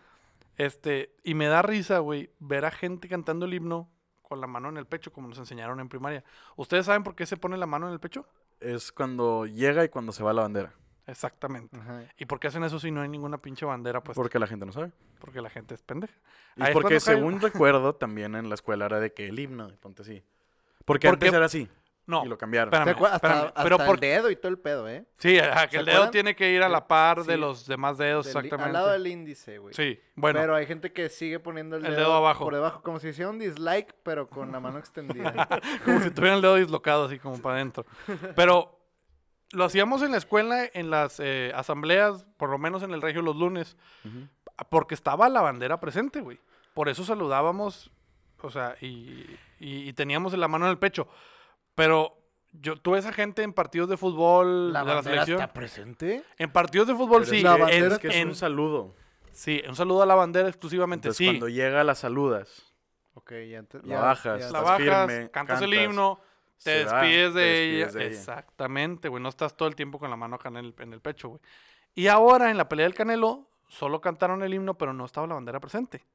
Este, 0.57 1.15
y 1.23 1.35
me 1.35 1.47
da 1.47 1.61
risa, 1.61 1.99
güey, 1.99 2.31
ver 2.39 2.65
a 2.65 2.71
gente 2.71 3.07
cantando 3.07 3.45
el 3.45 3.53
himno 3.53 3.89
con 4.21 4.41
la 4.41 4.47
mano 4.47 4.69
en 4.69 4.77
el 4.77 4.85
pecho, 4.85 5.11
como 5.13 5.27
nos 5.29 5.37
enseñaron 5.39 5.79
en 5.79 5.87
primaria. 5.89 6.23
¿Ustedes 6.57 6.85
saben 6.85 7.03
por 7.03 7.15
qué 7.15 7.25
se 7.25 7.37
pone 7.37 7.57
la 7.57 7.65
mano 7.65 7.87
en 7.87 7.93
el 7.93 7.99
pecho? 7.99 8.27
Es 8.59 8.91
cuando 8.91 9.45
llega 9.45 9.85
y 9.85 9.89
cuando 9.89 10.11
se 10.11 10.21
va 10.21 10.33
la 10.33 10.41
bandera. 10.41 10.73
Exactamente. 11.09 11.77
Ajá. 11.77 12.03
¿Y 12.17 12.25
por 12.25 12.39
qué 12.39 12.47
hacen 12.47 12.63
eso 12.63 12.79
si 12.79 12.91
no 12.91 13.01
hay 13.01 13.09
ninguna 13.09 13.37
pinche 13.37 13.65
bandera? 13.65 14.01
Pues 14.01 14.15
Porque 14.15 14.39
la 14.39 14.47
gente 14.47 14.65
no 14.65 14.71
sabe. 14.71 14.91
porque 15.19 15.41
la 15.41 15.49
gente 15.49 15.75
es 15.75 15.81
pendeja. 15.83 16.13
Y 16.55 16.63
Ahí 16.63 16.73
porque 16.73 16.99
según 16.99 17.39
recuerdo, 17.41 17.95
también 17.95 18.35
en 18.35 18.49
la 18.49 18.55
escuela 18.55 18.85
era 18.85 18.99
de 18.99 19.13
que 19.13 19.27
el 19.27 19.39
himno, 19.39 19.69
ponte 19.81 20.01
así. 20.03 20.23
Porque 20.85 21.07
Porque- 21.07 21.25
antes 21.27 21.33
era 21.33 21.45
así. 21.45 21.67
No, 22.07 22.25
Y 22.25 22.27
lo 22.27 22.39
cambiaron. 22.39 22.73
espérame, 22.73 22.87
¿Te 22.95 22.99
acuer- 22.99 23.11
hasta 23.13 23.27
espérame, 23.27 23.47
hasta 23.49 23.63
pero 23.63 23.75
el 23.75 23.85
por- 23.85 23.99
dedo 23.99 24.31
y 24.31 24.35
todo 24.35 24.47
el 24.47 24.57
pedo, 24.57 24.89
¿eh? 24.89 25.05
Sí, 25.17 25.37
ajá, 25.37 25.67
que 25.67 25.73
¿Se 25.73 25.77
el 25.77 25.85
dedo 25.85 25.95
acuerdan? 25.97 26.11
tiene 26.11 26.35
que 26.35 26.49
ir 26.51 26.63
a 26.63 26.67
la 26.69 26.87
par 26.87 27.23
de 27.23 27.35
sí. 27.35 27.39
los 27.39 27.67
demás 27.67 27.99
dedos, 27.99 28.25
Del- 28.25 28.35
exactamente. 28.35 28.65
Al 28.65 28.73
lado 28.73 28.89
del 28.89 29.05
índice, 29.05 29.59
güey. 29.59 29.75
Sí, 29.75 30.01
bueno. 30.15 30.39
Pero 30.39 30.55
hay 30.55 30.65
gente 30.65 30.91
que 30.91 31.07
sigue 31.09 31.39
poniendo 31.39 31.75
el, 31.75 31.85
El 31.85 31.91
dedo, 31.91 32.05
dedo 32.05 32.13
abajo. 32.15 32.45
Por 32.45 32.55
debajo, 32.55 32.81
como 32.81 32.99
si 32.99 33.09
hiciera 33.09 33.29
un 33.29 33.37
dislike, 33.37 33.93
pero 34.01 34.27
con 34.27 34.51
la 34.51 34.59
mano 34.59 34.79
extendida. 34.79 35.47
como 35.85 36.01
si 36.01 36.09
tuvieran 36.09 36.37
el 36.37 36.41
dedo 36.41 36.55
dislocado 36.55 37.05
así 37.05 37.19
como 37.19 37.37
para 37.43 37.57
adentro. 37.57 37.85
Pero 38.35 38.78
lo 39.51 39.63
hacíamos 39.65 40.01
en 40.03 40.11
la 40.11 40.17
escuela, 40.17 40.63
en 40.73 40.89
las 40.89 41.19
eh, 41.19 41.51
asambleas, 41.55 42.25
por 42.37 42.49
lo 42.49 42.57
menos 42.57 42.83
en 42.83 42.91
el 42.91 43.01
regio 43.01 43.21
los 43.21 43.35
lunes, 43.35 43.77
Ujú. 44.05 44.27
porque 44.69 44.93
estaba 44.95 45.27
la 45.29 45.41
bandera 45.41 45.79
presente, 45.79 46.21
güey. 46.21 46.39
Por 46.73 46.87
eso 46.89 47.03
saludábamos, 47.03 47.91
o 48.41 48.49
sea, 48.51 48.75
y, 48.81 49.25
y- 49.59 49.89
y 49.89 49.93
teníamos 49.93 50.33
la 50.37 50.47
mano 50.47 50.65
en 50.65 50.71
el 50.71 50.77
pecho. 50.77 51.07
Pero 51.75 52.15
yo 52.51 52.75
tuve 52.77 52.99
esa 52.99 53.11
gente 53.13 53.41
en 53.43 53.53
partidos 53.53 53.89
de 53.89 53.97
fútbol 53.97 54.71
¿La 54.73 54.81
de 54.81 54.85
la 54.87 54.93
bandera 54.95 55.13
selección. 55.25 55.41
está 55.41 55.53
presente? 55.53 56.23
En 56.37 56.51
partidos 56.51 56.87
de 56.87 56.95
fútbol 56.95 57.21
Pero 57.21 57.31
sí. 57.31 57.37
es 57.37 57.43
la 57.43 57.57
bandera 57.57 57.87
es 57.95 57.99
que 57.99 58.07
es 58.09 58.15
en- 58.15 58.27
un 58.29 58.35
saludo. 58.35 58.95
sí, 59.31 59.61
un 59.67 59.75
saludo 59.75 60.03
a 60.03 60.05
la 60.05 60.15
bandera 60.15 60.47
exclusivamente, 60.47 61.07
Entonces, 61.07 61.17
sí. 61.17 61.25
cuando 61.25 61.49
llega 61.49 61.83
la 61.83 61.95
saludas. 61.95 62.65
Ok, 63.15 63.31
ya, 63.49 63.61
La 63.83 63.95
ya- 63.95 63.99
bajas, 64.01 64.39
ya- 64.41 64.51
la 64.51 64.61
bajas, 64.61 64.77
firme, 65.07 65.29
cantas 65.31 65.61
el 65.61 65.69
cantas, 65.71 65.85
himno, 65.89 66.19
te 66.63 66.83
se 66.83 66.85
va, 66.85 67.01
despides 67.01 67.33
te 67.33 67.39
de, 67.39 67.45
despides 67.45 67.87
ella. 67.89 67.99
de 67.99 68.05
ella. 68.07 68.15
Exactamente, 68.17 69.07
güey. 69.09 69.21
No 69.23 69.29
estás 69.29 69.55
todo 69.55 69.67
el 69.67 69.75
tiempo 69.75 69.99
con 69.99 70.09
la 70.09 70.15
mano 70.15 70.35
acá 70.35 70.49
en 70.49 70.57
el, 70.57 70.75
en 70.79 70.93
el 70.93 71.01
pecho, 71.01 71.29
güey. 71.29 71.41
Y 71.95 72.07
ahora 72.07 72.51
en 72.51 72.57
la 72.57 72.69
pelea 72.69 72.85
del 72.85 72.93
Canelo, 72.93 73.47
solo 73.67 73.99
cantaron 74.01 74.43
el 74.43 74.53
himno, 74.53 74.75
pero 74.77 74.93
no 74.93 75.05
estaba 75.05 75.27
la 75.27 75.35
bandera 75.35 75.59
presente. 75.59 76.05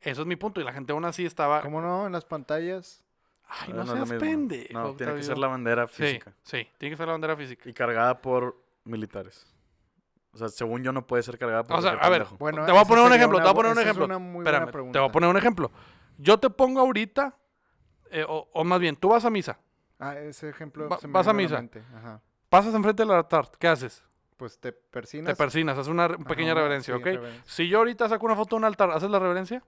Eso 0.00 0.22
es 0.22 0.26
mi 0.26 0.36
punto. 0.36 0.60
Y 0.60 0.64
la 0.64 0.72
gente 0.72 0.92
aún 0.92 1.04
así 1.04 1.26
estaba. 1.26 1.60
¿Cómo 1.60 1.80
no? 1.80 2.06
En 2.06 2.12
las 2.12 2.24
pantallas. 2.24 3.04
Ay, 3.46 3.70
Ah, 3.72 3.84
no, 3.84 3.94
lo 3.96 4.06
seas 4.06 4.20
pendejo. 4.20 4.72
No, 4.72 4.94
tiene 4.94 5.14
que 5.16 5.22
ser 5.24 5.36
la 5.36 5.48
bandera 5.48 5.86
Sí, 5.88 6.02
física. 6.04 6.32
sí, 6.42 6.66
tiene 6.78 6.92
que 6.92 6.96
ser 6.96 7.06
la 7.06 7.12
bandera 7.12 7.36
física. 7.36 7.68
Y 7.68 7.72
cargada 7.72 8.20
por 8.22 8.56
militares. 8.84 9.46
O 10.32 10.38
sea, 10.38 10.48
según 10.48 10.84
yo 10.84 10.92
no 10.92 11.04
puede 11.06 11.24
ser 11.24 11.36
cargada 11.36 11.64
por 11.64 11.76
O 11.76 11.82
sea, 11.82 11.90
a 11.92 12.08
ver. 12.08 12.24
Bueno, 12.38 12.64
te 12.64 12.70
voy 12.70 12.80
a 12.80 12.84
poner 12.84 13.04
un 13.04 13.12
ejemplo, 13.12 13.38
te 13.38 13.42
voy 13.42 13.50
a 13.50 13.54
poner 13.54 13.72
un 13.72 13.78
esa 13.78 13.80
es 13.82 13.86
ejemplo. 13.88 14.04
una 14.04 14.18
muy 14.18 14.42
Espérame, 14.42 14.60
buena 14.60 14.70
te 14.72 14.78
voy 14.78 14.88
a 14.90 14.92
pregunta. 14.92 15.12
poner 15.12 15.30
un 15.30 15.36
ejemplo. 15.36 15.70
Yo 16.18 16.38
te 16.38 16.48
pongo 16.48 16.80
ahorita, 16.80 17.34
eh, 18.12 18.24
o, 18.28 18.48
o 18.52 18.62
más 18.64 18.78
bien, 18.78 18.94
tú 18.94 19.08
vas 19.08 19.24
a 19.24 19.30
misa, 19.30 19.58
Ah, 20.00 20.18
ese 20.18 20.48
ejemplo 20.48 20.88
Va- 20.88 20.98
se 20.98 21.06
me 21.06 21.12
vas 21.12 21.26
a 21.28 21.32
misa. 21.32 21.54
la 21.54 21.60
mente. 21.60 21.82
Ajá. 21.94 22.20
pasas 22.48 22.74
enfrente 22.74 23.02
del 23.04 23.12
altar, 23.12 23.48
¿qué 23.58 23.68
haces? 23.68 24.02
Pues 24.36 24.58
te 24.58 24.72
persinas. 24.72 25.26
Te 25.32 25.36
persinas, 25.36 25.76
haces 25.78 25.90
una 25.90 26.06
Ajá, 26.06 26.16
pequeña 26.18 26.54
reverencia, 26.54 26.94
sí, 26.94 27.00
¿ok? 27.00 27.04
reverencia. 27.06 27.42
Si 27.46 27.68
yo 27.68 27.78
ahorita 27.78 28.08
saco 28.08 28.24
una 28.26 28.34
foto 28.34 28.56
de 28.56 28.60
un 28.60 28.64
altar, 28.64 28.90
¿haces 28.90 29.10
la 29.10 29.18
reverencia? 29.18 29.62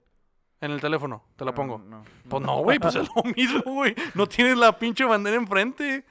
En 0.61 0.71
el 0.71 0.81
teléfono, 0.81 1.25
te 1.37 1.45
la 1.45 1.51
No, 1.51 1.55
pongo. 1.55 1.79
no, 1.79 2.03
Pues 2.29 2.43
no, 2.43 2.63
güey, 2.63 2.79
pues 2.79 2.95
es 2.97 3.07
lo 3.17 3.23
mismo, 3.37 3.63
güey. 3.67 3.95
No 4.15 4.27
tienes 4.27 4.57
la 4.57 4.77
pinche 4.79 5.05
bandera 5.05 5.37
enfrente. 5.37 6.05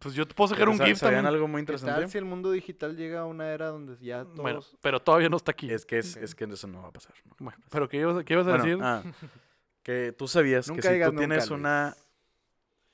Pues 0.00 0.14
yo 0.14 0.26
te 0.26 0.34
puedo 0.34 0.48
sacar 0.48 0.68
un 0.68 0.76
Sa- 0.78 0.84
GIF 0.86 0.98
¿sabían 0.98 1.22
también. 1.24 1.34
algo 1.36 1.48
muy 1.48 1.62
¿Qué 1.62 1.66
tal 1.66 1.76
interesante? 1.76 2.08
si 2.10 2.18
el 2.18 2.24
mundo 2.24 2.50
digital 2.50 2.96
llega 2.96 3.20
a 3.20 3.24
una 3.26 3.50
era 3.52 3.68
donde 3.68 3.96
ya 4.04 4.24
todos... 4.24 4.36
Bueno, 4.38 4.60
pero 4.82 5.00
todavía 5.00 5.28
no 5.28 5.36
está 5.36 5.52
aquí. 5.52 5.70
Es 5.70 5.86
que, 5.86 5.98
es, 5.98 6.16
Ok. 6.16 6.22
es 6.24 6.34
que 6.34 6.44
eso 6.44 6.66
no 6.66 6.82
va 6.82 6.88
a 6.88 6.92
pasar. 6.92 7.14
¿no? 7.24 7.36
Bueno, 7.38 7.58
pero 7.70 7.88
¿qué 7.88 7.98
ibas, 7.98 8.24
qué 8.24 8.32
ibas 8.34 8.46
a 8.48 8.50
Bueno, 8.50 8.64
decir? 8.64 8.78
ah, 8.82 9.02
que 9.82 10.12
tú 10.18 10.26
sabías 10.26 10.66
que 10.70 10.82
si 10.82 11.00
tú 11.04 11.12
tienes 11.16 11.48
Luis. 11.48 11.50
una... 11.50 11.94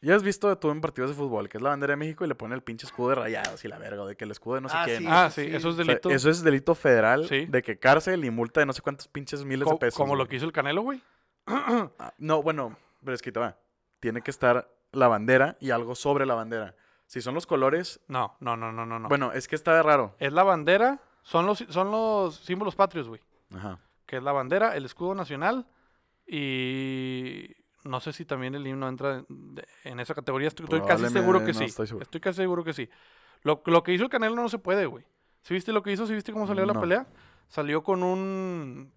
Ya 0.02 0.16
has 0.16 0.22
visto 0.22 0.58
tú 0.58 0.70
en 0.70 0.80
partidos 0.80 1.10
de 1.10 1.16
fútbol, 1.16 1.48
que 1.48 1.56
es 1.58 1.62
la 1.62 1.70
bandera 1.70 1.92
de 1.92 1.96
México 1.96 2.24
y 2.24 2.28
le 2.28 2.34
ponen 2.34 2.54
el 2.56 2.62
pinche 2.62 2.86
escudo 2.86 3.10
de 3.10 3.14
rayados 3.14 3.64
y 3.64 3.68
la 3.68 3.78
verga, 3.78 4.04
de 4.04 4.16
que 4.16 4.24
el 4.24 4.32
escudo 4.32 4.56
de 4.56 4.60
no 4.62 4.68
sé 4.68 4.76
Ah, 4.76 4.82
quién. 4.84 4.98
sí, 4.98 5.06
ah, 5.08 5.30
sí, 5.30 5.42
sí. 5.42 5.46
eso 5.54 5.68
es 5.68 5.74
O 5.74 5.76
sea, 5.76 5.84
delito. 5.84 6.10
eso 6.10 6.28
es 6.30 6.42
delito 6.42 6.74
federal 6.74 7.26
Sí. 7.28 7.46
de 7.46 7.62
que 7.62 7.78
cárcel 7.78 8.24
y 8.24 8.30
multa 8.30 8.60
de 8.60 8.66
no 8.66 8.72
sé 8.72 8.82
cuántos 8.82 9.06
pinches 9.08 9.44
miles 9.44 9.64
Co- 9.66 9.74
de 9.74 9.78
pesos. 9.78 9.96
como 9.96 10.16
lo 10.16 10.26
que 10.26 10.36
hizo 10.36 10.44
el 10.44 10.52
Canelo, 10.52 10.82
güey. 10.82 11.00
Ah, 11.46 12.12
no, 12.18 12.42
bueno, 12.42 12.76
pero 13.04 13.14
es 13.14 13.22
que 13.22 13.30
te 13.32 13.38
va. 13.40 13.56
Tiene 14.00 14.20
que 14.22 14.30
estar 14.32 14.68
la 14.90 15.06
bandera 15.08 15.56
y 15.60 15.70
algo 15.70 15.94
sobre 15.94 16.26
la 16.26 16.34
bandera. 16.34 16.74
Si 17.06 17.20
son 17.20 17.34
los 17.34 17.46
colores, 17.46 18.00
No, 18.08 18.36
no, 18.40 18.56
no, 18.56 18.72
no, 18.72 18.84
no. 18.86 18.98
no. 18.98 19.08
bueno, 19.08 19.32
es 19.32 19.46
que 19.46 19.54
está 19.54 19.74
de 19.76 19.82
raro. 19.82 20.16
Es 20.18 20.32
la 20.32 20.42
bandera, 20.42 21.00
son 21.22 21.46
los, 21.46 21.58
son 21.68 21.90
los 21.92 22.36
símbolos 22.36 22.74
patrios, 22.74 23.06
güey. 23.08 23.20
Ajá. 23.54 23.78
Que 24.06 24.16
es 24.16 24.22
la 24.22 24.32
bandera, 24.32 24.76
el 24.76 24.84
escudo 24.84 25.14
nacional 25.14 25.66
y 26.26 27.54
no 27.84 28.00
sé 28.00 28.12
si 28.12 28.24
también 28.24 28.54
el 28.54 28.66
himno 28.66 28.88
entra 28.88 29.24
en, 29.84 30.00
esa 30.00 30.14
categoría. 30.14 30.48
Estoy, 30.48 30.64
estoy 30.64 30.80
casi 30.82 31.08
seguro 31.08 31.40
que 31.40 31.46
Probablemente, 31.46 31.54
sí. 31.54 31.60
no 31.60 31.66
estoy 31.66 31.86
seguro. 31.86 32.02
Estoy 32.04 32.20
casi 32.20 32.36
seguro 32.36 32.64
que 32.64 32.72
sí. 32.72 32.88
Lo, 33.42 33.62
lo 33.66 33.82
que 33.82 33.92
hizo 33.92 34.04
el 34.04 34.10
Canelo 34.10 34.36
no 34.36 34.48
se 34.48 34.58
puede, 34.58 34.86
güey. 34.86 35.04
¿Sí 35.42 35.54
viste 35.54 35.72
lo 35.72 35.82
que 35.82 35.92
hizo? 35.92 36.06
¿Sí 36.06 36.14
viste 36.14 36.32
cómo 36.32 36.46
salió 36.46 36.64
la 36.64 36.74
No. 36.74 36.80
pelea? 36.80 37.06
Salió 37.48 37.82
con 37.82 38.02
un... 38.02 38.92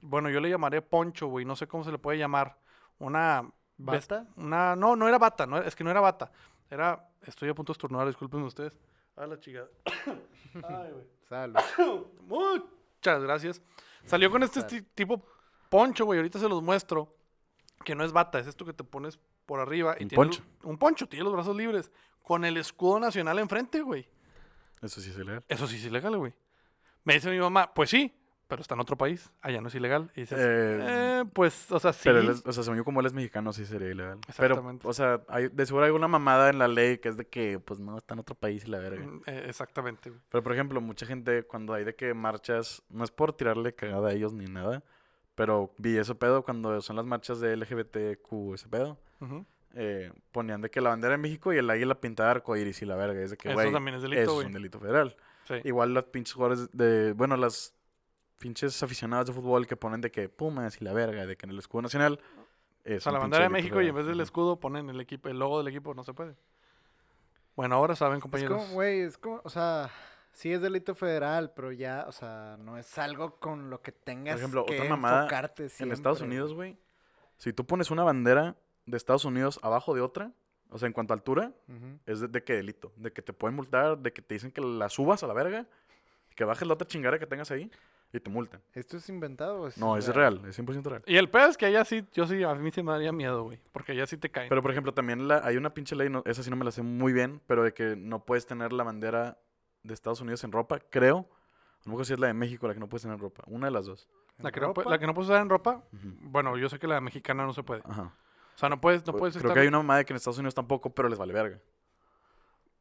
Bueno, 0.00 0.30
yo 0.30 0.40
le 0.40 0.48
llamaré 0.48 0.80
poncho, 0.80 1.26
güey. 1.26 1.44
No 1.44 1.54
sé 1.56 1.66
cómo 1.66 1.84
se 1.84 1.92
le 1.92 1.98
puede 1.98 2.18
llamar. 2.18 2.56
Una... 2.98 3.48
¿Bata? 3.76 4.26
Una... 4.36 4.74
No, 4.76 4.96
no 4.96 5.06
era 5.06 5.18
bata. 5.18 5.46
No, 5.46 5.58
es 5.58 5.76
que 5.76 5.84
no 5.84 5.90
era 5.90 6.00
bata. 6.00 6.32
Era... 6.70 7.06
Estoy 7.22 7.50
a 7.50 7.54
punto 7.54 7.72
de 7.72 7.74
estornudar, 7.74 8.06
disculpen 8.06 8.40
ustedes. 8.42 8.78
A 9.16 9.26
la 9.26 9.38
chingada. 9.38 9.68
Ay, 10.54 10.92
güey. 10.92 11.06
Salud. 11.28 11.56
Muchas 12.26 13.22
gracias. 13.22 13.62
Salió 14.06 14.30
con 14.30 14.42
este 14.42 14.60
esti- 14.60 14.86
tipo 14.94 15.22
poncho, 15.68 16.06
güey. 16.06 16.18
Ahorita 16.18 16.38
se 16.38 16.48
los 16.48 16.62
muestro. 16.62 17.14
Que 17.84 17.94
no 17.94 18.04
es 18.04 18.12
bata, 18.12 18.38
es 18.38 18.46
esto 18.46 18.64
que 18.64 18.72
te 18.72 18.84
pones 18.84 19.18
por 19.46 19.60
arriba. 19.60 19.96
Y 19.98 20.04
Un 20.04 20.08
tiene 20.10 20.16
poncho. 20.24 20.42
lo- 20.62 20.68
Un 20.70 20.78
poncho, 20.78 21.08
tiene 21.08 21.24
los 21.24 21.32
brazos 21.32 21.56
libres. 21.56 21.90
Con 22.22 22.44
el 22.44 22.56
escudo 22.56 23.00
nacional 23.00 23.38
enfrente, 23.38 23.80
güey. 23.80 24.06
Eso 24.82 25.00
sí 25.00 25.10
es 25.10 25.16
ilegal. 25.16 25.44
Eso 25.48 25.66
sí 25.66 25.76
es 25.76 25.84
ilegal, 25.84 26.16
güey. 26.16 26.32
Me 27.04 27.14
dice 27.14 27.30
mi 27.30 27.38
mamá, 27.40 27.72
pues 27.74 27.90
sí, 27.90 28.14
pero 28.46 28.60
está 28.62 28.74
en 28.74 28.80
otro 28.80 28.96
país. 28.96 29.30
Allá 29.40 29.60
no 29.62 29.68
es 29.68 29.74
ilegal. 29.74 30.10
Y 30.14 30.20
dices, 30.20 30.38
Eh, 30.38 30.78
eh, 30.82 31.24
pues, 31.32 31.72
o 31.72 31.78
sea, 31.80 31.92
sí. 31.94 32.00
Pero 32.04 32.18
él 32.20 32.28
es- 32.30 32.42
o 32.46 32.52
sea, 32.52 32.62
según 32.62 32.76
yo, 32.78 32.84
como 32.84 33.00
él 33.00 33.06
es 33.06 33.12
mexicano, 33.14 33.52
sí 33.52 33.64
sería 33.64 33.88
ilegal. 33.88 34.18
Pero, 34.36 34.54
Exactamente. 34.54 34.86
o 34.86 34.92
sea, 34.92 35.22
hay, 35.28 35.48
de 35.48 35.66
seguro 35.66 35.84
hay 35.84 35.88
alguna 35.88 36.08
mamada 36.08 36.50
en 36.50 36.58
la 36.58 36.68
ley 36.68 36.98
que 36.98 37.08
es 37.08 37.16
de 37.16 37.26
que, 37.26 37.58
pues 37.58 37.80
no, 37.80 37.96
está 37.96 38.12
en 38.14 38.20
otro 38.20 38.34
país 38.34 38.64
y 38.64 38.68
la 38.68 38.78
verga. 38.78 39.04
Mm, 39.06 39.22
eh, 39.26 39.44
exactamente, 39.48 40.10
güey. 40.10 40.20
Pero, 40.28 40.42
por 40.42 40.52
ejemplo, 40.52 40.80
mucha 40.82 41.06
gente, 41.06 41.44
cuando 41.44 41.72
hay 41.72 41.84
de 41.84 41.94
que 41.94 42.12
marchas, 42.14 42.82
no 42.90 43.04
es 43.04 43.10
por 43.10 43.32
tirarle 43.32 43.74
cagada 43.74 44.10
a 44.10 44.12
ellos 44.12 44.32
ni 44.34 44.44
nada, 44.46 44.82
pero 45.34 45.72
vi 45.78 45.96
ese 45.96 46.14
pedo 46.14 46.42
cuando 46.42 46.80
son 46.80 46.96
las 46.96 47.04
marchas 47.04 47.40
de 47.40 47.56
LGBTQ, 47.56 48.54
ese 48.54 48.68
pedo. 48.68 48.98
Eh, 49.74 50.12
ponían 50.32 50.60
de 50.60 50.70
que 50.70 50.80
la 50.80 50.90
bandera 50.90 51.12
de 51.12 51.18
México 51.18 51.52
y 51.52 51.58
el 51.58 51.70
águila 51.70 52.00
pintada 52.00 52.30
de 52.30 52.36
arcoíris 52.36 52.82
y 52.82 52.86
la 52.86 52.96
verga. 52.96 53.20
Es 53.20 53.30
de 53.30 53.36
que, 53.36 53.50
Eso 53.50 53.70
también 53.70 53.96
es 53.96 54.02
delito, 54.02 54.22
eso 54.22 54.40
es 54.40 54.46
un 54.46 54.52
delito 54.52 54.80
federal. 54.80 55.16
Sí. 55.44 55.54
Igual 55.64 55.94
los 55.94 56.04
pinches 56.04 56.34
jugadores 56.34 56.68
de, 56.72 57.12
bueno, 57.12 57.36
las 57.36 57.74
pinches 58.38 58.82
aficionados 58.82 59.26
de 59.26 59.32
fútbol 59.32 59.66
que 59.66 59.76
ponen 59.76 60.00
de 60.00 60.10
que 60.10 60.28
Pumas 60.28 60.80
y 60.80 60.84
la 60.84 60.92
verga, 60.92 61.26
de 61.26 61.36
que 61.36 61.46
en 61.46 61.50
el 61.50 61.58
escudo 61.58 61.82
nacional 61.82 62.20
es 62.84 62.98
O 62.98 63.00
sea, 63.00 63.12
la 63.12 63.18
bandera 63.18 63.44
de 63.44 63.50
México 63.50 63.80
y 63.82 63.88
en 63.88 63.94
vez 63.94 64.06
del 64.06 64.20
escudo 64.20 64.58
ponen 64.58 64.88
el 64.88 65.00
equipo, 65.00 65.28
el 65.28 65.38
logo 65.38 65.58
del 65.58 65.68
equipo, 65.68 65.94
no 65.94 66.02
se 66.02 66.14
puede. 66.14 66.34
Bueno, 67.54 67.74
ahora 67.74 67.94
saben, 67.94 68.16
Es 68.16 68.22
compañeros. 68.22 68.62
como, 68.62 68.74
güey, 68.74 69.00
es 69.00 69.18
como, 69.18 69.40
o 69.44 69.50
sea, 69.50 69.90
sí 70.32 70.52
es 70.52 70.60
delito 70.60 70.94
federal, 70.94 71.52
pero 71.54 71.72
ya, 71.72 72.04
o 72.08 72.12
sea, 72.12 72.56
no 72.58 72.78
es 72.78 72.98
algo 72.98 73.38
con 73.38 73.70
lo 73.70 73.82
que 73.82 73.92
tengas 73.92 74.38
ejemplo, 74.38 74.64
que 74.64 74.74
otra 74.74 74.88
mamada 74.88 75.22
enfocarte 75.22 75.68
En 75.80 75.92
Estados 75.92 76.20
Unidos, 76.20 76.54
güey, 76.54 76.76
si 77.36 77.52
tú 77.52 77.64
pones 77.66 77.90
una 77.90 78.04
bandera 78.04 78.56
de 78.86 78.96
Estados 78.96 79.24
Unidos 79.24 79.58
abajo 79.62 79.94
de 79.94 80.00
otra, 80.00 80.32
o 80.70 80.78
sea, 80.78 80.86
en 80.86 80.92
cuanto 80.92 81.12
a 81.12 81.16
altura, 81.16 81.52
es 82.06 82.20
de, 82.20 82.28
de 82.28 82.44
qué 82.44 82.54
delito. 82.54 82.92
De 82.96 83.12
que 83.12 83.22
te 83.22 83.32
pueden 83.32 83.56
multar, 83.56 83.98
de 83.98 84.12
que 84.12 84.22
te 84.22 84.34
dicen 84.34 84.52
que 84.52 84.60
la 84.60 84.88
subas 84.88 85.22
a 85.22 85.26
la 85.26 85.34
verga, 85.34 85.66
que 86.36 86.44
bajes 86.44 86.66
la 86.66 86.74
otra 86.74 86.86
chingada 86.86 87.18
que 87.18 87.26
tengas 87.26 87.50
ahí 87.50 87.70
y 88.12 88.20
te 88.20 88.30
multan. 88.30 88.60
¿Esto 88.72 88.96
es 88.96 89.08
inventado 89.08 89.62
o 89.62 89.66
es 89.68 89.78
No, 89.78 89.96
es 89.96 90.08
real, 90.08 90.42
es 90.48 90.58
100% 90.58 90.82
real. 90.82 91.02
Y 91.06 91.16
el 91.16 91.28
pedo 91.28 91.48
es 91.48 91.56
que 91.56 91.66
allá 91.66 91.84
sí, 91.84 92.04
yo 92.12 92.26
sí, 92.26 92.42
a 92.42 92.54
mí 92.54 92.70
sí 92.70 92.82
me 92.82 92.92
daría 92.92 93.12
miedo, 93.12 93.44
güey. 93.44 93.60
Porque 93.72 93.92
allá 93.92 94.06
sí 94.06 94.16
te 94.16 94.30
caen. 94.30 94.48
Pero, 94.48 94.62
por 94.62 94.70
ejemplo, 94.70 94.92
también 94.92 95.28
la, 95.28 95.40
hay 95.44 95.56
una 95.56 95.72
pinche 95.74 95.94
ley, 95.94 96.08
no, 96.08 96.22
esa 96.26 96.42
sí 96.42 96.50
no 96.50 96.56
me 96.56 96.64
la 96.64 96.72
sé 96.72 96.82
muy 96.82 97.12
bien, 97.12 97.40
pero 97.46 97.62
de 97.62 97.72
que 97.72 97.96
no 97.96 98.24
puedes 98.24 98.46
tener 98.46 98.72
la 98.72 98.84
bandera 98.84 99.38
de 99.82 99.94
Estados 99.94 100.20
Unidos 100.20 100.42
en 100.44 100.52
ropa, 100.52 100.78
creo. 100.78 101.18
A 101.80 101.82
lo 101.86 101.92
mejor 101.92 102.06
sí 102.06 102.12
es 102.12 102.18
la 102.18 102.26
de 102.26 102.34
México 102.34 102.68
la 102.68 102.74
que 102.74 102.80
no 102.80 102.88
puedes 102.88 103.02
tener 103.02 103.14
en 103.16 103.20
ropa. 103.22 103.42
Una 103.46 103.66
de 103.68 103.70
las 103.72 103.86
dos. 103.86 104.08
la, 104.38 104.48
¿En 104.48 104.54
que 104.54 104.60
no, 104.60 104.74
la 104.86 104.98
que 104.98 105.06
no 105.06 105.14
puedes 105.14 105.28
usar 105.30 105.40
en 105.42 105.48
ropa, 105.48 105.82
Ujú. 105.92 106.08
bueno, 106.22 106.56
yo 106.58 106.68
sé 106.68 106.78
que 106.78 106.86
la 106.86 107.00
mexicana 107.00 107.44
no 107.46 107.52
se 107.52 107.62
puede. 107.62 107.82
Ajá. 107.88 108.12
O 108.54 108.58
sea, 108.60 108.68
no 108.68 108.80
puedes, 108.80 109.06
no 109.06 109.14
Pu- 109.14 109.18
puedes 109.18 109.34
Creo 109.34 109.46
estar... 109.48 109.54
que 109.54 109.60
hay 109.60 109.68
una 109.68 109.78
mamá 109.78 109.96
de 109.98 110.04
que 110.04 110.12
en 110.12 110.16
Estados 110.18 110.38
Unidos 110.38 110.54
tampoco, 110.54 110.90
pero 110.90 111.08
les 111.08 111.18
vale 111.18 111.32
verga. 111.32 111.58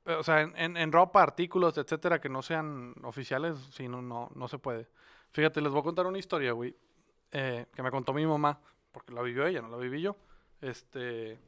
eh, 0.05 0.13
O 0.15 0.23
sea, 0.23 0.41
en, 0.41 0.53
en- 0.57 0.75
en 0.77 0.91
ropa, 0.91 1.23
artículos, 1.23 1.77
etcétera, 1.77 2.19
que 2.19 2.27
no 2.29 2.41
sean 2.41 2.93
oficiales, 3.03 3.57
sí, 3.71 3.87
no, 3.87 4.01
no, 4.01 4.29
no 4.35 4.47
se 4.49 4.57
puede. 4.59 4.87
Fíjate, 5.31 5.61
les 5.61 5.71
voy 5.71 5.79
a 5.79 5.83
contar 5.83 6.05
una 6.07 6.17
historia, 6.17 6.51
güey, 6.51 6.75
eh, 7.31 7.67
que 7.73 7.83
me 7.83 7.91
contó 7.91 8.13
mi 8.13 8.25
mamá, 8.25 8.59
porque 8.91 9.13
la 9.13 9.21
vivió 9.21 9.45
ella, 9.45 9.61
no 9.61 9.69
la 9.69 9.77
viví 9.77 10.01
yo. 10.01 10.17
Este, 10.59 11.39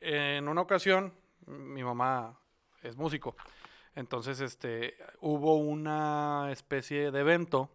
en 0.00 0.48
una 0.48 0.62
ocasión, 0.62 1.12
mi 1.46 1.84
mamá 1.84 2.36
es 2.82 2.96
músico, 2.96 3.36
entonces, 3.94 4.40
este, 4.40 4.96
hubo 5.20 5.56
una 5.56 6.50
especie 6.50 7.10
de 7.10 7.20
evento 7.20 7.70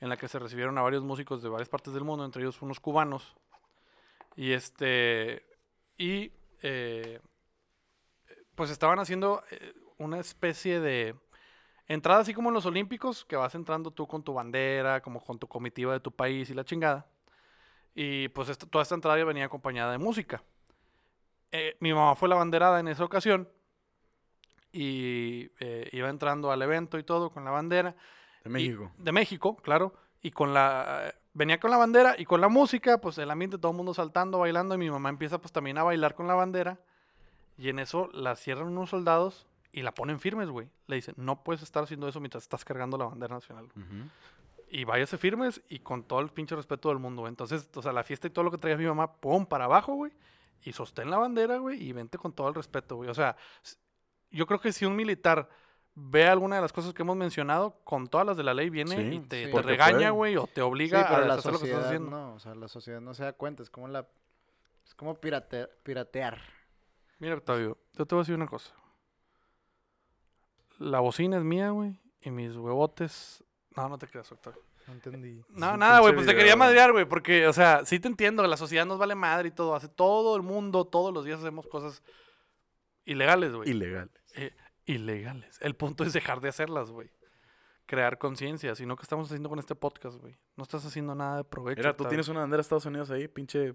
en 0.00 0.08
la 0.08 0.16
que 0.16 0.28
se 0.28 0.38
recibieron 0.38 0.78
a 0.78 0.82
varios 0.82 1.02
músicos 1.02 1.42
de 1.42 1.48
varias 1.50 1.68
partes 1.68 1.92
del 1.92 2.04
mundo, 2.04 2.24
entre 2.24 2.42
ellos 2.42 2.62
unos 2.62 2.80
cubanos, 2.80 3.36
y 4.36 4.52
este, 4.52 5.44
y 5.98 6.32
eh, 6.62 7.20
pues 8.54 8.70
estaban 8.70 8.98
haciendo 8.98 9.42
eh, 9.50 9.74
una 9.98 10.18
especie 10.18 10.80
de 10.80 11.14
entrada 11.88 12.20
así 12.20 12.34
como 12.34 12.48
en 12.50 12.54
los 12.54 12.66
Olímpicos, 12.66 13.24
que 13.24 13.36
vas 13.36 13.54
entrando 13.54 13.90
tú 13.90 14.06
con 14.06 14.22
tu 14.22 14.32
bandera, 14.32 15.02
como 15.02 15.20
con 15.20 15.38
tu 15.38 15.46
comitiva 15.48 15.92
de 15.92 16.00
tu 16.00 16.12
país 16.12 16.48
y 16.50 16.54
la 16.54 16.64
chingada. 16.64 17.06
Y 17.94 18.28
pues 18.28 18.48
esta- 18.48 18.66
toda 18.66 18.82
esta 18.82 18.94
entrada 18.94 19.22
venía 19.24 19.46
acompañada 19.46 19.92
de 19.92 19.98
música. 19.98 20.42
Eh, 21.52 21.76
mi 21.80 21.92
mamá 21.92 22.14
fue 22.14 22.28
la 22.28 22.36
banderada 22.36 22.78
en 22.80 22.88
esa 22.88 23.04
ocasión 23.04 23.48
y 24.72 25.50
eh, 25.60 25.88
iba 25.92 26.08
entrando 26.08 26.50
al 26.52 26.62
evento 26.62 26.98
y 26.98 27.02
todo 27.04 27.30
con 27.30 27.44
la 27.44 27.50
bandera. 27.50 27.94
De 28.44 28.50
Y- 28.50 28.52
México. 28.52 28.92
de 28.98 29.12
México, 29.12 29.56
claro. 29.56 29.94
Y 30.22 30.30
con 30.30 30.54
la... 30.54 31.14
Venía 31.32 31.60
con 31.60 31.70
la 31.70 31.76
bandera 31.76 32.16
y 32.18 32.24
con 32.24 32.40
la 32.40 32.48
música, 32.48 32.98
pues 32.98 33.16
el 33.18 33.30
ambiente, 33.30 33.56
todo 33.58 33.70
el 33.70 33.76
mundo 33.76 33.94
saltando, 33.94 34.38
bailando. 34.40 34.74
Y 34.74 34.78
mi 34.78 34.90
mamá 34.90 35.08
empieza 35.10 35.38
pues 35.38 35.52
también 35.52 35.78
a 35.78 35.82
bailar 35.84 36.14
con 36.14 36.26
la 36.26 36.34
bandera. 36.34 36.78
Y 37.56 37.68
en 37.68 37.78
eso 37.78 38.08
la 38.12 38.34
cierran 38.36 38.66
unos 38.68 38.90
soldados 38.90 39.46
y 39.72 39.82
la 39.82 39.92
ponen 39.94 40.18
firmes, 40.18 40.48
güey. 40.50 40.68
Le 40.88 40.96
dicen, 40.96 41.14
no 41.16 41.44
puedes 41.44 41.62
estar 41.62 41.84
haciendo 41.84 42.08
eso 42.08 42.18
mientras 42.20 42.42
estás 42.42 42.64
cargando 42.64 42.98
la 42.98 43.04
bandera 43.06 43.34
nacional. 43.36 43.68
güey. 43.74 43.86
Ujú. 43.86 44.08
Y 44.72 44.84
váyase 44.84 45.18
firmes 45.18 45.60
y 45.68 45.78
con 45.80 46.02
todo 46.02 46.20
el 46.20 46.30
pinche 46.30 46.56
respeto 46.56 46.88
del 46.88 46.98
mundo, 46.98 47.22
güey. 47.22 47.30
Entonces, 47.30 47.68
o 47.74 47.82
sea, 47.82 47.92
la 47.92 48.02
fiesta 48.02 48.26
y 48.26 48.30
todo 48.30 48.44
lo 48.44 48.50
que 48.50 48.58
traía 48.58 48.76
mi 48.76 48.86
mamá, 48.86 49.12
pum, 49.12 49.46
para 49.46 49.66
abajo, 49.66 49.94
güey. 49.94 50.12
Y 50.64 50.72
sostén 50.72 51.10
la 51.10 51.18
bandera, 51.18 51.58
güey, 51.58 51.80
y 51.82 51.92
vente 51.92 52.18
con 52.18 52.32
todo 52.32 52.48
el 52.48 52.54
respeto, 52.54 52.96
güey. 52.96 53.08
O 53.08 53.14
sea, 53.14 53.36
yo 54.30 54.46
creo 54.46 54.60
que 54.60 54.72
si 54.72 54.84
un 54.86 54.96
militar 54.96 55.48
ve 55.94 56.26
alguna 56.26 56.56
de 56.56 56.62
las 56.62 56.72
cosas 56.72 56.94
que 56.94 57.02
hemos 57.02 57.16
mencionado, 57.16 57.80
con 57.84 58.06
todas 58.08 58.26
las 58.26 58.36
de 58.36 58.44
la 58.44 58.54
ley 58.54 58.70
viene 58.70 58.96
Sí, 58.96 59.02
y 59.16 59.20
te, 59.20 59.40
sí. 59.40 59.44
te 59.46 59.48
Porque 59.50 59.68
regaña, 59.68 60.10
güey, 60.10 60.36
o 60.36 60.46
te 60.46 60.54
Sí, 60.56 60.60
obliga 60.60 61.06
pero 61.08 61.24
a 61.24 61.26
la 61.26 61.34
hacer 61.34 61.52
lo 61.52 61.58
que 61.58 61.66
estás 61.66 61.80
sociedad 61.82 61.86
haciendo. 61.86 62.10
no, 62.10 62.34
o 62.34 62.38
sea, 62.40 62.54
la 62.54 62.68
sociedad 62.68 63.00
no 63.00 63.12
se 63.14 63.24
da 63.24 63.32
cuenta, 63.32 63.62
es 63.62 63.70
como 63.70 63.88
la... 63.88 64.06
Es 64.86 64.94
como 64.94 65.14
pirate- 65.20 65.68
piratear. 65.82 66.40
Mira, 67.18 67.34
Octavio, 67.34 67.76
yo 67.94 68.06
te 68.06 68.14
voy 68.14 68.20
a 68.20 68.22
decir 68.22 68.34
una 68.34 68.46
cosa. 68.46 68.72
La 70.78 71.00
bocina 71.00 71.36
es 71.36 71.44
mía, 71.44 71.70
güey, 71.70 71.98
y 72.22 72.30
mis 72.30 72.56
huevotes... 72.56 73.44
No, 73.76 73.88
no 73.88 73.98
te 73.98 74.06
creas, 74.06 74.30
Octavio. 74.32 74.60
No 74.86 74.94
entendí. 74.94 75.42
No, 75.50 75.74
un 75.74 75.78
nada, 75.78 76.00
güey, 76.00 76.14
pues 76.14 76.26
te 76.26 76.34
quería 76.34 76.56
madrear, 76.56 76.92
güey, 76.92 77.04
porque, 77.04 77.46
o 77.46 77.52
sea, 77.52 77.84
sí 77.84 78.00
te 78.00 78.08
entiendo, 78.08 78.42
la 78.46 78.56
sociedad 78.56 78.86
nos 78.86 78.98
vale 78.98 79.14
madre 79.14 79.48
y 79.48 79.50
todo, 79.52 79.74
hace 79.74 79.88
todo 79.88 80.34
el 80.36 80.42
mundo, 80.42 80.86
todos 80.86 81.12
los 81.12 81.24
días 81.24 81.38
hacemos 81.40 81.66
cosas 81.66 82.02
ilegales, 83.04 83.52
güey. 83.54 83.70
Ilegal. 83.70 84.10
Eh, 84.36 84.52
ilegales. 84.86 85.58
El 85.60 85.74
punto 85.74 86.04
es 86.04 86.12
dejar 86.12 86.40
de 86.40 86.48
hacerlas, 86.48 86.90
güey. 86.90 87.10
Crear 87.86 88.18
conciencia, 88.18 88.74
sino 88.74 88.96
que 88.96 89.02
estamos 89.02 89.26
haciendo 89.28 89.48
con 89.48 89.58
este 89.58 89.74
podcast, 89.74 90.16
güey. 90.18 90.36
No 90.56 90.62
estás 90.62 90.84
haciendo 90.86 91.14
nada 91.14 91.38
de 91.38 91.44
provecho. 91.44 91.80
Mira, 91.80 91.96
tú 91.96 92.04
tienes 92.04 92.28
una 92.28 92.40
bandera 92.40 92.58
de 92.58 92.62
Estados 92.62 92.86
Unidos 92.86 93.10
ahí, 93.10 93.26
pinche 93.26 93.74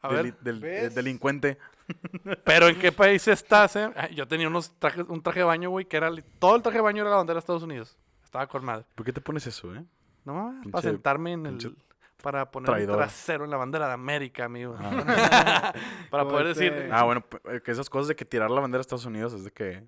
A 0.00 0.10
deli- 0.10 0.30
ver, 0.30 0.38
del- 0.40 0.64
eh, 0.64 0.90
delincuente. 0.90 1.58
pero 2.44 2.68
¿en 2.68 2.78
qué 2.78 2.92
país 2.92 3.26
estás, 3.26 3.74
eh? 3.76 3.90
Ay, 3.96 4.14
Yo 4.14 4.28
tenía 4.28 4.46
unos 4.46 4.78
trajes, 4.78 5.04
un 5.08 5.22
traje 5.22 5.40
de 5.40 5.44
baño, 5.44 5.70
güey, 5.70 5.86
que 5.86 5.96
era... 5.96 6.10
Todo 6.38 6.54
el 6.54 6.62
traje 6.62 6.78
de 6.78 6.82
baño 6.82 7.02
era 7.02 7.10
la 7.10 7.16
bandera 7.16 7.34
de 7.34 7.40
Estados 7.40 7.62
Unidos. 7.64 7.98
Estaba 8.22 8.46
con 8.46 8.64
madre. 8.64 8.84
¿Por 8.94 9.04
qué 9.04 9.12
te 9.12 9.20
pones 9.20 9.44
eso, 9.46 9.74
eh? 9.74 9.84
No 10.24 10.34
mames, 10.34 10.66
Pinche- 10.66 10.70
para 10.70 10.82
sentarme 10.82 11.32
en 11.32 11.46
el... 11.46 11.76
Para 12.22 12.50
poner 12.50 12.66
traidor. 12.70 12.96
trasero 12.96 13.44
en 13.44 13.50
la 13.50 13.56
bandera 13.56 13.86
de 13.86 13.92
América, 13.94 14.44
amigo. 14.46 14.76
Ah. 14.78 15.72
para 16.10 16.24
poder 16.26 16.48
este- 16.48 16.70
decir... 16.70 16.90
Ah, 16.92 17.04
bueno, 17.04 17.24
eh, 17.50 17.60
que 17.64 17.70
esas 17.70 17.88
cosas 17.88 18.08
de 18.08 18.16
que 18.16 18.24
tirar 18.24 18.50
la 18.50 18.60
bandera 18.60 18.78
de 18.78 18.82
Estados 18.82 19.04
Unidos 19.06 19.32
es 19.34 19.44
de 19.44 19.50
que... 19.52 19.84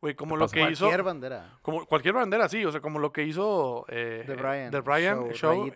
Güey, 0.00 0.14
como 0.14 0.34
¿Qué 0.36 0.40
lo 0.40 0.48
que 0.48 0.70
hizo... 0.70 0.84
Cualquier 0.84 1.02
bandera. 1.02 1.58
Como 1.62 1.84
cualquier 1.86 2.14
bandera, 2.14 2.48
sí. 2.48 2.64
O 2.64 2.70
sea, 2.70 2.80
como 2.80 2.98
lo 2.98 3.12
que 3.12 3.24
hizo... 3.24 3.84
Eh, 3.88 4.24
De 4.26 4.34
Brian. 4.36 4.70
The 4.70 4.80
Brian 4.80 5.30
Show. 5.32 5.70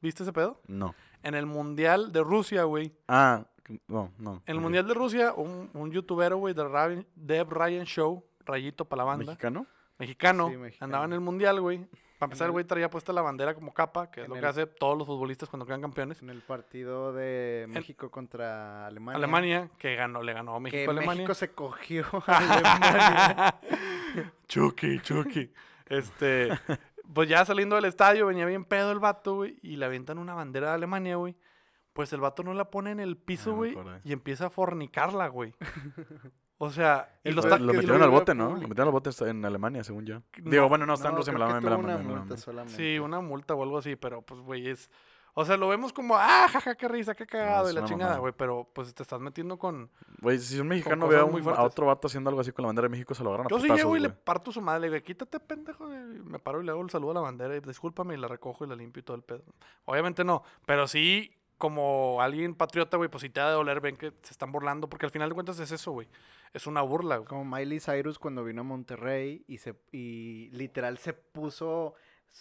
¿Viste 0.00 0.22
ese 0.22 0.32
pedo? 0.32 0.60
No. 0.66 0.94
En 1.22 1.34
el 1.34 1.46
Mundial 1.46 2.12
de 2.12 2.22
Rusia, 2.22 2.64
güey. 2.64 2.92
Ah, 3.08 3.44
no, 3.88 4.12
no. 4.18 4.42
En 4.46 4.56
el. 4.56 4.60
Mundial 4.60 4.86
de 4.86 4.94
Rusia, 4.94 5.32
un, 5.34 5.70
un 5.74 5.90
youtubero, 5.90 6.36
güey, 6.38 6.54
de 6.54 6.62
Ryan- 6.64 7.06
Deb 7.16 7.50
Ryan 7.52 7.84
Show, 7.84 8.24
rayito 8.46 8.84
para 8.84 8.98
la 9.00 9.04
banda, 9.04 9.26
¿Mexicano? 9.26 9.66
mexicano, 9.98 10.48
Sí, 10.48 10.56
mexicano. 10.56 10.84
andaba 10.86 11.04
en 11.06 11.12
el 11.12 11.20
Mundial, 11.20 11.60
güey. 11.60 11.84
Para 12.18 12.26
empezar, 12.28 12.46
el 12.46 12.52
güey 12.52 12.64
traía 12.64 12.90
puesta 12.90 13.12
la 13.12 13.22
bandera 13.22 13.54
como 13.54 13.72
capa, 13.72 14.10
que 14.10 14.22
es 14.22 14.28
lo 14.28 14.34
que 14.34 14.44
hace 14.44 14.66
todos 14.66 14.98
los 14.98 15.06
futbolistas 15.06 15.48
cuando 15.48 15.64
quedan 15.64 15.80
campeones. 15.80 16.20
En 16.20 16.30
el 16.30 16.40
partido 16.42 17.12
de 17.12 17.66
México 17.68 18.10
contra 18.10 18.86
Alemania. 18.86 19.16
Alemania, 19.16 19.70
que 19.78 19.94
ganó, 19.94 20.22
le 20.22 20.32
ganó 20.32 20.52
a 20.52 20.56
Que 20.56 20.62
México 20.62 20.90
a 20.90 20.94
Alemania. 20.94 21.14
México 21.22 21.34
se 21.34 21.50
cogió 21.52 22.04
a 22.26 22.38
Alemania. 22.38 23.60
Chucky, 24.48 24.98
Chucky. 25.00 25.52
Este, 25.86 26.50
pues 27.14 27.28
ya 27.28 27.44
saliendo 27.44 27.76
del 27.76 27.84
estadio, 27.84 28.26
venía 28.26 28.46
bien 28.46 28.64
pedo 28.64 28.90
el 28.92 28.98
vato, 28.98 29.36
güey, 29.36 29.56
y 29.62 29.76
le 29.76 29.84
avientan 29.86 30.18
una 30.18 30.34
bandera 30.34 30.70
de 30.70 30.74
Alemania, 30.74 31.16
güey. 31.16 31.36
Pues 31.92 32.12
el 32.12 32.20
vato 32.20 32.42
no 32.42 32.52
la 32.52 32.70
pone 32.70 32.90
en 32.90 33.00
el 33.00 33.16
piso, 33.16 33.52
Ah, 33.52 33.54
güey, 33.54 33.76
y 34.04 34.12
empieza 34.12 34.46
a 34.46 34.50
fornicarla, 34.50 35.28
güey. 35.28 35.54
O 36.60 36.70
sea, 36.70 37.08
y 37.22 37.30
los 37.30 37.44
Lo, 37.44 37.50
ta- 37.50 37.58
Lo 37.58 37.66
lo 37.66 37.72
metieron 37.74 37.98
lo 38.00 38.04
al 38.04 38.10
bote, 38.10 38.34
¿no? 38.34 38.46
público. 38.48 38.62
Lo 38.62 38.68
metieron 38.68 38.88
al 38.88 38.92
bote 38.92 39.10
en 39.30 39.44
Alemania, 39.44 39.84
según 39.84 40.04
yo. 40.04 40.20
No, 40.42 40.50
Digo, 40.50 40.68
bueno, 40.68 40.86
no, 40.86 40.94
está 40.94 41.08
en 41.08 41.14
No, 41.14 41.18
Rusia, 41.18 41.32
me 41.32 41.38
la 41.38 41.46
me 41.60 41.74
una 41.76 41.96
me 41.98 42.02
multa 42.04 42.36
solamente. 42.36 42.76
Sí, 42.76 42.98
una 42.98 43.20
multa 43.20 43.54
o 43.54 43.62
algo 43.62 43.78
así, 43.78 43.94
pero 43.96 44.22
pues, 44.22 44.40
güey, 44.40 44.68
es. 44.68 44.90
O 45.34 45.44
sea, 45.44 45.56
lo 45.56 45.68
vemos 45.68 45.92
como, 45.92 46.16
ah, 46.16 46.48
jaja, 46.50 46.74
qué 46.74 46.88
risa, 46.88 47.14
qué 47.14 47.24
cagado 47.24 47.70
y 47.70 47.72
la 47.74 47.84
chingada, 47.84 48.18
güey. 48.18 48.34
Pero 48.36 48.68
pues 48.72 48.92
te 48.92 49.04
estás 49.04 49.20
metiendo 49.20 49.56
con. 49.56 49.88
Güey, 50.20 50.38
si 50.40 50.58
un 50.58 50.66
mexicano 50.66 51.06
ve 51.06 51.16
a, 51.16 51.24
un- 51.24 51.48
a 51.48 51.62
otro 51.62 51.86
vato 51.86 52.08
haciendo 52.08 52.28
algo 52.28 52.40
así 52.40 52.50
con 52.50 52.64
la 52.64 52.66
bandera 52.70 52.86
de 52.86 52.90
México, 52.90 53.14
se 53.14 53.22
lo 53.22 53.28
agarran 53.30 53.46
a 53.46 53.50
Yo 53.50 53.60
sí 53.60 53.68
llego 53.68 53.96
y 53.96 54.00
le 54.00 54.10
parto 54.10 54.50
su 54.50 54.60
madre, 54.60 54.80
le 54.80 54.90
digo, 54.96 55.04
quítate, 55.04 55.38
pendejo. 55.38 55.86
y 55.94 55.96
me 56.24 56.40
paro 56.40 56.60
y 56.60 56.64
le 56.64 56.72
hago 56.72 56.82
el 56.82 56.90
saludo 56.90 57.12
a 57.12 57.14
la 57.14 57.20
bandera 57.20 57.54
y 57.56 57.60
discúlpame 57.60 58.14
y 58.14 58.16
la 58.16 58.26
recojo 58.26 58.64
y 58.64 58.68
la 58.68 58.74
limpio 58.74 58.98
y 58.98 59.04
todo 59.04 59.16
el 59.16 59.22
pedo. 59.22 59.44
Obviamente 59.84 60.24
no, 60.24 60.42
pero 60.66 60.88
sí, 60.88 61.30
como 61.56 62.20
alguien 62.20 62.56
patriota, 62.56 62.96
güey, 62.96 63.08
pues 63.08 63.22
si 63.22 63.30
te 63.30 63.38
ha 63.40 63.46
de 63.46 63.52
doler, 63.52 63.80
ven 63.80 63.96
que 63.96 64.10
se 64.22 64.32
están 64.32 64.50
burlando, 64.50 64.88
porque 64.88 65.06
al 65.06 65.12
final 65.12 65.28
de 65.28 65.34
cuentas 65.36 65.60
es 65.60 65.70
eso, 65.70 65.92
güey. 65.92 66.08
Es 66.52 66.66
una 66.66 66.82
burla, 66.82 67.16
güey. 67.18 67.28
Como 67.28 67.44
Miley 67.44 67.80
Cyrus 67.80 68.18
cuando 68.18 68.44
vino 68.44 68.60
a 68.62 68.64
Monterrey 68.64 69.44
y 69.46 69.58
se 69.58 69.74
y 69.92 70.48
literal 70.52 70.98
se 70.98 71.12
puso 71.12 71.94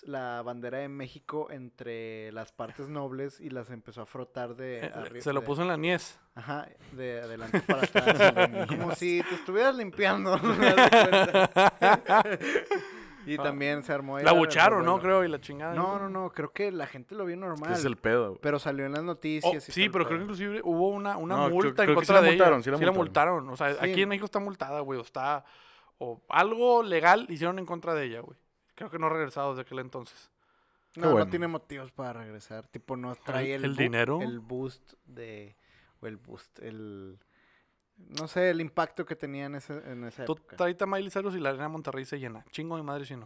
la 0.03 0.41
bandera 0.43 0.79
de 0.79 0.89
México 0.89 1.47
entre 1.49 2.31
las 2.33 2.51
partes 2.51 2.89
nobles 2.89 3.39
y 3.39 3.49
las 3.49 3.69
empezó 3.69 4.01
a 4.01 4.05
frotar 4.05 4.55
de 4.55 4.79
Eh, 4.85 4.91
arri- 4.93 5.21
se 5.21 5.31
lo 5.33 5.39
de- 5.41 5.45
puso 5.45 5.61
en 5.61 5.67
la 5.69 5.77
niez. 5.77 6.19
Ajá, 6.35 6.67
de 6.91 7.21
adelante 7.21 7.61
para 7.61 7.81
atrás. 7.83 8.67
como 8.67 8.93
si 8.95 9.23
te 9.27 9.35
estuvieras 9.35 9.75
limpiando. 9.75 10.37
de 13.27 13.33
y 13.33 13.37
también 13.37 13.83
se 13.83 13.93
armó 13.93 14.17
ahí 14.17 14.23
La 14.23 14.31
bucharon, 14.31 14.83
¿no? 14.85 14.99
Creo, 14.99 15.23
y 15.23 15.27
la 15.27 15.39
chingada. 15.39 15.73
No, 15.73 15.99
no, 15.99 16.09
no, 16.09 16.29
creo 16.31 16.51
que 16.51 16.71
la 16.71 16.87
gente 16.87 17.13
lo 17.15 17.25
vio 17.25 17.35
Es 17.35 17.39
normal. 17.41 17.69
que 17.69 17.75
es 17.75 17.85
el 17.85 17.97
pedo, 17.97 18.29
güey. 18.29 18.39
Pero 18.41 18.59
salió 18.59 18.85
en 18.85 18.91
las 18.93 19.01
Oh, 19.01 19.05
noticias. 19.05 19.69
y 19.69 19.71
sí, 19.71 19.89
pero 19.89 20.05
creo 20.05 20.17
que 20.19 20.23
inclusive 20.23 20.61
hubo 20.63 20.89
una, 20.89 21.17
una 21.17 21.35
No, 21.35 21.45
creo- 21.45 21.55
multa 21.55 21.83
en 21.83 21.87
creo 21.87 21.99
que 21.99 22.05
sí 22.05 22.07
contra 22.07 22.15
la 22.15 22.21
de 22.21 22.27
multaron, 22.29 22.53
ella. 22.59 22.63
sí 22.63 22.69
la 22.69 22.75
la 22.85 22.91
multaron. 22.91 23.35
multaron. 23.45 23.49
O 23.49 23.57
sea, 23.57 23.73
Sí. 23.83 23.91
aquí 23.91 24.01
en 24.01 24.09
México 24.09 24.25
está 24.25 24.39
multada, 24.39 24.79
güey. 24.81 24.99
O 24.99 25.03
está... 25.03 25.45
O 25.99 26.21
algo 26.29 26.83
legal 26.83 27.25
hicieron 27.29 27.57
en 27.59 27.65
contra 27.65 27.93
de 27.95 28.05
ella, 28.05 28.19
güey. 28.21 28.37
Creo 28.75 28.89
que 28.91 28.99
no 28.99 29.07
ha 29.07 29.09
regresado 29.09 29.49
desde 29.49 29.61
aquel 29.63 29.79
entonces. 29.79 30.29
No, 30.95 31.09
bueno. 31.11 31.25
no 31.25 31.29
tiene 31.31 31.47
motivos 31.47 31.91
para 31.91 32.13
regresar. 32.13 32.67
Tipo, 32.67 32.95
no 32.95 33.15
trae 33.15 33.53
el, 33.55 33.65
el 33.65 33.75
dinero? 33.75 34.21
El 34.21 34.39
boost 34.39 34.93
de. 35.05 35.55
O 36.01 36.07
el 36.07 36.17
boost. 36.17 36.59
El. 36.59 37.17
No 37.97 38.27
sé, 38.27 38.49
el 38.51 38.61
impacto 38.61 39.05
que 39.05 39.15
tenía 39.15 39.45
en, 39.45 39.55
ese, 39.55 39.73
en 39.91 40.03
esa 40.05 40.25
Tú 40.25 40.33
época. 40.33 40.55
traíte 40.55 40.83
a 40.83 40.87
Miley 40.87 41.09
Cyrus 41.09 41.35
y 41.35 41.39
la 41.39 41.49
arena 41.49 41.67
Monterrey 41.67 42.05
se 42.05 42.19
llena. 42.19 42.45
Chingo 42.51 42.77
de 42.77 42.83
madre 42.83 43.05
si 43.05 43.15
no. 43.15 43.25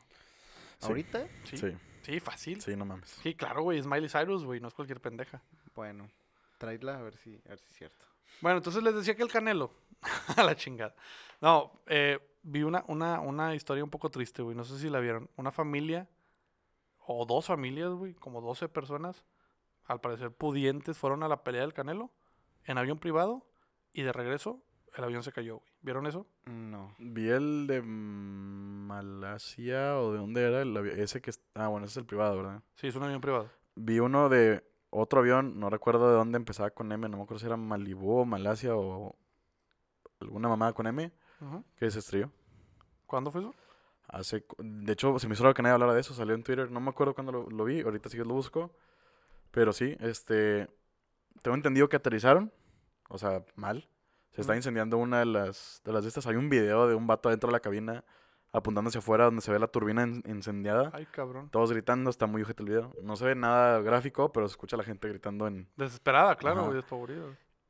Sí. 0.80 0.88
¿Ahorita? 0.88 1.28
Sí, 1.44 1.58
Sí, 1.58 1.78
sí, 2.02 2.20
fácil. 2.20 2.62
Sí, 2.62 2.72
sí, 2.72 2.78
no 2.78 2.86
mames. 2.86 3.20
claro, 3.38 3.64
güey. 3.64 3.78
Es 3.80 3.86
Miley 3.86 4.10
Cyrus, 4.10 4.44
güey. 4.44 4.60
No 4.60 4.70
es 4.70 4.74
cualquier 4.74 5.02
pendeja. 5.02 5.42
Bueno, 5.76 6.10
tráela 6.58 6.98
a 6.98 7.02
ver 7.02 7.16
si, 7.18 7.40
a 7.46 7.50
ver 7.50 7.60
si 7.60 7.66
es 7.70 7.76
cierto. 7.78 8.06
Bueno, 8.40 8.58
entonces 8.58 8.82
les 8.82 8.96
decía 8.96 9.16
que 9.16 9.24
el 9.24 9.32
Canelo. 9.32 9.72
a 10.38 10.44
la 10.44 10.56
chingada. 10.56 10.96
No, 11.42 11.72
eh, 11.88 12.20
vi 12.42 12.64
una, 12.64 12.84
una, 12.88 13.20
una 13.20 13.54
historia 13.54 13.84
un 13.84 13.90
poco 13.92 14.10
triste, 14.10 14.42
güey. 14.42 14.56
No 14.56 14.64
sé 14.64 14.80
si 14.80 14.90
la 14.90 15.00
vieron. 15.00 15.30
Una 15.36 15.52
familia, 15.52 16.10
o 17.06 17.26
dos 17.26 17.46
familias, 17.46 17.92
güey, 17.92 18.14
como 18.16 18.42
12 18.42 18.70
personas, 18.70 19.26
al 19.86 20.00
parecer 20.02 20.32
pudientes, 20.32 20.98
fueron 20.98 21.22
a 21.24 21.28
la 21.28 21.44
pelea 21.44 21.62
del 21.62 21.74
Canelo 21.74 22.10
en 22.66 22.78
avión 22.78 22.98
privado 22.98 23.46
y 23.94 24.04
de 24.04 24.12
regreso 24.14 24.62
el 24.98 25.04
avión 25.06 25.24
se 25.24 25.32
cayó, 25.32 25.58
güey. 25.58 25.72
¿Vieron 25.82 26.06
eso? 26.06 26.28
No. 26.46 26.94
Vi 27.00 27.30
el 27.30 27.66
de 27.68 27.82
Malasia 27.82 29.98
o 30.00 30.12
de 30.12 30.18
dónde 30.20 30.44
era 30.44 30.62
el 30.62 30.76
avi- 30.76 30.98
ese 31.00 31.22
que 31.22 31.32
ah 31.56 31.68
bueno 31.70 31.86
ese 31.86 31.94
es 31.94 31.98
el 31.98 32.06
privado 32.06 32.38
verdad 32.38 32.62
Sí, 32.76 32.88
es 32.88 32.96
un 32.96 33.04
avión 33.04 33.22
privado. 33.22 33.50
vi 33.76 34.00
uno 34.00 34.30
de 34.30 34.64
otro 34.90 35.20
avión 35.22 35.60
no 35.60 35.70
recuerdo 35.70 36.10
de 36.10 36.16
dónde 36.16 36.38
empezaba 36.38 36.70
con 36.72 36.92
M 36.92 37.08
no 37.10 37.18
me 37.18 37.24
acuerdo 37.24 37.40
si 37.40 37.46
era 37.46 37.58
Malibú 37.58 38.20
o 38.20 38.26
Malasia 38.26 38.76
o 38.76 39.16
alguna 40.20 40.50
mamada 40.50 40.74
con 40.74 40.86
M 40.88 41.12
que 41.78 41.90
se 41.90 42.00
estrelló 42.00 42.30
¿Cuándo 43.08 43.32
fue 43.32 43.42
eso? 43.42 43.56
hace 44.08 44.46
de 44.60 44.94
hecho 44.94 45.18
se 45.20 45.28
me 45.28 45.34
hizo 45.34 45.44
raro 45.44 45.54
que 45.56 45.62
nadie 45.64 45.74
hablara 45.74 45.94
de 45.94 46.02
eso 46.02 46.14
salió 46.14 46.36
en 46.36 46.44
Twitter 46.44 46.70
no 46.70 46.80
me 46.82 46.90
acuerdo 46.90 47.14
cuándo 47.16 47.32
lo, 47.32 47.50
lo 47.50 47.64
vi 47.64 47.82
ahorita 47.82 48.10
sí 48.10 48.18
que 48.18 48.26
lo 48.26 48.34
busco 48.34 48.72
pero 49.52 49.72
sí 49.74 49.96
este 50.02 50.70
tengo 51.42 51.56
entendido 51.56 51.88
que 51.90 51.96
aterrizaron 51.96 52.52
o 53.12 53.18
sea 53.18 53.44
mal 53.56 53.88
se 54.32 54.42
está 54.42 54.56
incendiando 54.56 54.98
una 54.98 55.20
de 55.20 55.26
las 55.26 55.82
de 55.86 55.92
las 55.94 56.04
de 56.04 56.08
estas 56.08 56.26
hay 56.28 56.36
un 56.36 56.50
video 56.50 56.88
de 56.88 56.96
un 56.96 57.06
vato 57.08 57.30
adentro 57.30 57.48
de 57.50 57.54
la 57.54 57.60
cabina 57.60 58.04
apuntando 58.54 58.90
hacia 58.90 59.00
afuera 59.00 59.26
donde 59.26 59.42
se 59.42 59.52
ve 59.52 59.60
la 59.60 59.68
turbina 59.68 60.04
en- 60.04 60.24
incendiada 60.26 60.90
Ay, 60.94 61.06
cabrón. 61.06 61.50
Todos 61.52 61.72
gritando, 61.72 62.10
está 62.10 62.26
muy 62.28 62.42
ojete 62.42 62.64
el 62.64 62.68
video. 62.70 62.94
No 63.02 63.16
se 63.16 63.24
ve 63.26 63.34
nada 63.34 63.80
gráfico, 63.80 64.34
pero 64.34 64.46
se 64.48 64.52
escucha 64.54 64.76
a 64.76 64.80
la 64.80 64.84
gente 64.84 65.08
gritando 65.08 65.48
en... 65.48 65.70
Desesperada, 65.78 66.36
claro, 66.36 66.64
güey, 66.66 66.76
desfavorida. 66.76 67.24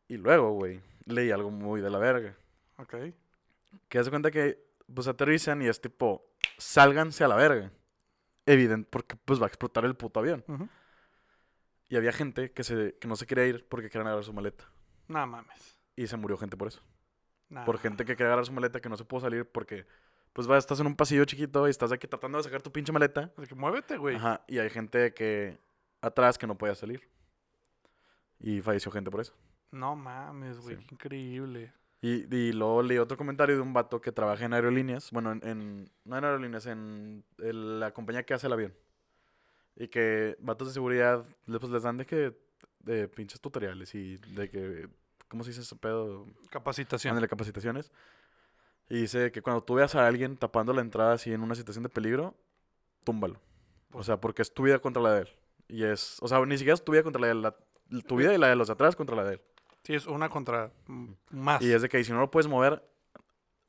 Y 0.08 0.18
luego, 0.18 0.54
güey, 0.54 0.82
leí 1.06 1.30
algo 1.30 1.52
muy 1.52 1.82
de 1.82 1.90
la 1.92 2.00
verga. 2.00 2.36
Ok. 2.78 2.96
Que 3.90 4.00
hace 4.00 4.10
cuenta 4.10 4.32
que, 4.32 4.66
pues, 4.92 5.08
aterrizan 5.08 5.62
y 5.62 5.68
es 5.68 5.80
tipo, 5.80 6.26
sálganse 6.58 7.24
a 7.24 7.28
la 7.28 7.36
verga. 7.36 7.72
Evidente, 8.48 8.88
porque, 8.92 9.16
pues, 9.24 9.40
va 9.40 9.46
a 9.46 9.50
explotar 9.50 9.86
el 9.86 9.94
puto 9.96 10.20
avión. 10.20 10.44
Y 11.90 11.96
había 11.96 12.12
gente 12.12 12.52
que, 12.54 12.64
se, 12.64 12.96
que 13.00 13.08
no 13.08 13.16
se 13.16 13.28
quería 13.28 13.46
ir 13.46 13.68
porque 13.70 13.88
querían 13.92 14.08
agarrar 14.08 14.24
su 14.26 14.34
maleta. 14.34 14.68
No 15.12 15.28
mames. 15.28 15.78
Y 15.96 16.08
se 16.08 16.18
murió 16.18 16.38
gente 16.38 16.56
por 16.58 16.68
eso. 16.70 16.82
Nah. 17.50 17.66
Por 17.66 17.78
gente 17.80 18.06
que 18.06 18.14
quería 18.16 18.28
agarrar 18.28 18.46
su 18.46 18.54
maleta 18.54 18.80
que 18.80 18.88
no 18.90 18.96
se 18.98 19.04
pudo 19.04 19.20
salir 19.22 19.46
porque, 19.46 19.86
pues, 20.34 20.50
va, 20.50 20.58
estás 20.58 20.80
en 20.80 20.88
un 20.88 20.96
pasillo 20.96 21.26
chiquito 21.26 21.68
y 21.68 21.72
estás 21.72 21.92
aquí 21.92 22.08
tratando 22.08 22.38
de 22.38 22.46
sacar 22.46 22.62
tu 22.62 22.72
pinche 22.72 22.92
maleta. 22.94 23.32
Así 23.38 23.48
que 23.48 23.56
muévete, 23.56 23.98
güey. 23.98 24.16
Ajá, 24.16 24.44
y 24.48 24.60
hay 24.60 24.70
gente 24.70 25.14
que, 25.14 25.58
atrás 26.02 26.38
que 26.38 26.48
no 26.48 26.58
podía 26.58 26.76
salir. 26.76 27.02
Y 28.40 28.62
falleció 28.62 28.92
gente 28.92 29.12
por 29.12 29.22
eso. 29.22 29.34
No 29.72 29.96
mames, 29.96 30.60
güey, 30.60 30.78
Sí. 30.78 30.86
qué 30.88 30.96
increíble. 30.96 31.74
Y, 32.02 32.36
y 32.36 32.52
luego 32.54 32.82
leí 32.82 32.98
otro 32.98 33.16
comentario 33.18 33.56
de 33.56 33.62
un 33.62 33.74
vato 33.74 34.02
que 34.02 34.12
trabaja 34.12 34.46
en 34.46 34.54
aerolíneas. 34.54 35.12
Bueno, 35.12 35.32
en, 35.34 35.46
en- 35.48 35.92
no 36.06 36.18
en 36.18 36.24
aerolíneas, 36.24 36.66
en 36.66 37.24
el- 37.38 37.80
la 37.80 37.92
compañía 37.94 38.24
que 38.24 38.34
hace 38.34 38.48
el 38.48 38.54
avión. 38.54 38.74
Y 39.76 39.88
que 39.88 40.36
vatos 40.40 40.70
de 40.70 40.74
seguridad 40.74 41.26
pues, 41.46 41.70
les 41.70 41.84
dan 41.84 41.98
de 41.98 42.06
que 42.06 42.36
de 42.80 43.08
pinches 43.08 43.40
tutoriales 43.40 43.94
y 43.94 44.18
de 44.18 44.50
que, 44.50 44.90
¿cómo 45.32 45.44
se 45.46 45.50
dice 45.52 45.62
ese 45.62 45.76
pedo? 45.78 46.28
Capacitación. 46.52 47.12
Ándale, 47.14 47.28
capacitaciones. 47.30 47.92
Y 48.90 49.00
dice 49.02 49.32
que 49.32 49.42
cuando 49.42 49.64
tú 49.64 49.76
veas 49.76 49.96
a 49.96 50.06
alguien 50.06 50.36
tapando 50.36 50.74
la 50.74 50.82
entrada 50.82 51.14
así 51.14 51.32
en 51.32 51.42
una 51.42 51.56
situación 51.56 51.82
de 51.84 51.90
peligro, 51.90 52.36
túmbalo. 53.06 53.40
O 53.94 54.04
sea, 54.04 54.20
porque 54.20 54.42
es 54.42 54.54
tu 54.54 54.64
vida 54.64 54.80
contra 54.80 55.02
la 55.02 55.14
de 55.14 55.22
él. 55.22 55.30
Y 55.70 55.84
es, 55.86 56.18
o 56.22 56.28
sea, 56.28 56.46
ni 56.46 56.58
siquiera 56.58 56.74
es 56.76 56.84
tu 56.84 56.92
vida 56.92 57.02
contra 57.04 57.22
la 57.22 57.28
de 57.28 57.32
él, 57.34 57.42
la- 57.42 57.56
tu 58.06 58.18
vida 58.18 58.34
y 58.34 58.38
la 58.38 58.50
de 58.50 58.56
los 58.58 58.68
de 58.68 58.74
atrás 58.74 58.96
contra 58.98 59.16
la 59.16 59.24
de 59.24 59.34
él. 59.36 59.42
Sí, 59.84 59.94
es 59.96 60.06
una 60.08 60.28
contra 60.30 60.72
más. 61.30 61.62
Y 61.62 61.72
es 61.72 61.82
de 61.82 61.88
que 61.90 62.04
si 62.04 62.12
no 62.12 62.20
lo 62.20 62.30
puedes 62.30 62.48
mover, 62.48 62.86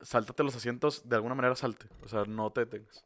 sáltate 0.01 0.43
los 0.43 0.55
asientos, 0.55 1.07
de 1.07 1.15
alguna 1.15 1.35
manera 1.35 1.55
salte. 1.55 1.87
O 2.03 2.07
sea, 2.09 2.25
no 2.25 2.51
te 2.51 2.61
detengas. 2.65 3.05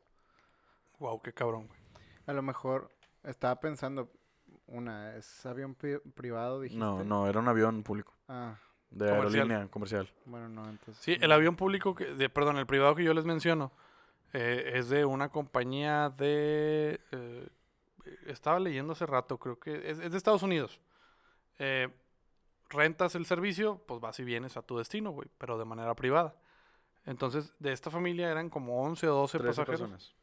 Wow, 1.00 1.22
qué 1.22 1.32
cabrón, 1.32 1.68
güey. 1.68 1.80
A 2.26 2.34
lo 2.34 2.42
mejor 2.42 2.90
estaba 3.24 3.60
pensando, 3.60 4.12
una, 4.68 5.16
¿es 5.16 5.46
avión 5.46 5.76
pri- 5.76 6.00
privado, 6.14 6.62
dijiste? 6.62 6.80
No, 6.84 7.04
no, 7.04 7.28
era 7.28 7.40
un 7.40 7.48
avión 7.48 7.84
público, 7.84 8.14
Ah, 8.28 8.56
de 8.90 9.08
Comercial. 9.08 9.42
aerolínea 9.44 9.68
comercial. 9.70 10.10
bueno, 10.26 10.48
no, 10.50 10.68
entonces... 10.70 10.98
Sí, 11.04 11.18
no. 11.18 11.26
el 11.26 11.32
avión 11.32 11.56
público, 11.56 11.96
que, 11.96 12.06
de, 12.14 12.30
perdón, 12.30 12.58
el 12.58 12.66
privado 12.66 12.96
que 12.96 13.04
yo 13.04 13.14
les 13.14 13.26
menciono, 13.26 13.72
eh, 14.34 14.72
es 14.76 14.90
de 14.90 15.06
una 15.06 15.30
compañía 15.30 16.10
de... 16.10 17.00
eh, 17.12 17.48
estaba 18.26 18.60
leyendo 18.60 18.94
hace 18.94 19.06
rato, 19.06 19.38
creo 19.38 19.60
que 19.60 19.90
es, 19.90 20.00
es 20.00 20.12
de 20.12 20.18
Estados 20.18 20.44
Unidos. 20.44 20.80
Eh, 21.60 21.90
rentas 22.70 23.16
el 23.16 23.26
servicio, 23.26 23.82
pues 23.88 24.00
vas 24.02 24.20
y 24.20 24.24
vienes 24.24 24.58
a 24.58 24.62
tu 24.62 24.78
destino, 24.78 25.12
güey, 25.12 25.30
pero 25.38 25.58
de 25.58 25.66
manera 25.66 25.94
privada. 25.96 26.36
Entonces, 27.06 27.54
de 27.60 27.72
esta 27.72 27.90
familia 27.90 28.30
eran 28.30 28.50
como 28.50 28.82
11 28.84 29.08
o 29.08 29.16
12 29.16 29.38
Trece 29.38 29.50
pasajeros. 29.62 29.80
personas. 29.82 30.16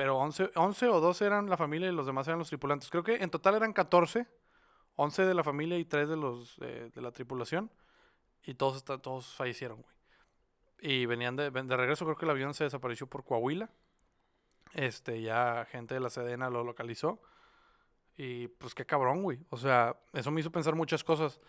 Pero 0.00 0.16
11, 0.16 0.52
11 0.54 0.88
o 0.88 0.98
12 0.98 1.26
eran 1.26 1.50
la 1.50 1.58
familia 1.58 1.90
y 1.90 1.92
los 1.92 2.06
demás 2.06 2.26
eran 2.26 2.38
los 2.38 2.48
tripulantes. 2.48 2.88
Creo 2.88 3.04
que 3.04 3.16
en 3.16 3.28
total 3.28 3.56
eran 3.56 3.74
14, 3.74 4.26
11 4.96 5.26
de 5.26 5.34
la 5.34 5.44
familia 5.44 5.76
y 5.76 5.84
3 5.84 6.08
de 6.08 6.16
los 6.16 6.56
eh, 6.62 6.90
de 6.94 7.02
la 7.02 7.12
tripulación. 7.12 7.70
Y 8.42 8.54
todos, 8.54 8.82
todos 8.82 9.34
fallecieron, 9.34 9.82
güey. 9.82 9.94
Y 10.80 11.04
venían 11.04 11.36
de, 11.36 11.50
de 11.50 11.76
regreso, 11.76 12.06
creo 12.06 12.16
que 12.16 12.24
el 12.24 12.30
avión 12.30 12.54
se 12.54 12.64
desapareció 12.64 13.08
por 13.08 13.24
Coahuila. 13.24 13.68
Este, 14.72 15.20
ya 15.20 15.66
gente 15.70 15.92
de 15.92 16.00
la 16.00 16.08
Sedena 16.08 16.48
lo 16.48 16.64
localizó. 16.64 17.20
Y 18.16 18.48
pues 18.48 18.74
qué 18.74 18.86
cabrón, 18.86 19.22
güey. 19.22 19.38
O 19.50 19.58
sea, 19.58 19.96
eso 20.14 20.30
me 20.30 20.40
hizo 20.40 20.50
pensar 20.50 20.76
muchas 20.76 21.04
cosas. 21.04 21.42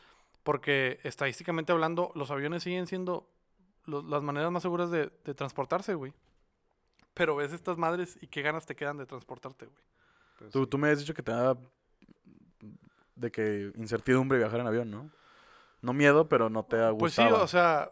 Porque 0.43 0.99
estadísticamente 1.03 1.71
hablando, 1.71 2.11
los 2.15 2.31
aviones 2.31 2.63
siguen 2.63 2.85
siendo 2.85 3.29
las 3.85 4.21
maneras 4.21 4.51
más 4.51 4.61
seguras 4.61 4.91
de, 4.91 5.09
de 5.23 5.33
transportarse, 5.35 5.93
güey. 5.93 6.13
Pero 7.13 7.35
ves 7.35 7.51
estas 7.53 7.77
madres 7.77 8.17
y 8.21 8.27
qué 8.27 8.41
ganas 8.41 8.65
te 8.65 8.75
quedan 8.75 8.97
de 8.97 9.05
transportarte, 9.05 9.65
güey. 9.65 9.77
Pues 10.39 10.51
Tú, 10.51 10.63
sí. 10.63 10.69
tú 10.69 10.77
me 10.77 10.89
has 10.89 10.99
dicho 10.99 11.13
que 11.13 11.23
te 11.23 11.31
da 11.31 11.57
de 13.15 13.31
que 13.31 13.71
incertidumbre 13.75 14.37
viajar 14.37 14.59
en 14.61 14.67
avión, 14.67 14.89
¿no? 14.91 15.09
No 15.81 15.93
miedo, 15.93 16.27
pero 16.29 16.49
no 16.49 16.63
te 16.63 16.77
ha 16.77 16.91
Pues 16.91 17.13
sí, 17.13 17.21
gustado. 17.21 17.43
o 17.43 17.47
sea, 17.47 17.91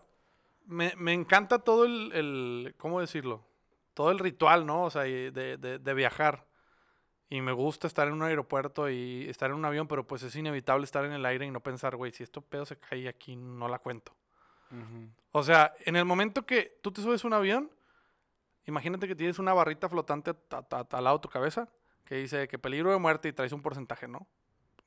me, 0.66 0.94
me 0.98 1.14
encanta 1.14 1.60
todo 1.60 1.86
el, 1.86 2.12
el- 2.14 2.76
¿cómo 2.78 3.02
decirlo? 3.02 3.44
Todo 3.94 4.12
el 4.12 4.20
ritual, 4.20 4.66
¿no? 4.66 4.84
O 4.86 4.90
sea, 4.90 5.02
de, 5.04 5.32
de- 5.32 5.80
de 5.80 5.94
viajar. 5.94 6.46
Y 7.32 7.42
me 7.42 7.52
gusta 7.52 7.86
estar 7.86 8.08
en 8.08 8.14
un 8.16 8.24
aeropuerto 8.24 8.90
y 8.90 9.28
estar 9.30 9.52
en 9.52 9.58
un 9.58 9.66
avión, 9.66 9.88
pero 9.88 10.08
pues 10.08 10.24
es 10.24 10.36
inevitable 10.36 10.84
estar 10.86 11.06
en 11.06 11.12
el 11.12 11.26
aire 11.26 11.46
y 11.46 11.52
no 11.52 11.60
pensar, 11.60 11.96
güey, 11.96 12.12
si 12.12 12.24
esto 12.24 12.42
pedo 12.42 12.66
se 12.66 12.78
cae 12.78 13.08
aquí, 13.08 13.36
no 13.36 13.68
la 13.68 13.78
cuento. 13.80 14.16
O 15.32 15.44
sea, 15.44 15.74
en 15.86 15.96
el 15.96 16.06
momento 16.06 16.46
que 16.46 16.80
tú 16.82 16.92
te 16.92 17.02
subes 17.02 17.24
a 17.24 17.28
un 17.28 17.34
avión, 17.34 17.70
imagínate 18.70 19.08
que 19.08 19.16
tienes 19.16 19.40
una 19.40 19.54
barrita 19.54 19.90
flotante 19.90 20.32
al 20.92 21.04
lado 21.04 21.18
de 21.18 21.22
tu 21.22 21.30
cabeza 21.30 21.68
que 22.06 22.16
dice 22.16 22.48
que 22.48 22.58
peligro 22.58 22.92
de 22.92 22.98
muerte 22.98 23.28
y 23.28 23.34
traes 23.34 23.52
un 23.52 23.62
porcentaje, 23.62 24.08
¿no? 24.08 24.26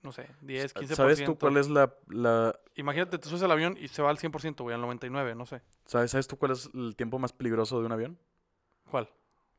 no 0.02 0.10
sé, 0.10 0.26
10, 0.40 0.74
15%. 0.74 0.94
¿Sabes 0.96 1.22
tú 1.24 1.38
cuál 1.38 1.56
es 1.58 1.68
la, 1.68 1.94
la 2.08 2.58
Imagínate, 2.74 3.18
te 3.18 3.28
subes 3.28 3.42
al 3.44 3.52
avión 3.52 3.76
y 3.80 3.86
se 3.86 4.02
va 4.02 4.10
al 4.10 4.18
100%, 4.18 4.56
güey, 4.64 4.74
al 4.74 4.80
99, 4.80 5.36
no 5.36 5.46
sé. 5.46 5.62
¿sabes, 5.84 6.10
¿sabes 6.10 6.26
tú 6.26 6.36
cuál 6.36 6.50
es 6.52 6.68
el 6.74 6.96
tiempo 6.96 7.20
más 7.20 7.32
peligroso 7.32 7.78
de 7.78 7.86
un 7.86 7.92
avión? 7.92 8.18
¿Cuál? 8.90 9.08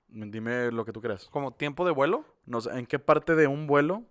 Dime 0.09 0.69
lo 0.71 0.83
que 0.83 0.91
tú 0.91 0.99
creas. 1.01 1.27
¿Como 1.29 1.53
tiempo 1.53 1.85
de 1.85 1.91
vuelo? 1.91 2.25
No 2.45 2.59
sé, 2.59 2.77
¿en 2.77 2.85
qué 2.85 2.99
parte 2.99 3.35
de 3.35 3.47
un 3.47 3.67
vuelo 3.67 4.03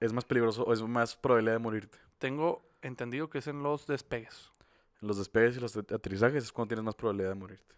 es 0.00 0.12
más 0.14 0.24
peligroso 0.24 0.64
o 0.64 0.72
es 0.72 0.82
más 0.82 1.16
probabilidad 1.16 1.54
de 1.56 1.58
morirte? 1.60 1.98
Tengo 2.18 2.62
entendido 2.80 3.28
que 3.28 3.38
es 3.38 3.46
en 3.46 3.62
los 3.62 3.86
despegues. 3.86 4.52
En 5.02 5.08
los 5.08 5.18
despegues 5.18 5.58
y 5.58 5.60
los 5.60 5.76
at- 5.76 5.92
aterrizajes 5.92 6.44
es 6.44 6.50
cuando 6.52 6.68
tienes 6.68 6.84
más 6.84 6.94
probabilidad 6.94 7.28
de 7.28 7.34
morirte. 7.34 7.74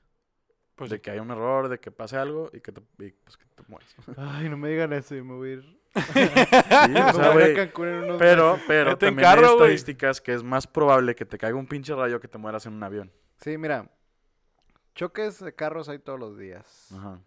Pues 0.79 0.91
de 0.91 1.01
que 1.01 1.11
haya 1.11 1.21
un 1.21 1.31
error, 1.31 1.69
de 1.69 1.79
que 1.81 1.91
pase 1.91 2.17
algo 2.17 2.49
y 2.53 2.61
que 2.61 2.73
te, 2.73 2.81
y, 3.05 3.11
pues, 3.11 3.37
que 3.37 3.45
te 3.55 3.63
mueras. 3.69 3.95
Ay, 4.17 4.49
no 4.49 4.57
me 4.57 4.69
digan 4.71 4.93
eso 4.95 5.15
y 5.17 5.23
me 5.23 5.35
voy 5.35 5.49
a 5.51 5.53
ir. 5.55 5.79
Sí, 5.99 6.21
o 6.21 7.13
sea, 7.13 7.31
unos 7.33 8.19
Pero, 8.19 8.53
meses. 8.53 8.65
pero 8.69 8.97
también 8.99 9.27
hay 9.29 9.35
carro, 9.35 9.53
estadísticas 9.55 10.21
que 10.21 10.33
es 10.35 10.43
más 10.45 10.67
probable 10.67 11.15
que 11.17 11.25
te 11.25 11.37
caiga 11.39 11.57
un 11.57 11.67
pinche 11.67 11.95
rayo 11.95 12.21
que 12.21 12.29
te 12.29 12.39
mueras 12.39 12.65
en 12.67 12.75
un 12.75 12.83
avión. 12.83 13.11
Sí, 13.39 13.59
mira. 13.59 13.91
Choques 14.95 15.41
de 15.41 15.55
carros 15.55 15.89
hay 15.89 15.99
todos 15.99 16.19
los 16.21 16.39
días. 16.39 16.89
Ajá. 16.97 17.21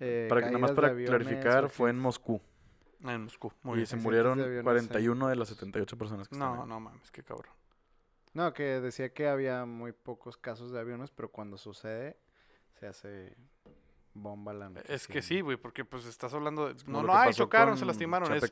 Eh, 0.00 0.26
Para 0.28 0.40
que, 0.42 0.46
nada 0.46 0.58
más 0.58 0.72
para 0.72 0.88
aviones, 0.88 1.10
clarificar, 1.22 1.68
fue 1.70 1.90
en 1.90 1.98
Moscú. 1.98 2.40
en 3.04 3.24
Moscú. 3.24 3.52
Muy 3.62 3.74
y 3.74 3.76
bien. 3.78 3.86
se 3.86 3.96
murieron 3.96 4.38
de 4.38 4.44
aviones, 4.44 4.60
sí. 4.60 4.64
41 4.64 5.28
de 5.28 5.36
las 5.36 5.48
78 5.48 5.98
personas 5.98 6.28
que 6.28 6.34
estaban 6.34 6.56
No, 6.56 6.66
no 6.66 6.80
mames, 6.80 7.10
qué 7.10 7.22
cabrón. 7.22 7.52
No, 8.34 8.52
que 8.52 8.80
decía 8.80 9.12
que 9.12 9.28
había 9.28 9.64
muy 9.64 9.92
pocos 9.92 10.36
casos 10.36 10.70
de 10.72 10.80
aviones, 10.80 11.10
pero 11.10 11.30
cuando 11.30 11.56
sucede 11.58 12.16
se 12.78 12.86
hace 12.86 13.36
bomba 14.14 14.52
la 14.52 14.68
noticia. 14.70 14.94
Es 14.94 15.06
que 15.08 15.22
sí, 15.22 15.40
güey, 15.40 15.56
porque 15.56 15.84
pues 15.84 16.04
estás 16.06 16.34
hablando 16.34 16.68
de... 16.72 16.74
No, 16.86 17.02
no, 17.02 17.14
ay, 17.14 17.32
chocaron, 17.32 17.76
se 17.76 17.84
lastimaron. 17.84 18.32
Es... 18.34 18.50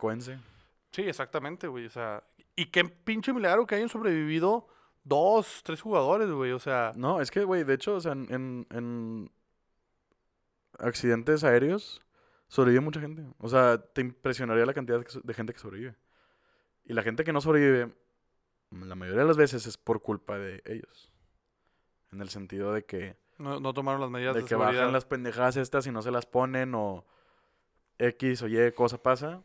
Sí, 0.92 1.02
exactamente, 1.02 1.66
güey, 1.68 1.86
o 1.86 1.90
sea... 1.90 2.22
Y 2.54 2.66
qué 2.66 2.84
pinche 2.84 3.32
milagro 3.32 3.66
que 3.66 3.74
hayan 3.74 3.88
sobrevivido 3.88 4.66
dos, 5.04 5.62
tres 5.62 5.80
jugadores, 5.80 6.30
güey, 6.30 6.52
o 6.52 6.58
sea... 6.58 6.92
No, 6.96 7.20
es 7.20 7.30
que, 7.30 7.44
güey, 7.44 7.64
de 7.64 7.74
hecho, 7.74 7.96
o 7.96 8.00
sea, 8.00 8.12
en, 8.12 8.26
en- 8.32 8.66
en 8.70 9.30
accidentes 10.78 11.44
aéreos 11.44 12.02
sobrevive 12.48 12.80
mucha 12.80 13.00
gente. 13.00 13.24
O 13.38 13.48
sea, 13.48 13.78
te 13.78 14.00
impresionaría 14.00 14.66
la 14.66 14.74
cantidad 14.74 15.04
de 15.04 15.34
gente 15.34 15.52
que 15.52 15.58
sobrevive. 15.58 15.96
Y 16.84 16.92
la 16.92 17.02
gente 17.02 17.24
que 17.24 17.32
no 17.32 17.40
sobrevive, 17.40 17.92
la 18.70 18.94
mayoría 18.94 19.22
de 19.22 19.26
las 19.28 19.36
veces 19.36 19.66
es 19.66 19.76
por 19.76 20.02
culpa 20.02 20.38
de 20.38 20.62
ellos. 20.64 21.10
En 22.12 22.20
el 22.20 22.28
sentido 22.28 22.72
de 22.72 22.84
que, 22.84 23.16
No, 23.38 23.60
no 23.60 23.74
tomaron 23.74 24.00
las 24.00 24.10
medidas 24.10 24.34
de 24.34 24.40
de, 24.40 24.44
que 24.44 24.48
seguridad. 24.50 24.74
bajan 24.80 24.92
las 24.92 25.04
pendejadas 25.04 25.56
estas 25.56 25.86
y 25.86 25.90
no 25.92 26.02
se 26.02 26.10
las 26.10 26.26
ponen 26.26 26.74
o 26.74 27.04
X 27.98 28.42
o 28.42 28.48
Y 28.48 28.72
cosa 28.72 29.02
pasa. 29.02 29.42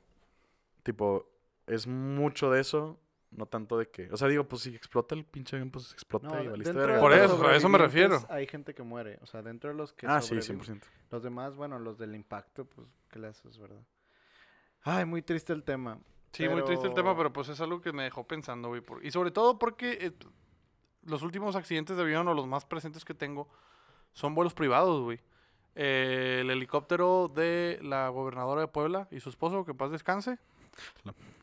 Tipo, 0.83 1.29
es 1.67 1.87
mucho 1.87 2.49
de 2.51 2.61
eso, 2.61 2.99
no 3.31 3.45
tanto 3.45 3.77
de 3.77 3.87
que... 3.89 4.09
O 4.11 4.17
sea, 4.17 4.27
digo, 4.27 4.45
pues 4.47 4.63
si 4.63 4.75
explota 4.75 5.13
el 5.15 5.23
pinche 5.25 5.55
avión, 5.55 5.69
pues 5.71 5.91
explota 5.93 6.27
No, 6.27 6.43
y 6.43 6.47
valiste 6.47 6.73
verga. 6.73 6.99
Por 6.99 7.13
eso, 7.13 7.45
a 7.47 7.55
eso 7.55 7.69
me 7.69 7.77
refiero. 7.77 8.19
Hay 8.29 8.47
gente 8.47 8.73
que 8.73 8.83
muere. 8.83 9.19
O 9.21 9.25
sea, 9.27 9.41
dentro 9.41 9.69
de 9.69 9.75
los 9.75 9.93
que 9.93 10.07
Ah, 10.07 10.21
sí, 10.21 10.35
sobreviven- 10.35 10.81
100%. 10.81 10.87
Los 11.11 11.23
demás, 11.23 11.55
bueno, 11.55 11.77
los 11.79 11.97
del 11.97 12.15
impacto, 12.15 12.65
pues, 12.65 12.87
¿qué 13.09 13.19
le 13.19 13.27
haces, 13.27 13.57
verdad? 13.57 13.81
Ay, 14.83 15.05
muy 15.05 15.21
triste 15.21 15.53
el 15.53 15.63
tema. 15.63 15.99
Sí, 16.31 16.47
muy 16.49 16.63
triste 16.63 16.87
el 16.87 16.93
tema, 16.93 17.11
pero- 17.11 17.17
pero 17.17 17.33
pues 17.33 17.49
es 17.49 17.59
algo 17.61 17.81
que 17.81 17.91
me 17.93 18.03
dejó 18.03 18.25
pensando, 18.25 18.69
güey. 18.69 18.81
por- 18.81 19.05
Y 19.05 19.11
sobre 19.11 19.31
todo 19.31 19.57
porque 19.59 19.97
eh, 20.01 20.11
los 21.03 21.21
últimos 21.23 21.55
accidentes 21.55 21.97
de 21.97 22.03
avión 22.03 22.27
o 22.27 22.33
los 22.33 22.47
más 22.47 22.65
presentes 22.65 23.03
que 23.05 23.13
tengo 23.13 23.47
son 24.13 24.33
vuelos 24.35 24.53
privados, 24.53 25.01
güey. 25.01 25.19
Eh, 25.75 26.39
el 26.41 26.49
helicóptero 26.51 27.29
de 27.33 27.79
la 27.81 28.09
gobernadora 28.09 28.61
de 28.61 28.67
Puebla 28.67 29.07
y 29.11 29.19
su 29.21 29.29
esposo, 29.29 29.63
que 29.65 29.71
en 29.71 29.77
paz 29.77 29.91
descanse. 29.91 30.37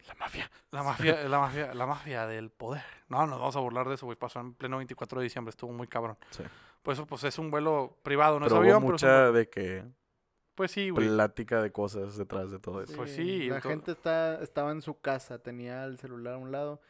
La 0.07 0.15
mafia. 0.19 0.51
La 0.71 0.83
mafia, 0.83 1.29
la 1.29 1.39
mafia, 1.39 1.75
la 1.75 1.87
mafia 1.87 2.27
del 2.27 2.51
poder. 2.51 2.83
No, 3.09 3.27
nos 3.27 3.39
vamos 3.39 3.57
a 3.57 3.61
burlar 3.61 3.89
de 3.89 3.95
eso, 3.95 4.07
güey. 4.07 4.17
Pasó 4.19 4.41
en 4.41 4.55
pleno 4.55 4.79
24 4.79 5.21
de 5.21 5.25
diciembre, 5.25 5.51
estuvo 5.51 5.73
muy 5.73 5.87
cabrón. 5.87 6.17
Sí. 6.31 6.43
Por 6.83 6.95
eso, 6.95 7.07
pues 7.07 7.25
es 7.25 7.39
un 7.39 7.51
vuelo 7.51 7.99
privado, 8.03 8.35
no 8.39 8.47
pero 8.47 8.47
es 8.47 8.53
hubo 8.53 8.61
avión, 8.61 8.83
pero 8.85 8.97
es 8.97 9.03
un 9.03 9.09
mucha 9.09 9.21
vuelo- 9.25 9.33
de 9.33 9.49
que 9.51 9.85
Pues 10.59 10.73
sí, 10.73 10.91
güey. 10.91 11.07
plática 11.07 11.63
de 11.63 11.71
cosas 11.73 12.17
detrás 12.19 12.51
de 12.51 12.59
todo 12.59 12.83
eso. 12.83 12.95
Pues 12.97 13.15
sí, 13.15 13.49
La 13.49 13.61
gente 13.61 13.93
está, 13.93 14.43
estaba 14.43 14.73
en 14.73 14.83
su 14.83 15.01
casa, 15.01 15.39
tenía 15.39 15.85
el 15.85 15.99
celular 15.99 16.35
a 16.35 16.39
un 16.39 16.51
lado. 16.53 16.81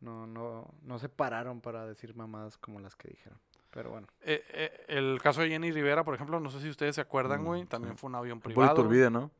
No, 0.00 0.26
no, 0.26 0.72
no 0.82 0.98
se 0.98 1.08
pararon 1.10 1.60
para 1.60 1.86
decir 1.86 2.16
mamadas 2.16 2.56
como 2.56 2.80
las 2.80 2.96
que 2.96 3.08
dijeron. 3.08 3.38
Pero 3.70 3.90
bueno. 3.90 4.06
Eh, 4.22 4.42
eh, 4.54 4.84
el 4.88 5.20
caso 5.22 5.42
de 5.42 5.50
Jenny 5.50 5.70
Rivera, 5.70 6.02
por 6.02 6.14
ejemplo, 6.14 6.40
no 6.40 6.48
sé 6.50 6.60
si 6.60 6.70
ustedes 6.70 6.94
se 6.94 7.02
acuerdan, 7.02 7.42
Mm, 7.42 7.44
güey. 7.44 7.60
sí. 7.60 7.66
También 7.68 7.96
fue 7.98 8.08
un 8.08 8.16
avión 8.16 8.40
Por 8.40 8.52
privado. 8.54 8.72
Iturbide, 8.72 9.10
¿no? 9.10 9.30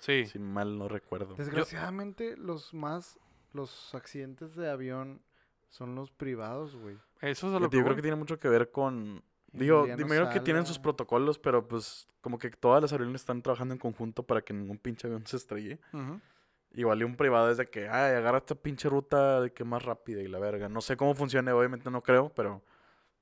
Sí. 0.00 0.24
Si 0.26 0.38
mal 0.38 0.78
no 0.78 0.88
recuerdo. 0.88 1.34
Desgraciadamente, 1.34 2.34
los 2.38 2.72
más, 2.72 3.20
los 3.52 3.94
accidentes 3.94 4.56
de 4.56 4.70
avión 4.70 5.20
son 5.68 5.94
los 5.94 6.10
privados, 6.10 6.74
güey. 6.74 6.96
Eso 7.20 7.48
es 7.48 7.52
a 7.52 7.56
Yo 7.56 7.60
lo 7.60 7.68
que 7.68 7.76
creo 7.76 7.84
voy. 7.88 7.96
que 7.96 8.02
tiene 8.02 8.16
mucho 8.16 8.38
que 8.38 8.48
ver 8.48 8.70
con... 8.70 9.22
Digo, 9.52 9.86
primero 9.94 10.28
que 10.30 10.40
tienen 10.40 10.66
sus 10.66 10.78
protocolos, 10.78 11.38
pero 11.38 11.66
pues 11.66 12.06
como 12.20 12.38
que 12.38 12.50
todas 12.50 12.82
las 12.82 12.92
aerolíneas 12.92 13.22
están 13.22 13.42
trabajando 13.42 13.74
en 13.74 13.80
conjunto 13.80 14.22
para 14.22 14.42
que 14.42 14.52
ningún 14.52 14.78
pinche 14.78 15.06
avión 15.06 15.26
se 15.26 15.36
estrelle. 15.36 15.80
Ujú. 15.92 16.20
Igual 16.72 17.00
y 17.00 17.04
un 17.04 17.16
privado 17.16 17.50
es 17.50 17.56
de 17.56 17.66
que, 17.66 17.88
ay, 17.88 18.14
agarra 18.14 18.38
esta 18.38 18.54
pinche 18.54 18.88
ruta 18.88 19.40
de 19.40 19.52
que 19.52 19.64
más 19.64 19.82
rápida 19.84 20.20
y 20.20 20.28
la 20.28 20.38
verga. 20.38 20.68
No 20.68 20.80
sé 20.80 20.96
cómo 20.96 21.14
funcione, 21.14 21.50
obviamente 21.52 21.90
no 21.90 22.02
creo, 22.02 22.28
pero 22.28 22.62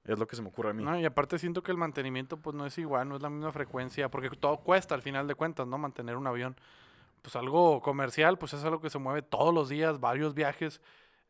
es 0.04 0.18
lo 0.18 0.26
que 0.26 0.34
se 0.34 0.42
me 0.42 0.48
ocurre 0.48 0.70
a 0.70 0.72
mí. 0.72 0.84
No, 0.84 0.98
y 0.98 1.04
aparte 1.04 1.38
siento 1.38 1.62
que 1.62 1.70
el 1.70 1.78
mantenimiento 1.78 2.38
pues 2.38 2.56
no 2.56 2.66
es 2.66 2.76
igual, 2.78 3.08
no 3.08 3.16
es 3.16 3.22
la 3.22 3.30
misma 3.30 3.52
frecuencia, 3.52 4.10
porque 4.10 4.30
todo 4.30 4.58
cuesta 4.58 4.94
al 4.94 5.02
final 5.02 5.28
de 5.28 5.36
cuentas, 5.36 5.66
¿no? 5.66 5.78
Mantener 5.78 6.16
un 6.16 6.26
avión. 6.26 6.56
Pues 7.22 7.34
algo 7.36 7.80
comercial, 7.80 8.36
pues 8.38 8.52
es 8.52 8.64
algo 8.64 8.80
que 8.80 8.90
se 8.90 8.98
mueve 8.98 9.22
todos 9.22 9.54
los 9.54 9.68
días, 9.68 10.00
varios 10.00 10.34
viajes, 10.34 10.80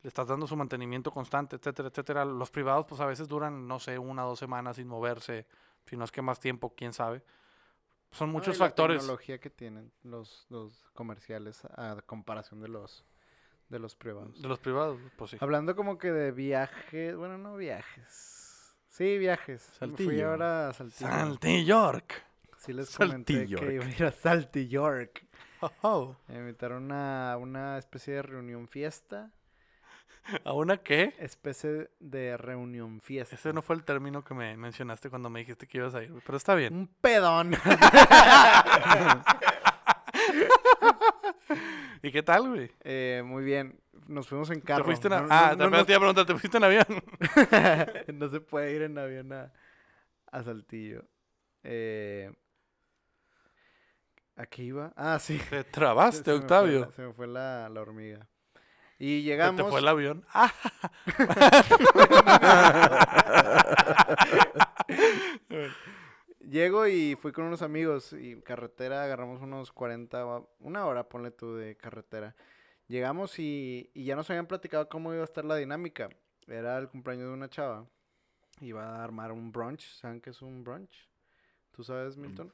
le 0.02 0.08
estás 0.08 0.26
dando 0.28 0.46
su 0.46 0.56
mantenimiento 0.56 1.10
constante, 1.10 1.56
etcétera, 1.56 1.88
etcétera. 1.88 2.24
Los 2.24 2.50
privados 2.50 2.86
pues 2.86 3.00
a 3.00 3.06
veces 3.06 3.28
duran, 3.28 3.66
no 3.66 3.78
sé, 3.78 3.98
una 3.98 4.24
o 4.26 4.30
dos 4.30 4.38
semanas 4.38 4.76
sin 4.76 4.86
moverse, 4.88 5.46
si 5.84 5.96
no 5.96 6.04
es 6.04 6.12
que 6.12 6.22
más 6.22 6.38
tiempo, 6.40 6.74
quién 6.76 6.92
sabe. 6.92 7.22
Son 8.12 8.28
No, 8.28 8.34
muchos 8.34 8.58
la 8.58 8.66
factores. 8.66 8.98
tecnología 8.98 9.38
que 9.38 9.50
tienen 9.50 9.92
los, 10.02 10.46
los 10.48 10.90
comerciales 10.94 11.64
a 11.76 11.96
comparación 12.06 12.60
de 12.60 12.68
los, 12.68 13.04
de 13.68 13.78
los 13.78 13.96
privados. 13.96 14.40
De 14.40 14.48
los 14.48 14.58
privados, 14.60 14.98
pues 15.16 15.32
sí. 15.32 15.36
Hablando 15.40 15.74
como 15.74 15.98
que 15.98 16.12
de 16.12 16.30
viajes, 16.30 17.16
bueno, 17.16 17.36
no 17.36 17.56
viajes. 17.56 18.74
Sí, 18.88 19.18
viajes. 19.18 19.68
Me 19.80 19.88
Fui 19.88 19.96
Saltillo. 20.06 20.26
Ah, 20.28 20.30
ahora 20.30 20.68
a 20.68 20.72
Saltillo. 20.72 21.10
Salty 21.10 21.64
York. 21.64 22.24
Sí 22.58 22.72
les 22.72 22.96
comenté 22.96 23.34
Saltillo. 23.34 23.58
que 23.58 23.74
iba 23.74 23.84
a 23.84 23.88
ir 23.90 24.04
a 24.04 24.12
Salty 24.12 24.68
York. 24.68 25.26
Oh, 25.60 25.70
oh. 25.82 26.16
Me 26.28 26.38
invitaron 26.38 26.90
a 26.92 27.36
una 27.38 27.76
especie 27.76 28.14
de 28.14 28.22
reunión 28.22 28.68
fiesta. 28.68 29.32
¿A 30.44 30.52
una 30.52 30.76
qué? 30.78 31.14
Especie 31.18 31.90
de 32.00 32.36
reunión 32.36 33.00
fiesta. 33.00 33.34
Ese 33.36 33.52
no 33.52 33.62
fue 33.62 33.76
el 33.76 33.84
término 33.84 34.24
que 34.24 34.34
me 34.34 34.56
mencionaste 34.56 35.08
cuando 35.10 35.30
me 35.30 35.40
dijiste 35.40 35.66
que 35.66 35.78
ibas 35.78 35.94
a 35.94 36.02
ir, 36.02 36.10
güey, 36.10 36.22
pero 36.24 36.36
está 36.36 36.54
bien. 36.54 36.74
Un 36.74 36.88
pedón. 37.00 37.52
¿Y 42.02 42.10
qué 42.12 42.22
tal, 42.22 42.48
güey? 42.48 42.70
Eh, 42.84 43.22
muy 43.24 43.44
bien. 43.44 43.78
Nos 44.06 44.28
fuimos 44.28 44.50
en 44.50 44.60
¿Te 44.60 44.66
carro. 44.66 44.84
fuiste 44.84 45.08
en 45.08 45.14
a- 45.14 45.20
No- 45.22 45.26
Ah, 45.30 45.54
no- 45.56 45.64
te 45.70 45.76
no 45.76 45.84
te 45.84 45.92
iba 45.92 45.96
a 45.96 46.00
preguntar, 46.00 46.26
¿te 46.26 46.34
fuiste 46.36 46.58
en 46.58 46.64
avión? 46.64 46.86
no 48.14 48.28
se 48.28 48.40
puede 48.40 48.72
ir 48.74 48.82
en 48.82 48.98
avión 48.98 49.32
a, 49.32 49.52
a 50.30 50.42
Saltillo. 50.42 51.04
Eh, 51.64 52.30
¿A 54.36 54.46
qué 54.46 54.62
iba? 54.64 54.92
Ah, 54.96 55.18
sí. 55.18 55.38
Te 55.50 55.62
Se- 55.62 55.64
trabaste, 55.64 56.22
se 56.24 56.30
me 56.30 56.36
fue 56.36 56.42
Octavio. 56.44 56.92
se 56.92 57.02
me 57.02 57.12
fue 57.12 57.26
la, 57.26 57.68
la 57.68 57.80
hormiga. 57.80 58.28
Y 58.98 59.22
llegamos. 59.22 59.56
te 59.62 59.70
fue 59.70 59.80
el 59.80 59.88
avión. 59.88 60.24
Ah, 60.34 60.52
Llego 66.48 66.86
y 66.86 67.16
fui 67.16 67.32
con 67.32 67.44
unos 67.44 67.62
amigos 67.62 68.12
y 68.12 68.40
carretera 68.42 69.02
agarramos 69.04 69.42
unos 69.42 69.72
40, 69.72 70.26
o- 70.26 70.48
una 70.60 70.86
hora, 70.86 71.08
ponle 71.08 71.30
tú, 71.32 71.56
de 71.56 71.76
carretera. 71.76 72.36
Llegamos 72.88 73.38
y, 73.40 73.90
y 73.94 74.04
ya 74.04 74.14
nos 74.14 74.30
habían 74.30 74.46
platicado 74.46 74.88
cómo 74.88 75.12
iba 75.12 75.22
a 75.22 75.24
estar 75.24 75.44
la 75.44 75.56
dinámica. 75.56 76.08
Era 76.46 76.78
el 76.78 76.88
cumpleaños 76.88 77.26
de 77.28 77.34
una 77.34 77.48
chava. 77.50 77.84
Iba 78.60 78.84
a 79.00 79.02
armar 79.04 79.32
un 79.32 79.50
brunch. 79.50 79.82
¿Saben 79.94 80.20
qué 80.20 80.30
es 80.30 80.40
un 80.40 80.62
brunch? 80.62 81.08
¿Tú 81.72 81.82
sabes, 81.82 82.16
Milton? 82.16 82.52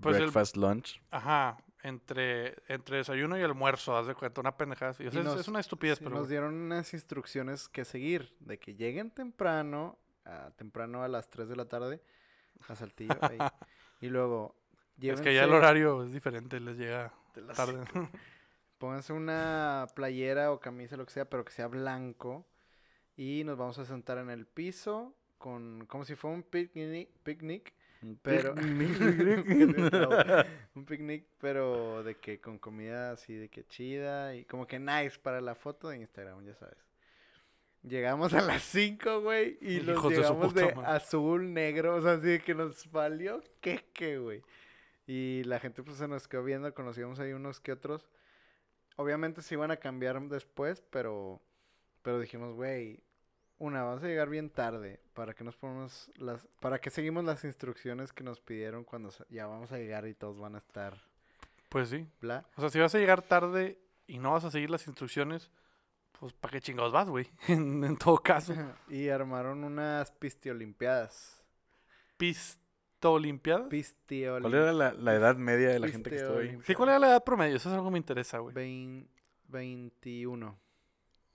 pues 0.00 0.16
el, 0.16 0.22
Breakfast, 0.22 0.56
lunch. 0.56 1.00
ajá, 1.10 1.58
entre, 1.82 2.56
entre 2.68 2.98
desayuno 2.98 3.38
y 3.38 3.42
almuerzo, 3.42 3.96
haz 3.96 4.06
de 4.06 4.14
cuenta, 4.14 4.40
una 4.40 4.56
pendejada 4.56 4.90
así. 4.92 5.06
O 5.06 5.10
sea, 5.10 5.20
Y 5.20 5.24
es- 5.24 5.30
nos- 5.30 5.40
es, 5.40 5.48
una 5.48 5.60
estupidez, 5.60 5.98
Sí, 5.98 6.04
pero... 6.04 6.16
nos 6.16 6.28
dieron 6.28 6.54
unas 6.54 6.92
instrucciones 6.94 7.68
que 7.68 7.84
seguir. 7.84 8.34
De 8.40 8.58
que 8.58 8.74
lleguen 8.74 9.10
temprano, 9.10 9.98
a, 10.24 10.50
temprano 10.52 11.02
a 11.02 11.08
las 11.08 11.30
3 11.30 11.48
de 11.48 11.56
la 11.56 11.66
tarde, 11.66 12.02
a 12.68 12.74
Saltillo. 12.74 13.10
ahí, 13.22 13.38
y 14.00 14.08
luego... 14.08 14.54
Es 15.00 15.20
que 15.20 15.32
ya 15.32 15.44
el 15.44 15.50
llévense- 15.50 15.56
horario 15.56 16.02
es 16.02 16.12
diferente, 16.12 16.58
les 16.58 16.76
llega 16.76 17.12
tarde. 17.54 17.84
Pónganse 18.78 19.12
una 19.12 19.86
playera 19.94 20.52
o 20.52 20.60
camisa, 20.60 20.96
lo 20.96 21.04
que 21.06 21.12
sea, 21.12 21.28
pero 21.28 21.44
que 21.44 21.52
sea 21.52 21.66
blanco. 21.68 22.46
Y 23.16 23.42
nos 23.44 23.56
vamos 23.56 23.78
a 23.78 23.84
sentar 23.84 24.18
en 24.18 24.30
el 24.30 24.46
piso 24.46 25.14
con 25.38 25.86
como 25.86 26.04
si 26.04 26.14
fuera 26.16 26.34
un 26.36 26.42
picnic, 26.42 27.08
picnic 27.22 27.74
Pero 28.22 28.54
un 30.74 30.84
picnic, 30.84 31.26
pero 31.40 32.02
de 32.02 32.16
que 32.16 32.40
con 32.40 32.58
comida 32.58 33.12
así 33.12 33.34
de 33.34 33.48
que 33.48 33.66
chida 33.66 34.34
y 34.34 34.44
como 34.44 34.66
que 34.66 34.78
nice 34.78 35.18
para 35.18 35.40
la 35.40 35.54
foto 35.54 35.88
de 35.88 35.98
Instagram, 35.98 36.44
ya 36.44 36.54
sabes. 36.54 36.78
Llegamos 37.82 38.34
a 38.34 38.40
las 38.40 38.62
5, 38.64 39.22
güey, 39.22 39.56
y 39.60 39.80
los 39.80 40.02
de 40.02 40.16
llegamos 40.16 40.48
puta 40.48 40.66
de 40.66 40.74
azul, 40.84 41.54
negro, 41.54 41.94
o 41.94 42.02
sea, 42.02 42.14
así 42.14 42.26
de 42.26 42.40
que 42.40 42.54
nos 42.54 42.90
valió 42.90 43.42
queque, 43.60 44.18
güey. 44.18 44.42
Y 45.06 45.44
la 45.44 45.60
gente 45.60 45.82
pues 45.82 45.96
se 45.96 46.08
nos 46.08 46.28
quedó 46.28 46.44
viendo, 46.44 46.74
conocíamos 46.74 47.18
ahí 47.20 47.32
unos 47.32 47.60
que 47.60 47.72
otros. 47.72 48.10
Obviamente 48.96 49.42
se 49.42 49.54
iban 49.54 49.70
a 49.70 49.76
cambiar 49.76 50.20
después, 50.22 50.82
pero 50.90 51.40
pero 52.02 52.20
dijimos, 52.20 52.54
güey, 52.54 53.00
una, 53.58 53.82
vamos 53.82 54.02
a 54.04 54.06
llegar 54.06 54.28
bien 54.28 54.50
tarde, 54.50 55.00
para 55.14 55.34
que 55.34 55.42
nos 55.44 55.56
ponemos 55.56 56.10
las 56.16 56.46
para 56.60 56.80
que 56.80 56.90
seguimos 56.90 57.24
las 57.24 57.44
instrucciones 57.44 58.12
que 58.12 58.22
nos 58.24 58.40
pidieron 58.40 58.84
cuando 58.84 59.10
ya 59.28 59.46
vamos 59.46 59.72
a 59.72 59.78
llegar 59.78 60.06
y 60.06 60.14
todos 60.14 60.38
van 60.38 60.54
a 60.54 60.58
estar 60.58 61.02
Pues 61.68 61.88
sí. 61.88 62.06
bla. 62.20 62.44
O 62.56 62.60
sea, 62.60 62.70
si 62.70 62.78
vas 62.78 62.94
a 62.94 62.98
llegar 62.98 63.22
tarde 63.22 63.78
y 64.06 64.18
no 64.18 64.32
vas 64.32 64.44
a 64.44 64.50
seguir 64.50 64.70
las 64.70 64.86
instrucciones, 64.86 65.50
pues 66.18 66.32
¿para 66.32 66.52
qué 66.52 66.60
chingados 66.60 66.92
vas, 66.92 67.08
güey? 67.08 67.28
en, 67.48 67.82
en 67.84 67.96
todo 67.96 68.18
caso. 68.18 68.54
y 68.88 69.08
armaron 69.08 69.64
unas 69.64 70.10
pistiolimpiadas. 70.12 71.42
Pista 72.16 72.58
olimpiada. 73.08 73.68
Pistiolim... 73.68 74.42
¿Cuál 74.42 74.54
era 74.54 74.72
la, 74.72 74.92
la 74.92 75.14
edad 75.14 75.36
media 75.36 75.68
de 75.70 75.78
la 75.78 75.88
gente 75.88 76.10
que 76.10 76.16
estuvo 76.16 76.38
ahí? 76.38 76.58
Sí, 76.64 76.74
¿cuál 76.74 76.88
era 76.90 76.98
la 76.98 77.08
edad 77.08 77.24
promedio? 77.24 77.56
Eso 77.56 77.68
es 77.68 77.74
algo 77.74 77.86
que 77.86 77.92
me 77.92 77.98
interesa, 77.98 78.38
güey. 78.38 78.54
Vein- 78.54 79.08
21. 79.48 80.58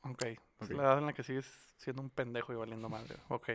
Ok. 0.03 0.25
La 0.69 0.83
edad 0.83 0.97
en 0.99 1.05
la 1.05 1.13
que 1.13 1.23
sigues 1.23 1.45
siendo 1.77 2.01
un 2.01 2.09
pendejo 2.09 2.53
y 2.53 2.55
valiendo 2.55 2.89
madre. 2.89 3.15
Ok. 3.29 3.49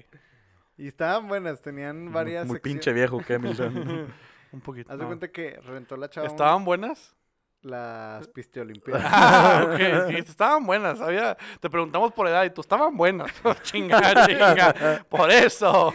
Y 0.76 0.88
estaban 0.88 1.26
buenas, 1.28 1.60
tenían 1.60 2.12
varias 2.12 2.46
Muy 2.46 2.60
pinche 2.60 2.92
viejo, 2.92 3.20
¿qué, 3.26 3.38
Milton? 3.38 4.12
un 4.52 4.60
poquito. 4.60 4.92
Haz 4.92 4.98
de 4.98 5.02
no. 5.02 5.08
cuenta 5.08 5.28
que 5.28 5.58
rentó 5.60 5.96
la 5.96 6.08
chava 6.08 6.26
un- 6.26 6.32
¿Estaban 6.32 6.64
buenas? 6.64 7.14
las 7.62 8.28
pistiolimpiadas. 8.34 9.04
Ah, 9.04 9.66
ok, 9.66 10.10
sí, 10.10 10.16
estaban 10.18 10.64
buenas. 10.64 11.00
Había, 11.00 11.36
te 11.60 11.68
preguntamos 11.68 12.12
por 12.12 12.28
edad 12.28 12.44
y 12.44 12.50
tú 12.50 12.60
estaban 12.60 12.96
buenas. 12.96 13.30
chinga, 13.62 14.26
chinga. 14.26 15.04
Por 15.08 15.30
eso. 15.30 15.92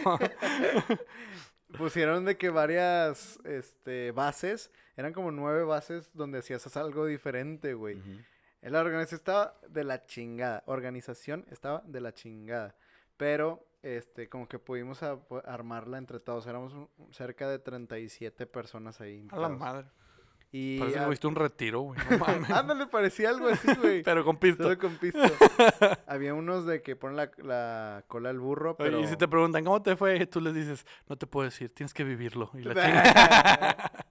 Pusieron 1.78 2.24
de 2.24 2.36
que 2.36 2.50
varias 2.50 3.38
este, 3.44 4.12
bases, 4.12 4.70
eran 4.96 5.12
como 5.12 5.30
nueve 5.30 5.64
bases 5.64 6.10
donde 6.14 6.38
hacías 6.38 6.76
algo 6.76 7.06
diferente, 7.06 7.74
güey. 7.74 7.96
Ujú. 7.96 8.20
La 8.70 8.80
organización 8.80 9.18
estaba 9.18 9.54
de 9.68 9.84
la 9.84 10.04
chingada. 10.06 10.62
Organización 10.66 11.44
estaba 11.50 11.82
de 11.86 12.00
la 12.00 12.12
chingada. 12.12 12.74
Pero, 13.16 13.66
este, 13.82 14.28
como 14.28 14.48
que 14.48 14.58
pudimos 14.58 15.02
a- 15.02 15.16
pu- 15.16 15.42
armarla 15.46 15.98
entre 15.98 16.18
todos. 16.20 16.46
Éramos 16.46 16.72
un- 16.72 16.88
cerca 17.12 17.48
de 17.48 17.58
37 17.58 18.46
personas 18.46 19.00
ahí. 19.00 19.28
A 19.30 19.38
la 19.38 19.48
madre. 19.50 19.86
Y 20.56 20.78
Parece 20.78 21.00
que 21.00 21.04
fuiste 21.06 21.26
un 21.26 21.34
retiro, 21.34 21.80
güey. 21.80 21.98
No 22.10 22.18
mames. 22.18 22.50
ándale, 22.50 22.86
parecía 22.86 23.30
algo 23.30 23.48
así, 23.48 23.66
güey. 23.74 24.02
Pero 24.04 24.24
con 24.24 24.36
pisto. 24.36 24.62
Solo 24.62 24.78
con 24.78 24.96
pisto. 24.98 25.18
Había 26.06 26.32
unos 26.32 26.64
de 26.64 26.80
que 26.80 26.94
ponen 26.94 27.16
la, 27.16 27.30
la 27.38 28.04
cola 28.06 28.30
al 28.30 28.38
burro, 28.38 28.70
Oye, 28.78 28.90
pero... 28.90 29.00
Y 29.00 29.06
si 29.08 29.16
te 29.16 29.26
preguntan 29.26 29.64
cómo 29.64 29.82
te 29.82 29.96
fue, 29.96 30.24
tú 30.26 30.40
les 30.40 30.54
dices, 30.54 30.86
no 31.08 31.16
te 31.16 31.26
puedo 31.26 31.44
decir, 31.46 31.74
tienes 31.74 31.92
que 31.92 32.04
vivirlo. 32.04 32.50
Y 32.54 32.62
la. 32.62 34.04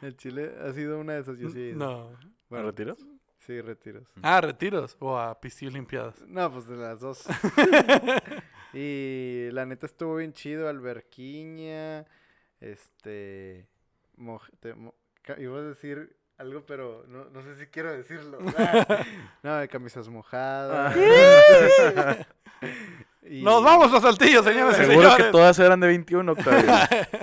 El 0.00 0.16
Chile 0.16 0.52
ha 0.66 0.72
sido 0.72 0.98
una 0.98 1.14
de 1.14 1.20
esas, 1.20 1.38
yo 1.38 1.48
sí. 1.50 1.72
no. 1.74 2.08
¿A 2.08 2.18
Bueno, 2.48 2.66
retiros? 2.66 2.98
Sí, 3.46 3.60
retiros. 3.60 4.04
Ah, 4.22 4.40
retiros 4.40 4.96
o 5.00 5.18
a 5.18 5.40
pistillo 5.40 5.72
limpiadas. 5.72 6.14
No, 6.28 6.52
pues 6.52 6.68
de 6.68 6.76
las 6.76 7.00
dos. 7.00 7.24
y 8.72 9.48
la 9.50 9.66
neta 9.66 9.86
estuvo 9.86 10.16
bien 10.16 10.32
chido, 10.32 10.68
alberquiña, 10.68 12.06
este, 12.60 13.66
moj- 14.16 14.50
te- 14.60 14.74
mo- 14.74 14.94
iba 15.38 15.58
a 15.58 15.62
decir 15.62 16.16
algo, 16.38 16.64
pero 16.66 17.04
no, 17.08 17.24
no 17.30 17.42
sé 17.42 17.56
si 17.56 17.66
quiero 17.66 17.92
decirlo. 17.92 18.38
Ah, 18.56 19.04
no, 19.42 19.56
de 19.56 19.68
camisas 19.68 20.08
mojadas. 20.08 20.96
Y- 23.24 23.42
Nos 23.42 23.62
vamos 23.62 23.92
a 23.94 24.00
Saltillo, 24.00 24.42
señoras 24.42 24.74
y 24.80 24.84
Seguro 24.84 25.08
que 25.10 25.14
señores. 25.14 25.30
todas 25.32 25.58
eran 25.60 25.78
de 25.80 25.86
21, 25.86 26.32
Octavio. 26.32 26.72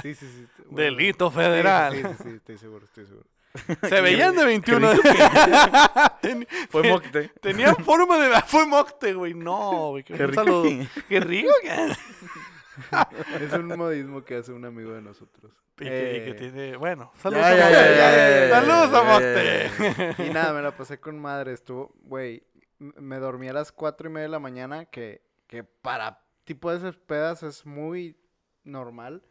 Sí, 0.01 0.15
sí, 0.15 0.27
sí. 0.27 0.47
bueno, 0.65 0.77
Delito 0.97 1.29
federal. 1.29 1.93
Sí, 1.93 2.01
sí, 2.03 2.23
sí, 2.23 2.29
estoy 2.37 2.57
seguro, 2.57 2.85
estoy 2.85 3.05
seguro. 3.05 3.27
Se 3.89 4.01
veían 4.01 4.35
de 4.35 4.45
21. 4.45 4.91
Ten- 6.21 6.47
Fue 6.69 6.81
ten- 6.83 6.91
Mocte. 6.91 7.29
Tenían 7.41 7.75
forma 7.77 8.17
de... 8.19 8.41
Fue 8.47 8.65
Mocte, 8.65 9.13
güey. 9.13 9.33
No, 9.33 9.89
güey. 9.91 10.03
Qué 10.03 10.13
un 10.13 10.19
rico. 10.19 10.33
saludo. 10.33 10.69
Qué 11.07 11.19
rico. 11.19 11.51
que- 11.61 13.45
Es 13.45 13.53
un 13.53 13.67
modismo 13.77 14.23
que 14.23 14.35
hace 14.37 14.51
un 14.51 14.65
amigo 14.65 14.91
de 14.93 15.01
nosotros. 15.01 15.51
Y 15.79 15.83
que, 15.85 16.17
y 16.17 16.19
que 16.25 16.29
Eh, 16.31 16.33
tiene... 16.35 16.75
Bueno, 16.77 17.11
saludos 17.17 17.41
Ya, 17.43 17.49
a 17.51 17.55
ya, 17.57 17.65
Mocte. 17.65 17.95
ya, 17.95 18.11
ya, 18.11 18.47
ya, 18.47 18.49
Saludos 18.49 18.91
ya, 18.91 18.99
a 18.99 19.03
ya, 19.03 20.03
Mocte. 20.15 20.23
Y 20.23 20.29
nada, 20.33 20.53
me 20.53 20.61
la 20.61 20.71
pasé 20.75 20.99
con 20.99 21.19
madre. 21.19 21.53
Estuvo, 21.53 21.93
güey, 22.03 22.43
me 22.77 23.17
dormí 23.17 23.47
a 23.49 23.53
las 23.53 23.71
cuatro 23.71 24.09
y 24.09 24.11
media 24.11 24.23
de 24.27 24.29
la 24.31 24.39
mañana, 24.39 24.85
que, 24.85 25.21
que 25.47 25.63
para 25.63 26.21
tipo 26.43 26.69
de 26.71 26.77
esas 26.77 26.97
pedas 26.97 27.43
es 27.43 27.65
muy 27.65 28.17
normal. 28.63 29.23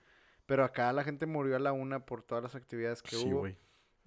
Pero 0.46 0.64
acá 0.64 0.90
la 0.94 1.04
gente 1.04 1.26
murió 1.26 1.56
a 1.56 1.58
la 1.58 1.72
una 1.72 2.06
por 2.06 2.22
todas 2.22 2.42
las 2.42 2.54
actividades 2.54 3.02
que 3.02 3.16
Sí, 3.16 3.26
hubo. 3.26 3.40
güey. 3.40 3.56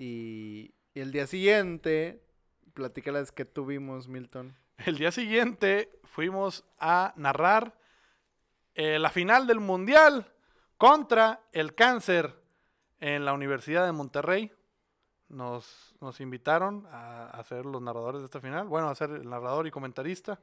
Y, 0.01 0.73
el 0.95 1.11
día 1.11 1.27
siguiente, 1.27 2.23
platícales 2.73 3.31
que 3.31 3.45
tuvimos, 3.45 4.07
Milton. 4.07 4.57
El 4.77 4.97
día 4.97 5.11
siguiente 5.11 5.91
fuimos 6.03 6.65
a 6.79 7.13
narrar 7.17 7.77
eh, 8.73 8.97
la 8.97 9.11
final 9.11 9.45
del 9.45 9.59
Mundial 9.59 10.33
contra 10.77 11.41
el 11.51 11.75
cáncer 11.75 12.35
en 12.99 13.25
la 13.25 13.33
Universidad 13.33 13.85
de 13.85 13.91
Monterrey. 13.91 14.51
Nos, 15.29 15.93
nos 16.01 16.19
invitaron 16.19 16.87
a, 16.91 17.27
a 17.27 17.43
ser 17.43 17.67
los 17.67 17.81
narradores 17.81 18.21
de 18.21 18.25
esta 18.25 18.41
final. 18.41 18.67
Bueno, 18.67 18.89
a 18.89 18.95
ser 18.95 19.11
el 19.11 19.29
narrador 19.29 19.67
y 19.67 19.71
comentarista. 19.71 20.39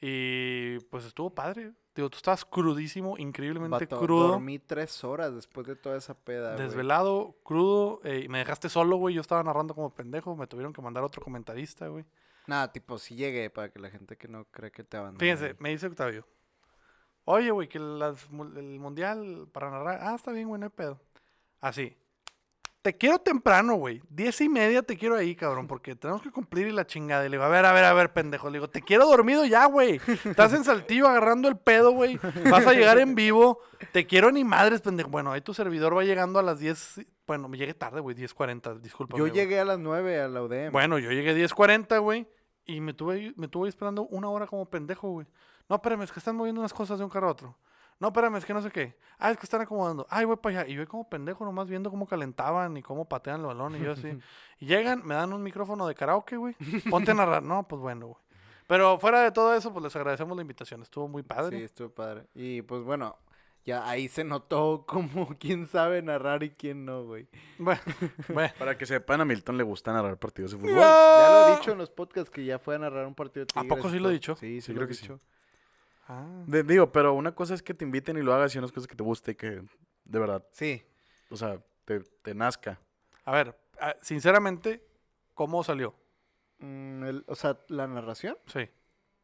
Y 0.00 0.78
pues 0.84 1.04
estuvo 1.04 1.34
padre. 1.34 1.72
Digo, 1.98 2.10
tú 2.10 2.18
estabas 2.18 2.44
crudísimo, 2.44 3.18
increíblemente 3.18 3.86
Vato, 3.86 3.98
crudo. 3.98 4.28
Dormí 4.28 4.60
tres 4.60 5.02
horas 5.02 5.34
después 5.34 5.66
de 5.66 5.74
toda 5.74 5.96
esa 5.96 6.14
peda. 6.14 6.54
Desvelado, 6.54 7.34
crudo, 7.42 8.00
eh, 8.04 8.28
me 8.28 8.38
dejaste 8.38 8.68
solo, 8.68 8.98
güey. 8.98 9.16
Yo 9.16 9.20
estaba 9.20 9.42
narrando 9.42 9.74
como 9.74 9.92
pendejo. 9.92 10.36
Me 10.36 10.46
tuvieron 10.46 10.72
que 10.72 10.80
mandar 10.80 11.02
otro 11.02 11.20
comentarista, 11.20 11.88
güey. 11.88 12.04
Nada, 12.46 12.70
tipo, 12.70 12.98
sí 12.98 13.16
llegué 13.16 13.50
para 13.50 13.72
que 13.72 13.80
la 13.80 13.90
gente 13.90 14.16
que 14.16 14.28
no 14.28 14.44
cree 14.44 14.70
que 14.70 14.84
te 14.84 14.96
abandone. 14.96 15.18
Fíjense, 15.18 15.56
me 15.58 15.70
dice 15.70 15.88
Octavio. 15.88 16.24
Oye, 17.24 17.50
güey, 17.50 17.68
que 17.68 17.80
las 17.80 18.28
el 18.30 18.78
mundial 18.78 19.48
para 19.50 19.68
narrar. 19.68 19.98
Ah, 20.00 20.14
está 20.14 20.30
bien, 20.30 20.46
güey, 20.46 20.60
no 20.60 20.66
hay 20.66 20.70
pedo. 20.70 21.00
Así. 21.60 21.96
Te 22.82 22.96
quiero 22.96 23.18
temprano, 23.18 23.74
güey. 23.74 24.00
Diez 24.08 24.40
y 24.40 24.48
media 24.48 24.82
te 24.82 24.96
quiero 24.96 25.16
ahí, 25.16 25.34
cabrón, 25.34 25.66
porque 25.66 25.96
tenemos 25.96 26.22
que 26.22 26.30
cumplir 26.30 26.68
y 26.68 26.72
la 26.72 26.86
chingada. 26.86 27.26
Y 27.26 27.28
le 27.28 27.36
digo, 27.36 27.44
a 27.44 27.48
ver, 27.48 27.66
a 27.66 27.72
ver, 27.72 27.84
a 27.84 27.92
ver, 27.92 28.12
pendejo. 28.12 28.48
Le 28.48 28.58
digo, 28.58 28.70
te 28.70 28.82
quiero 28.82 29.06
dormido 29.06 29.44
ya, 29.44 29.66
güey. 29.66 30.00
Estás 30.24 30.52
en 30.52 30.64
saltillo 30.64 31.08
agarrando 31.08 31.48
el 31.48 31.56
pedo, 31.56 31.90
güey. 31.90 32.18
Vas 32.48 32.66
a 32.66 32.72
llegar 32.72 32.98
en 32.98 33.14
vivo. 33.14 33.60
Te 33.92 34.06
quiero 34.06 34.30
ni 34.30 34.44
madres, 34.44 34.80
pendejo. 34.80 35.10
Bueno, 35.10 35.32
ahí 35.32 35.40
tu 35.40 35.54
servidor 35.54 35.96
va 35.96 36.04
llegando 36.04 36.38
a 36.38 36.42
las 36.42 36.60
10. 36.60 37.06
Bueno, 37.26 37.48
me 37.48 37.58
llegué 37.58 37.74
tarde, 37.74 38.00
güey, 38.00 38.16
10.40, 38.16 38.80
disculpa. 38.80 39.18
Yo 39.18 39.26
llegué 39.26 39.58
a 39.58 39.64
las 39.64 39.78
nueve 39.78 40.20
a 40.20 40.28
la 40.28 40.42
UDM. 40.42 40.70
Bueno, 40.72 40.98
yo 40.98 41.10
llegué 41.10 41.36
10.40, 41.36 42.00
güey. 42.00 42.26
Y 42.64 42.80
me 42.80 42.94
tuve, 42.94 43.34
me 43.36 43.48
tuve 43.48 43.68
esperando 43.68 44.06
una 44.06 44.28
hora 44.30 44.46
como 44.46 44.64
pendejo, 44.70 45.10
güey. 45.10 45.26
No, 45.68 45.76
espérame, 45.76 46.02
es 46.02 46.12
que 46.12 46.20
están 46.20 46.36
moviendo 46.36 46.60
unas 46.60 46.72
cosas 46.72 46.98
de 46.98 47.04
un 47.04 47.10
carro 47.10 47.28
a 47.28 47.32
otro. 47.32 47.58
No, 48.00 48.08
espérame, 48.08 48.36
es 48.36 48.44
que 48.44 48.54
no 48.54 48.62
sé 48.62 48.70
qué. 48.70 48.96
Ah, 49.18 49.30
es 49.32 49.36
que 49.38 49.44
están 49.44 49.60
acomodando. 49.60 50.06
Ay, 50.08 50.24
voy 50.24 50.36
para 50.36 50.60
allá. 50.60 50.70
Y 50.70 50.74
yo 50.76 50.86
como 50.86 51.08
pendejo 51.08 51.44
nomás 51.44 51.68
viendo 51.68 51.90
cómo 51.90 52.06
calentaban 52.06 52.76
y 52.76 52.82
cómo 52.82 53.08
patean 53.08 53.40
el 53.40 53.46
balón 53.46 53.74
y 53.76 53.80
yo 53.80 53.92
así. 53.92 54.16
y 54.60 54.66
llegan, 54.66 55.02
me 55.04 55.14
dan 55.14 55.32
un 55.32 55.42
micrófono 55.42 55.86
de 55.88 55.94
karaoke, 55.96 56.36
güey. 56.36 56.54
Ponte 56.88 57.10
a 57.10 57.14
narrar. 57.14 57.42
No, 57.42 57.66
pues 57.66 57.80
bueno, 57.82 58.06
güey. 58.06 58.18
Pero 58.68 58.98
fuera 59.00 59.22
de 59.22 59.32
todo 59.32 59.54
eso, 59.54 59.72
pues 59.72 59.82
les 59.82 59.96
agradecemos 59.96 60.36
la 60.36 60.42
invitación. 60.42 60.82
Estuvo 60.82 61.08
muy 61.08 61.22
Sí, 61.22 61.28
padre. 61.28 61.64
estuvo 61.64 61.88
padre. 61.90 62.26
Y 62.34 62.62
pues 62.62 62.82
bueno, 62.84 63.16
ya 63.64 63.88
ahí 63.88 64.08
se 64.08 64.22
notó 64.22 64.84
como 64.86 65.34
quién 65.40 65.66
sabe 65.66 66.00
narrar 66.00 66.42
y 66.44 66.50
quién 66.50 66.84
no, 66.84 67.04
güey. 67.04 67.26
Bueno, 67.58 67.80
bueno. 68.32 68.52
Para 68.58 68.78
que 68.78 68.86
sepan, 68.86 69.20
a 69.22 69.24
Milton 69.24 69.56
le 69.56 69.64
gusta 69.64 69.92
narrar 69.92 70.18
partidos 70.18 70.52
de 70.52 70.58
fútbol. 70.58 70.74
Ya 70.76 71.28
lo 71.30 71.48
he 71.48 71.56
dicho 71.56 71.72
en 71.72 71.78
los 71.78 71.90
podcasts 71.90 72.30
que 72.30 72.44
ya 72.44 72.58
fue 72.60 72.76
a 72.76 72.78
narrar 72.78 73.06
un 73.06 73.14
partido 73.16 73.44
de 73.46 73.50
¿A 73.58 73.62
Tigres. 73.62 73.76
poco 73.76 73.88
y 73.88 73.92
sí 73.92 73.98
lo 73.98 74.10
he 74.10 74.12
dicho? 74.12 74.36
Sí, 74.36 74.60
sí, 74.60 74.66
Sí, 74.66 74.72
lo 74.72 74.76
creo 74.76 74.84
he 74.84 74.88
que 74.88 74.94
sí. 74.94 75.08
Ah. 76.08 76.42
De- 76.46 76.62
digo, 76.62 76.90
pero 76.90 77.12
una 77.14 77.34
cosa 77.34 77.54
es 77.54 77.62
que 77.62 77.74
te 77.74 77.84
inviten 77.84 78.16
y 78.16 78.22
lo 78.22 78.32
hagas 78.34 78.54
y 78.54 78.58
unas 78.58 78.72
cosas 78.72 78.88
que 78.88 78.96
te 78.96 79.02
guste 79.04 79.32
y 79.32 79.34
que 79.34 79.62
de 80.04 80.18
verdad, 80.18 80.44
Sí. 80.52 80.82
o 81.30 81.36
sea, 81.36 81.60
te, 81.84 82.00
te 82.00 82.34
nazca. 82.34 82.80
A 83.24 83.32
ver, 83.32 83.54
ah, 83.80 83.94
sinceramente, 84.00 84.82
¿cómo 85.34 85.62
salió? 85.62 85.94
Mm, 86.60 87.04
el- 87.04 87.24
o 87.26 87.34
sea, 87.34 87.58
la 87.68 87.86
narración, 87.86 88.36
Sí. 88.46 88.68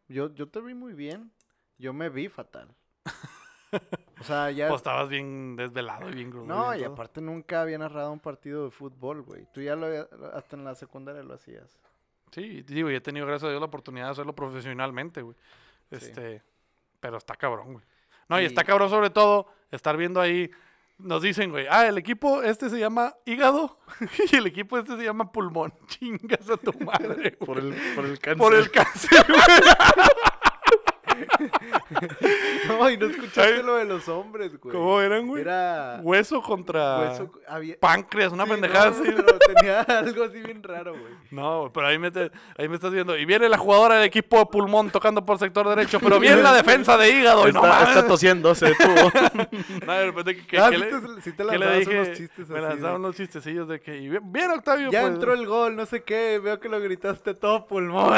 yo, 0.09 0.33
yo 0.35 0.49
te 0.49 0.61
vi 0.61 0.75
muy 0.75 0.93
bien. 0.93 1.33
Yo 1.79 1.93
me 1.93 2.09
vi 2.11 2.29
fatal. 2.29 2.69
O 4.21 4.23
sea, 4.23 4.51
ya... 4.53 4.69
Pues 4.69 4.79
estabas 4.79 5.09
bien 5.09 5.57
desvelado 5.57 6.09
y 6.09 6.15
bien 6.15 6.31
crudo. 6.31 6.47
no, 6.47 6.69
bien 6.71 6.81
y 6.81 6.85
todo. 6.85 6.93
aparte 6.95 7.21
nunca 7.21 7.61
había 7.63 7.77
narrado 7.77 8.13
un 8.13 8.21
partido 8.21 8.65
de 8.67 8.71
fútbol, 8.71 9.23
güey. 9.23 9.47
Tú 9.53 9.61
ya 9.61 9.75
lo 9.75 9.87
hasta 10.33 10.55
en 10.57 10.65
la 10.65 10.77
secundaria 10.77 11.25
lo 11.25 11.35
hacías. 11.35 11.77
Sí, 12.31 12.63
digo, 12.63 12.89
y 12.91 12.95
he 12.95 13.01
tenido, 13.01 13.27
gracias 13.27 13.49
a 13.49 13.51
Dios, 13.51 13.61
la 13.61 13.67
oportunidad 13.67 14.07
de 14.07 14.13
hacerlo 14.13 14.33
profesionalmente, 14.35 15.23
güey. 15.23 15.37
Sí. 15.91 16.13
Pero 17.05 17.19
está 17.19 17.35
cabrón, 17.37 17.75
güey. 17.75 17.85
No, 18.31 18.41
y, 18.41 18.45
Y- 18.45 18.47
está 18.47 18.65
cabrón 18.65 18.89
sobre 18.89 19.11
todo 19.11 19.47
estar 19.71 19.95
viendo 19.99 20.23
ahí. 20.23 20.51
Nos 20.97 21.21
dicen, 21.21 21.51
güey, 21.51 21.67
ah, 21.69 21.87
el 21.87 21.99
equipo 21.99 22.43
este 22.43 22.71
se 22.71 22.79
llama 22.79 23.15
hígado 23.27 23.79
y 24.33 24.37
el 24.37 24.47
equipo 24.47 24.79
este 24.79 24.97
se 24.97 25.05
llama 25.05 25.31
pulmón. 25.31 25.75
Chingas 25.87 26.49
a 26.49 26.57
tu 26.57 26.73
madre, 26.83 27.33
Por 27.33 27.61
güey. 27.61 27.79
el, 27.79 27.95
por 27.95 28.05
el 28.07 28.19
cáncer. 28.19 28.39
Por 28.39 28.55
el 28.55 28.71
cáncer, 28.71 29.27
güey. 29.29 29.41
No, 32.69 32.89
y 32.91 32.97
no 32.97 33.07
escuchaste 33.07 33.55
Ay. 33.57 33.63
lo 33.63 33.77
de 33.77 33.85
los 33.85 34.09
hombres, 34.09 34.59
güey. 34.59 34.75
¿Cómo 34.75 35.01
eran, 35.01 35.27
güey? 35.27 35.43
Era... 35.43 36.01
Hueso 36.03 36.41
contra 36.43 36.99
hueso- 37.01 37.31
había- 37.47 37.79
páncreas, 37.79 38.33
una 38.33 38.45
Sí, 38.45 38.51
pendejada 38.51 38.91
no, 38.91 38.97
así. 39.03 39.13
pero 39.15 39.39
tenía 39.39 39.81
algo 39.83 40.25
así 40.25 40.41
bien 40.41 40.63
raro, 40.63 40.93
güey. 40.93 41.13
No, 41.31 41.71
pero 41.75 41.87
ahí 41.89 41.99
me, 41.99 42.11
te- 42.11 42.31
ahí 42.57 42.69
me 42.69 42.77
estás 42.77 42.91
viendo. 42.93 43.17
Y 43.19 43.25
viene 43.27 43.49
la 43.49 43.59
jugadora 43.59 43.97
del 43.97 44.05
equipo 44.07 44.39
de 44.39 44.47
pulmón 44.47 44.91
tocando 44.91 45.25
por 45.25 45.39
sector 45.39 45.69
derecho, 45.69 46.01
pero 46.01 46.19
viene 46.19 46.43
la 46.43 46.53
defensa 46.55 46.97
de 46.97 47.11
hígado. 47.11 47.49
y 47.49 47.53
no 47.53 47.61
Está, 47.65 47.69
mames. 47.75 47.89
está 47.97 48.07
tosiendo, 48.07 48.55
se 48.55 48.67
detuvo. 48.67 49.13
No, 49.87 49.93
de 49.93 50.07
repente, 50.07 50.47
¿qué, 50.47 50.59
Ah, 50.59 50.71
qué 50.71 50.77
sí 50.77 50.83
le, 50.83 50.87
te- 50.87 51.21
sí 51.23 51.33
te 51.33 51.45
qué 51.47 51.59
le 51.59 51.79
dije? 51.79 52.01
unos 52.01 52.13
chistes 52.17 52.49
me 52.49 52.59
así 52.59 52.67
lanzaba 52.69 52.91
de- 52.93 52.97
unos 52.97 53.17
chistecillos 53.17 53.69
de 53.69 53.81
que... 53.81 53.97
y 53.99 54.09
bien, 54.09 54.33
bien, 54.33 54.51
Octavio. 54.51 54.91
Ya 54.91 55.03
pues, 55.03 55.13
entró 55.15 55.35
el 55.35 55.47
gol, 55.47 55.77
no 55.77 55.85
sé 55.87 56.03
qué, 56.03 56.41
veo 56.43 56.59
que 56.61 56.69
lo 56.69 56.81
gritaste 56.81 57.35
todo 57.35 57.67
pulmón. 57.67 58.15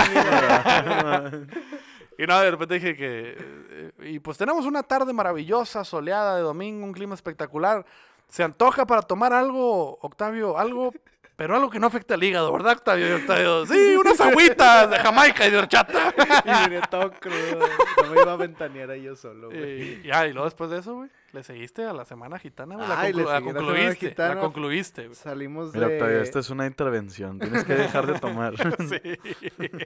Y 2.19 2.27
la- 2.27 2.35
no, 2.35 2.41
de 2.41 2.51
repente 2.51 2.75
dije 2.75 2.97
que... 2.97 3.37
eh, 3.39 3.93
y 4.11 4.19
pues 4.21 4.39
tenemos 4.39 4.67
una 4.67 4.83
tarde 4.83 5.13
maravillosa, 5.13 5.85
soleada 5.85 6.37
de 6.37 6.43
domingo, 6.43 6.85
un 6.85 6.93
clima 6.93 7.15
espectacular. 7.15 7.85
Se 8.29 8.43
antoja 8.43 8.87
para 8.87 9.03
tomar 9.03 9.33
algo, 9.33 9.99
Octavio, 10.01 10.59
algo... 10.59 10.93
Pero 11.37 11.55
algo 11.55 11.69
que 11.69 11.79
no 11.79 11.89
afecte 11.89 12.15
al 12.15 12.25
hígado, 12.25 12.51
¿verdad, 12.51 12.73
Octavio? 12.73 13.11
Y 13.11 13.13
Octavio, 13.13 13.67
sí, 13.67 13.95
unas 14.01 14.19
agüitas 14.23 14.89
de 14.89 14.97
Jamaica 14.97 15.47
y 15.47 15.51
de 15.51 15.59
horchata. 15.59 16.15
y 16.47 16.65
venía 16.71 16.81
todo 16.81 17.11
crudo. 17.13 17.59
No 18.05 18.11
me 18.15 18.23
iba 18.23 18.33
a 18.33 18.37
ventanear 18.37 18.89
ahí 18.93 19.03
yo 19.03 19.15
solo, 19.17 19.49
güey. 19.51 19.83
Y 20.01 20.03
ya, 20.05 20.27
y 20.27 20.33
luego 20.33 20.47
después 20.47 20.71
de 20.71 20.79
eso, 20.79 20.95
güey, 20.95 21.11
le 21.33 21.45
seguiste 21.45 21.85
a 21.85 21.93
la 21.93 22.07
semana 22.07 22.39
gitana, 22.39 22.77
güey. 22.77 22.89
La, 22.89 22.95
conclu- 22.97 22.99
la 23.03 23.11
seguí 23.11 23.21
a 23.21 23.23
la 23.27 23.39
Semana 23.39 23.59
concluiste, 23.61 24.07
la 24.07 24.09
Gitana. 24.11 24.41
concluiste, 24.41 25.03
güey. 25.09 25.15
Salimos 25.15 25.75
Mira, 25.75 25.89
de... 25.89 25.95
Octavio, 25.97 26.21
esta 26.23 26.39
es 26.39 26.49
una 26.49 26.67
intervención. 26.67 27.39
Tienes 27.39 27.65
que 27.65 27.75
dejar 27.75 28.07
de 28.07 28.19
tomar. 28.19 28.55
Sí. 28.89 29.19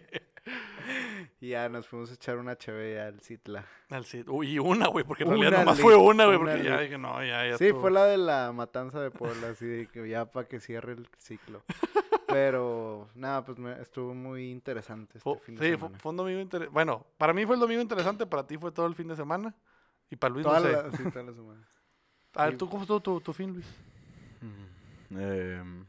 Y 1.42 1.48
ya 1.50 1.68
nos 1.70 1.88
fuimos 1.88 2.10
a 2.10 2.14
echar 2.14 2.36
una 2.36 2.56
cheve 2.56 3.00
al 3.00 3.18
Citla. 3.20 3.64
Al 3.88 4.04
Cid. 4.04 4.28
Uy, 4.28 4.52
y 4.52 4.58
una, 4.58 4.88
güey, 4.88 5.04
porque 5.06 5.22
en 5.24 5.30
Una 5.30 5.38
realidad 5.40 5.60
nomás 5.64 5.80
fue 5.80 5.96
una, 5.96 6.26
güey, 6.26 6.36
una 6.36 6.52
porque 6.52 6.64
ya 6.68 6.80
dije, 6.80 6.98
no, 6.98 7.24
ya, 7.24 7.46
ya 7.48 7.56
Sí, 7.56 7.64
estuvo. 7.66 7.80
fue 7.80 7.90
la 7.90 8.04
de 8.04 8.18
la 8.18 8.52
matanza 8.52 9.00
de 9.00 9.10
Puebla, 9.10 9.48
así 9.48 9.64
de 9.64 9.86
que 9.86 10.06
ya 10.06 10.26
para 10.26 10.46
que 10.46 10.60
cierre 10.60 10.92
el 10.92 11.08
ciclo. 11.18 11.62
Pero, 12.28 13.08
nada, 13.14 13.42
pues 13.44 13.58
me- 13.58 13.80
estuvo 13.80 14.14
muy 14.14 14.50
interesante 14.50 15.18
este 15.18 15.20
Fu- 15.24 15.38
fin 15.38 15.56
sí, 15.58 15.64
de 15.64 15.72
fu- 15.78 15.86
semana. 15.86 15.98
fue 15.98 16.10
un 16.10 16.16
domingo 16.18 16.40
interesante. 16.40 16.72
Bueno, 16.74 17.06
para 17.16 17.32
mí 17.32 17.46
fue 17.46 17.54
el 17.54 17.60
domingo 17.60 17.80
interesante, 17.80 18.26
para 18.26 18.46
ti 18.46 18.58
fue 18.58 18.70
todo 18.70 18.86
el 18.86 18.94
fin 18.94 19.08
de 19.08 19.16
semana. 19.16 19.54
Y 20.10 20.16
para 20.16 20.34
Luis, 20.34 20.44
Toda 20.44 20.60
no 20.60 20.66
sé. 20.66 20.72
la, 20.72 20.90
sí, 20.96 21.04
toda 21.10 21.24
la 21.24 21.32
semana. 21.32 21.66
A 22.34 22.44
ver, 22.44 22.52
sí. 22.52 22.58
¿tú 22.58 22.68
cómo 22.68 22.82
estuvo 22.82 23.00
tu, 23.00 23.20
tu 23.20 23.32
fin, 23.32 23.54
Luis? 23.54 23.66
Em, 25.10 25.86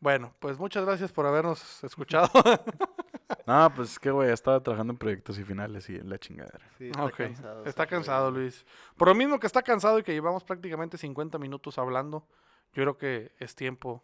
Bueno, 0.00 0.34
pues 0.40 0.58
muchas 0.58 0.84
gracias 0.84 1.12
por 1.12 1.24
habernos 1.24 1.82
escuchado. 1.84 2.28
no, 3.46 3.72
pues 3.74 3.92
es 3.92 3.98
que, 3.98 4.10
güey, 4.10 4.30
estaba 4.30 4.62
trabajando 4.62 4.92
en 4.92 4.98
proyectos 4.98 5.38
y 5.38 5.44
finales 5.44 5.88
y 5.90 5.96
en 5.96 6.08
la 6.08 6.18
chingadera. 6.18 6.64
Sí, 6.78 6.86
está 6.88 7.10
cansado. 7.10 7.64
está 7.64 7.82
ese 7.84 7.90
cansado, 7.90 8.30
güey. 8.30 8.42
Luis. 8.42 8.64
Por 8.96 9.08
lo 9.08 9.14
mismo 9.14 9.38
que 9.38 9.46
está 9.46 9.62
cansado 9.62 9.98
y 9.98 10.02
que 10.02 10.12
llevamos 10.12 10.44
prácticamente 10.44 10.98
50 10.98 11.38
minutos 11.38 11.78
hablando, 11.78 12.26
yo 12.74 12.82
creo 12.82 12.96
que 12.98 13.32
es 13.38 13.54
tiempo 13.54 14.02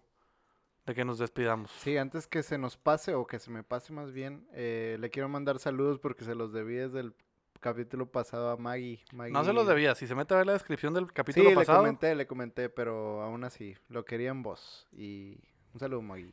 de 0.86 0.94
que 0.94 1.04
nos 1.04 1.18
despidamos. 1.18 1.70
Sí, 1.70 1.96
antes 1.96 2.26
que 2.26 2.42
se 2.42 2.56
nos 2.58 2.76
pase, 2.76 3.14
o 3.14 3.26
que 3.26 3.38
se 3.38 3.50
me 3.50 3.62
pase 3.62 3.92
más 3.92 4.12
bien, 4.12 4.46
eh, 4.52 4.96
le 5.00 5.10
quiero 5.10 5.28
mandar 5.28 5.58
saludos 5.58 5.98
porque 5.98 6.24
se 6.24 6.34
los 6.34 6.52
debí 6.52 6.74
desde 6.74 7.00
el 7.00 7.14
capítulo 7.60 8.06
pasado 8.06 8.50
a 8.50 8.56
Maggie. 8.56 9.04
No 9.12 9.44
se 9.44 9.52
los 9.52 9.66
debía. 9.66 9.94
Si 9.94 10.06
se 10.06 10.14
mete 10.14 10.32
a 10.34 10.38
ver 10.38 10.46
la 10.46 10.52
descripción 10.54 10.94
del 10.94 11.06
Sí, 11.06 11.12
capítulo 11.12 11.50
le 11.50 11.56
pasado. 11.56 11.78
comenté, 11.78 12.14
le 12.14 12.26
comenté, 12.26 12.68
pero 12.68 13.20
aún 13.22 13.44
así, 13.44 13.76
lo 13.88 14.04
quería 14.04 14.30
en 14.30 14.42
voz. 14.42 14.86
Y 14.92 15.38
un 15.74 15.80
saludo, 15.80 16.00
Maggie. 16.02 16.32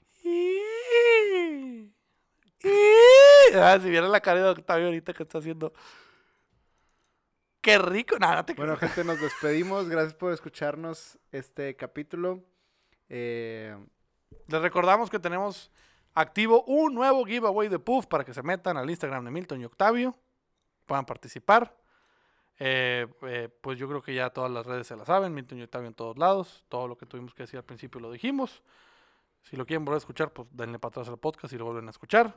Ah, 3.55 3.77
si 3.81 3.89
vieran 3.89 4.11
la 4.11 4.21
cara 4.21 4.41
de 4.41 4.49
Octavio 4.49 4.87
ahorita 4.87 5.13
que 5.13 5.23
está 5.23 5.37
haciendo. 5.37 5.71
Qué 7.61 7.77
rico. 7.77 8.17
Nada, 8.19 8.37
no 8.37 8.45
te 8.45 8.53
Bueno, 8.53 8.75
gente, 8.77 9.03
nos 9.03 9.19
despedimos. 9.19 9.87
Gracias 9.89 10.13
por 10.13 10.33
escucharnos 10.33 11.17
este 11.31 11.75
capítulo. 11.75 12.43
Eh, 13.09 13.75
Les 14.47 14.61
recordamos 14.61 15.09
que 15.09 15.19
tenemos 15.19 15.71
activo 16.13 16.63
un 16.65 16.93
nuevo 16.93 17.25
giveaway 17.25 17.67
de 17.67 17.79
Puff 17.79 18.05
para 18.07 18.23
que 18.23 18.33
se 18.33 18.43
metan 18.43 18.77
al 18.77 18.89
Instagram 18.89 19.25
de 19.25 19.31
Milton 19.31 19.61
y 19.61 19.65
Octavio. 19.65 20.15
Puedan 20.85 21.05
participar. 21.05 21.75
Eh, 22.59 23.07
eh, 23.23 23.49
pues 23.61 23.77
yo 23.77 23.87
creo 23.87 24.01
que 24.01 24.13
ya 24.13 24.29
todas 24.29 24.51
las 24.51 24.65
redes 24.65 24.87
se 24.87 24.95
la 24.95 25.05
saben. 25.05 25.33
Milton 25.33 25.59
y 25.59 25.63
Octavio 25.63 25.87
en 25.87 25.95
todos 25.95 26.17
lados. 26.17 26.65
Todo 26.69 26.87
lo 26.87 26.97
que 26.97 27.05
tuvimos 27.05 27.33
que 27.33 27.43
decir 27.43 27.57
al 27.57 27.65
principio 27.65 27.99
lo 27.99 28.11
dijimos. 28.11 28.61
Si 29.41 29.55
lo 29.55 29.65
quieren 29.65 29.85
volver 29.85 29.97
a 29.97 29.99
escuchar, 29.99 30.31
pues 30.31 30.47
denle 30.51 30.79
para 30.79 30.89
atrás 30.89 31.09
al 31.09 31.17
podcast 31.17 31.53
y 31.53 31.57
lo 31.57 31.65
vuelven 31.65 31.87
a 31.87 31.91
escuchar. 31.91 32.35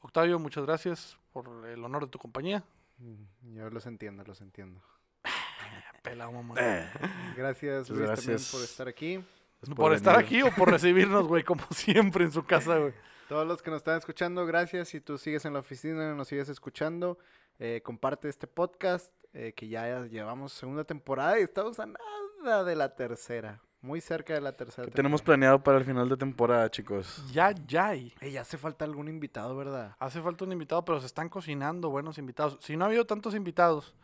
Octavio, 0.00 0.38
muchas 0.38 0.64
gracias 0.64 1.18
por 1.32 1.66
el 1.66 1.84
honor 1.84 2.04
de 2.04 2.10
tu 2.10 2.18
compañía. 2.18 2.64
mm, 2.98 3.56
yo 3.56 3.70
los 3.70 3.86
entiendo, 3.86 4.24
los 4.24 4.40
entiendo. 4.40 4.80
Pelado, 6.02 6.32
mamón. 6.32 6.56
Gracias, 7.36 7.90
Luis, 7.90 8.06
también 8.06 8.06
gracias. 8.06 8.50
por 8.50 8.62
estar 8.62 8.88
aquí. 8.88 9.16
Gracias 9.60 9.76
por 9.76 9.92
estar 9.92 10.18
aquí 10.18 10.42
o 10.42 10.50
por 10.50 10.70
recibirnos, 10.70 11.28
güey, 11.28 11.44
como 11.44 11.62
siempre 11.70 12.24
en 12.24 12.32
su 12.32 12.44
casa, 12.44 12.78
güey. 12.78 12.94
Todos 13.28 13.46
los 13.46 13.62
que 13.62 13.70
nos 13.70 13.78
están 13.78 13.98
escuchando, 13.98 14.46
gracias. 14.46 14.88
Si 14.88 15.00
tú 15.00 15.18
sigues 15.18 15.44
en 15.44 15.52
la 15.52 15.60
oficina, 15.60 16.14
nos 16.14 16.28
sigues 16.28 16.48
escuchando, 16.48 17.18
eh, 17.58 17.82
comparte 17.84 18.28
este 18.28 18.46
podcast, 18.46 19.12
eh, 19.34 19.52
que 19.54 19.68
ya 19.68 20.06
llevamos 20.06 20.52
segunda 20.52 20.84
temporada 20.84 21.38
y 21.38 21.42
estamos 21.42 21.78
a 21.78 21.86
nada 21.86 22.64
de 22.64 22.74
la 22.74 22.96
tercera. 22.96 23.60
Muy 23.82 24.00
cerca 24.02 24.34
de 24.34 24.42
la 24.42 24.52
tercera 24.52 24.86
¿Qué 24.86 24.92
tenemos 24.94 25.22
planeado 25.22 25.62
para 25.62 25.78
el 25.78 25.84
final 25.84 26.06
de 26.08 26.16
temporada, 26.16 26.70
chicos? 26.70 27.24
Ya, 27.32 27.52
ya. 27.66 27.94
y 27.94 28.12
Ey, 28.20 28.36
hace 28.36 28.58
falta 28.58 28.84
algún 28.84 29.08
invitado, 29.08 29.56
¿verdad? 29.56 29.96
Hace 29.98 30.20
falta 30.20 30.44
un 30.44 30.52
invitado, 30.52 30.84
pero 30.84 31.00
se 31.00 31.06
están 31.06 31.30
cocinando 31.30 31.88
buenos 31.88 32.18
invitados. 32.18 32.58
Si 32.60 32.76
no 32.76 32.84
ha 32.84 32.88
habido 32.88 33.06
tantos 33.06 33.34
invitados, 33.34 33.94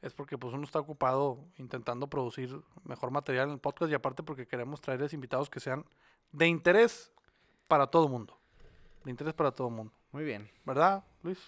es 0.00 0.14
porque 0.14 0.38
pues 0.38 0.54
uno 0.54 0.64
está 0.64 0.78
ocupado 0.78 1.38
intentando 1.58 2.06
producir 2.08 2.58
mejor 2.84 3.10
material 3.10 3.48
en 3.48 3.54
el 3.54 3.58
podcast 3.60 3.90
y 3.92 3.94
aparte 3.94 4.22
porque 4.22 4.46
queremos 4.46 4.80
traerles 4.80 5.12
invitados 5.12 5.50
que 5.50 5.60
sean 5.60 5.84
de 6.32 6.46
interés 6.46 7.12
para 7.68 7.86
todo 7.88 8.08
mundo. 8.08 8.38
De 9.04 9.10
interés 9.10 9.34
para 9.34 9.50
todo 9.52 9.68
mundo. 9.68 9.92
Muy 10.12 10.24
bien. 10.24 10.50
¿Verdad, 10.64 11.04
Luis? 11.22 11.38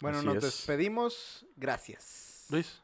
Bueno, 0.00 0.18
Así 0.18 0.26
nos 0.26 0.36
es. 0.36 0.42
despedimos. 0.44 1.44
Gracias. 1.56 2.46
Luis, 2.50 2.80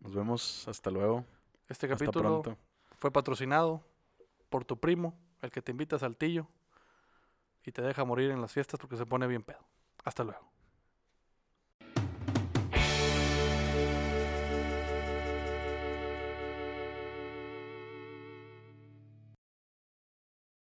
Nos 0.00 0.14
vemos. 0.14 0.68
Hasta 0.68 0.90
luego. 0.90 1.24
este 1.68 1.86
Hasta 1.86 1.88
capítulo 2.04 2.42
pronto. 2.42 2.60
Fue 3.00 3.10
patrocinado 3.10 3.82
por 4.50 4.64
tu 4.64 4.78
primo, 4.78 5.18
el 5.42 5.50
que 5.50 5.62
te 5.62 5.72
invita 5.72 5.96
a 5.96 5.98
Saltillo 5.98 6.46
y 7.64 7.72
te 7.72 7.82
deja 7.82 8.04
morir 8.04 8.30
en 8.30 8.40
las 8.40 8.52
fiestas 8.52 8.78
porque 8.78 8.96
se 8.96 9.06
pone 9.06 9.26
bien 9.26 9.42
pedo. 9.42 9.66
Hasta 10.04 10.22
luego. 10.22 10.59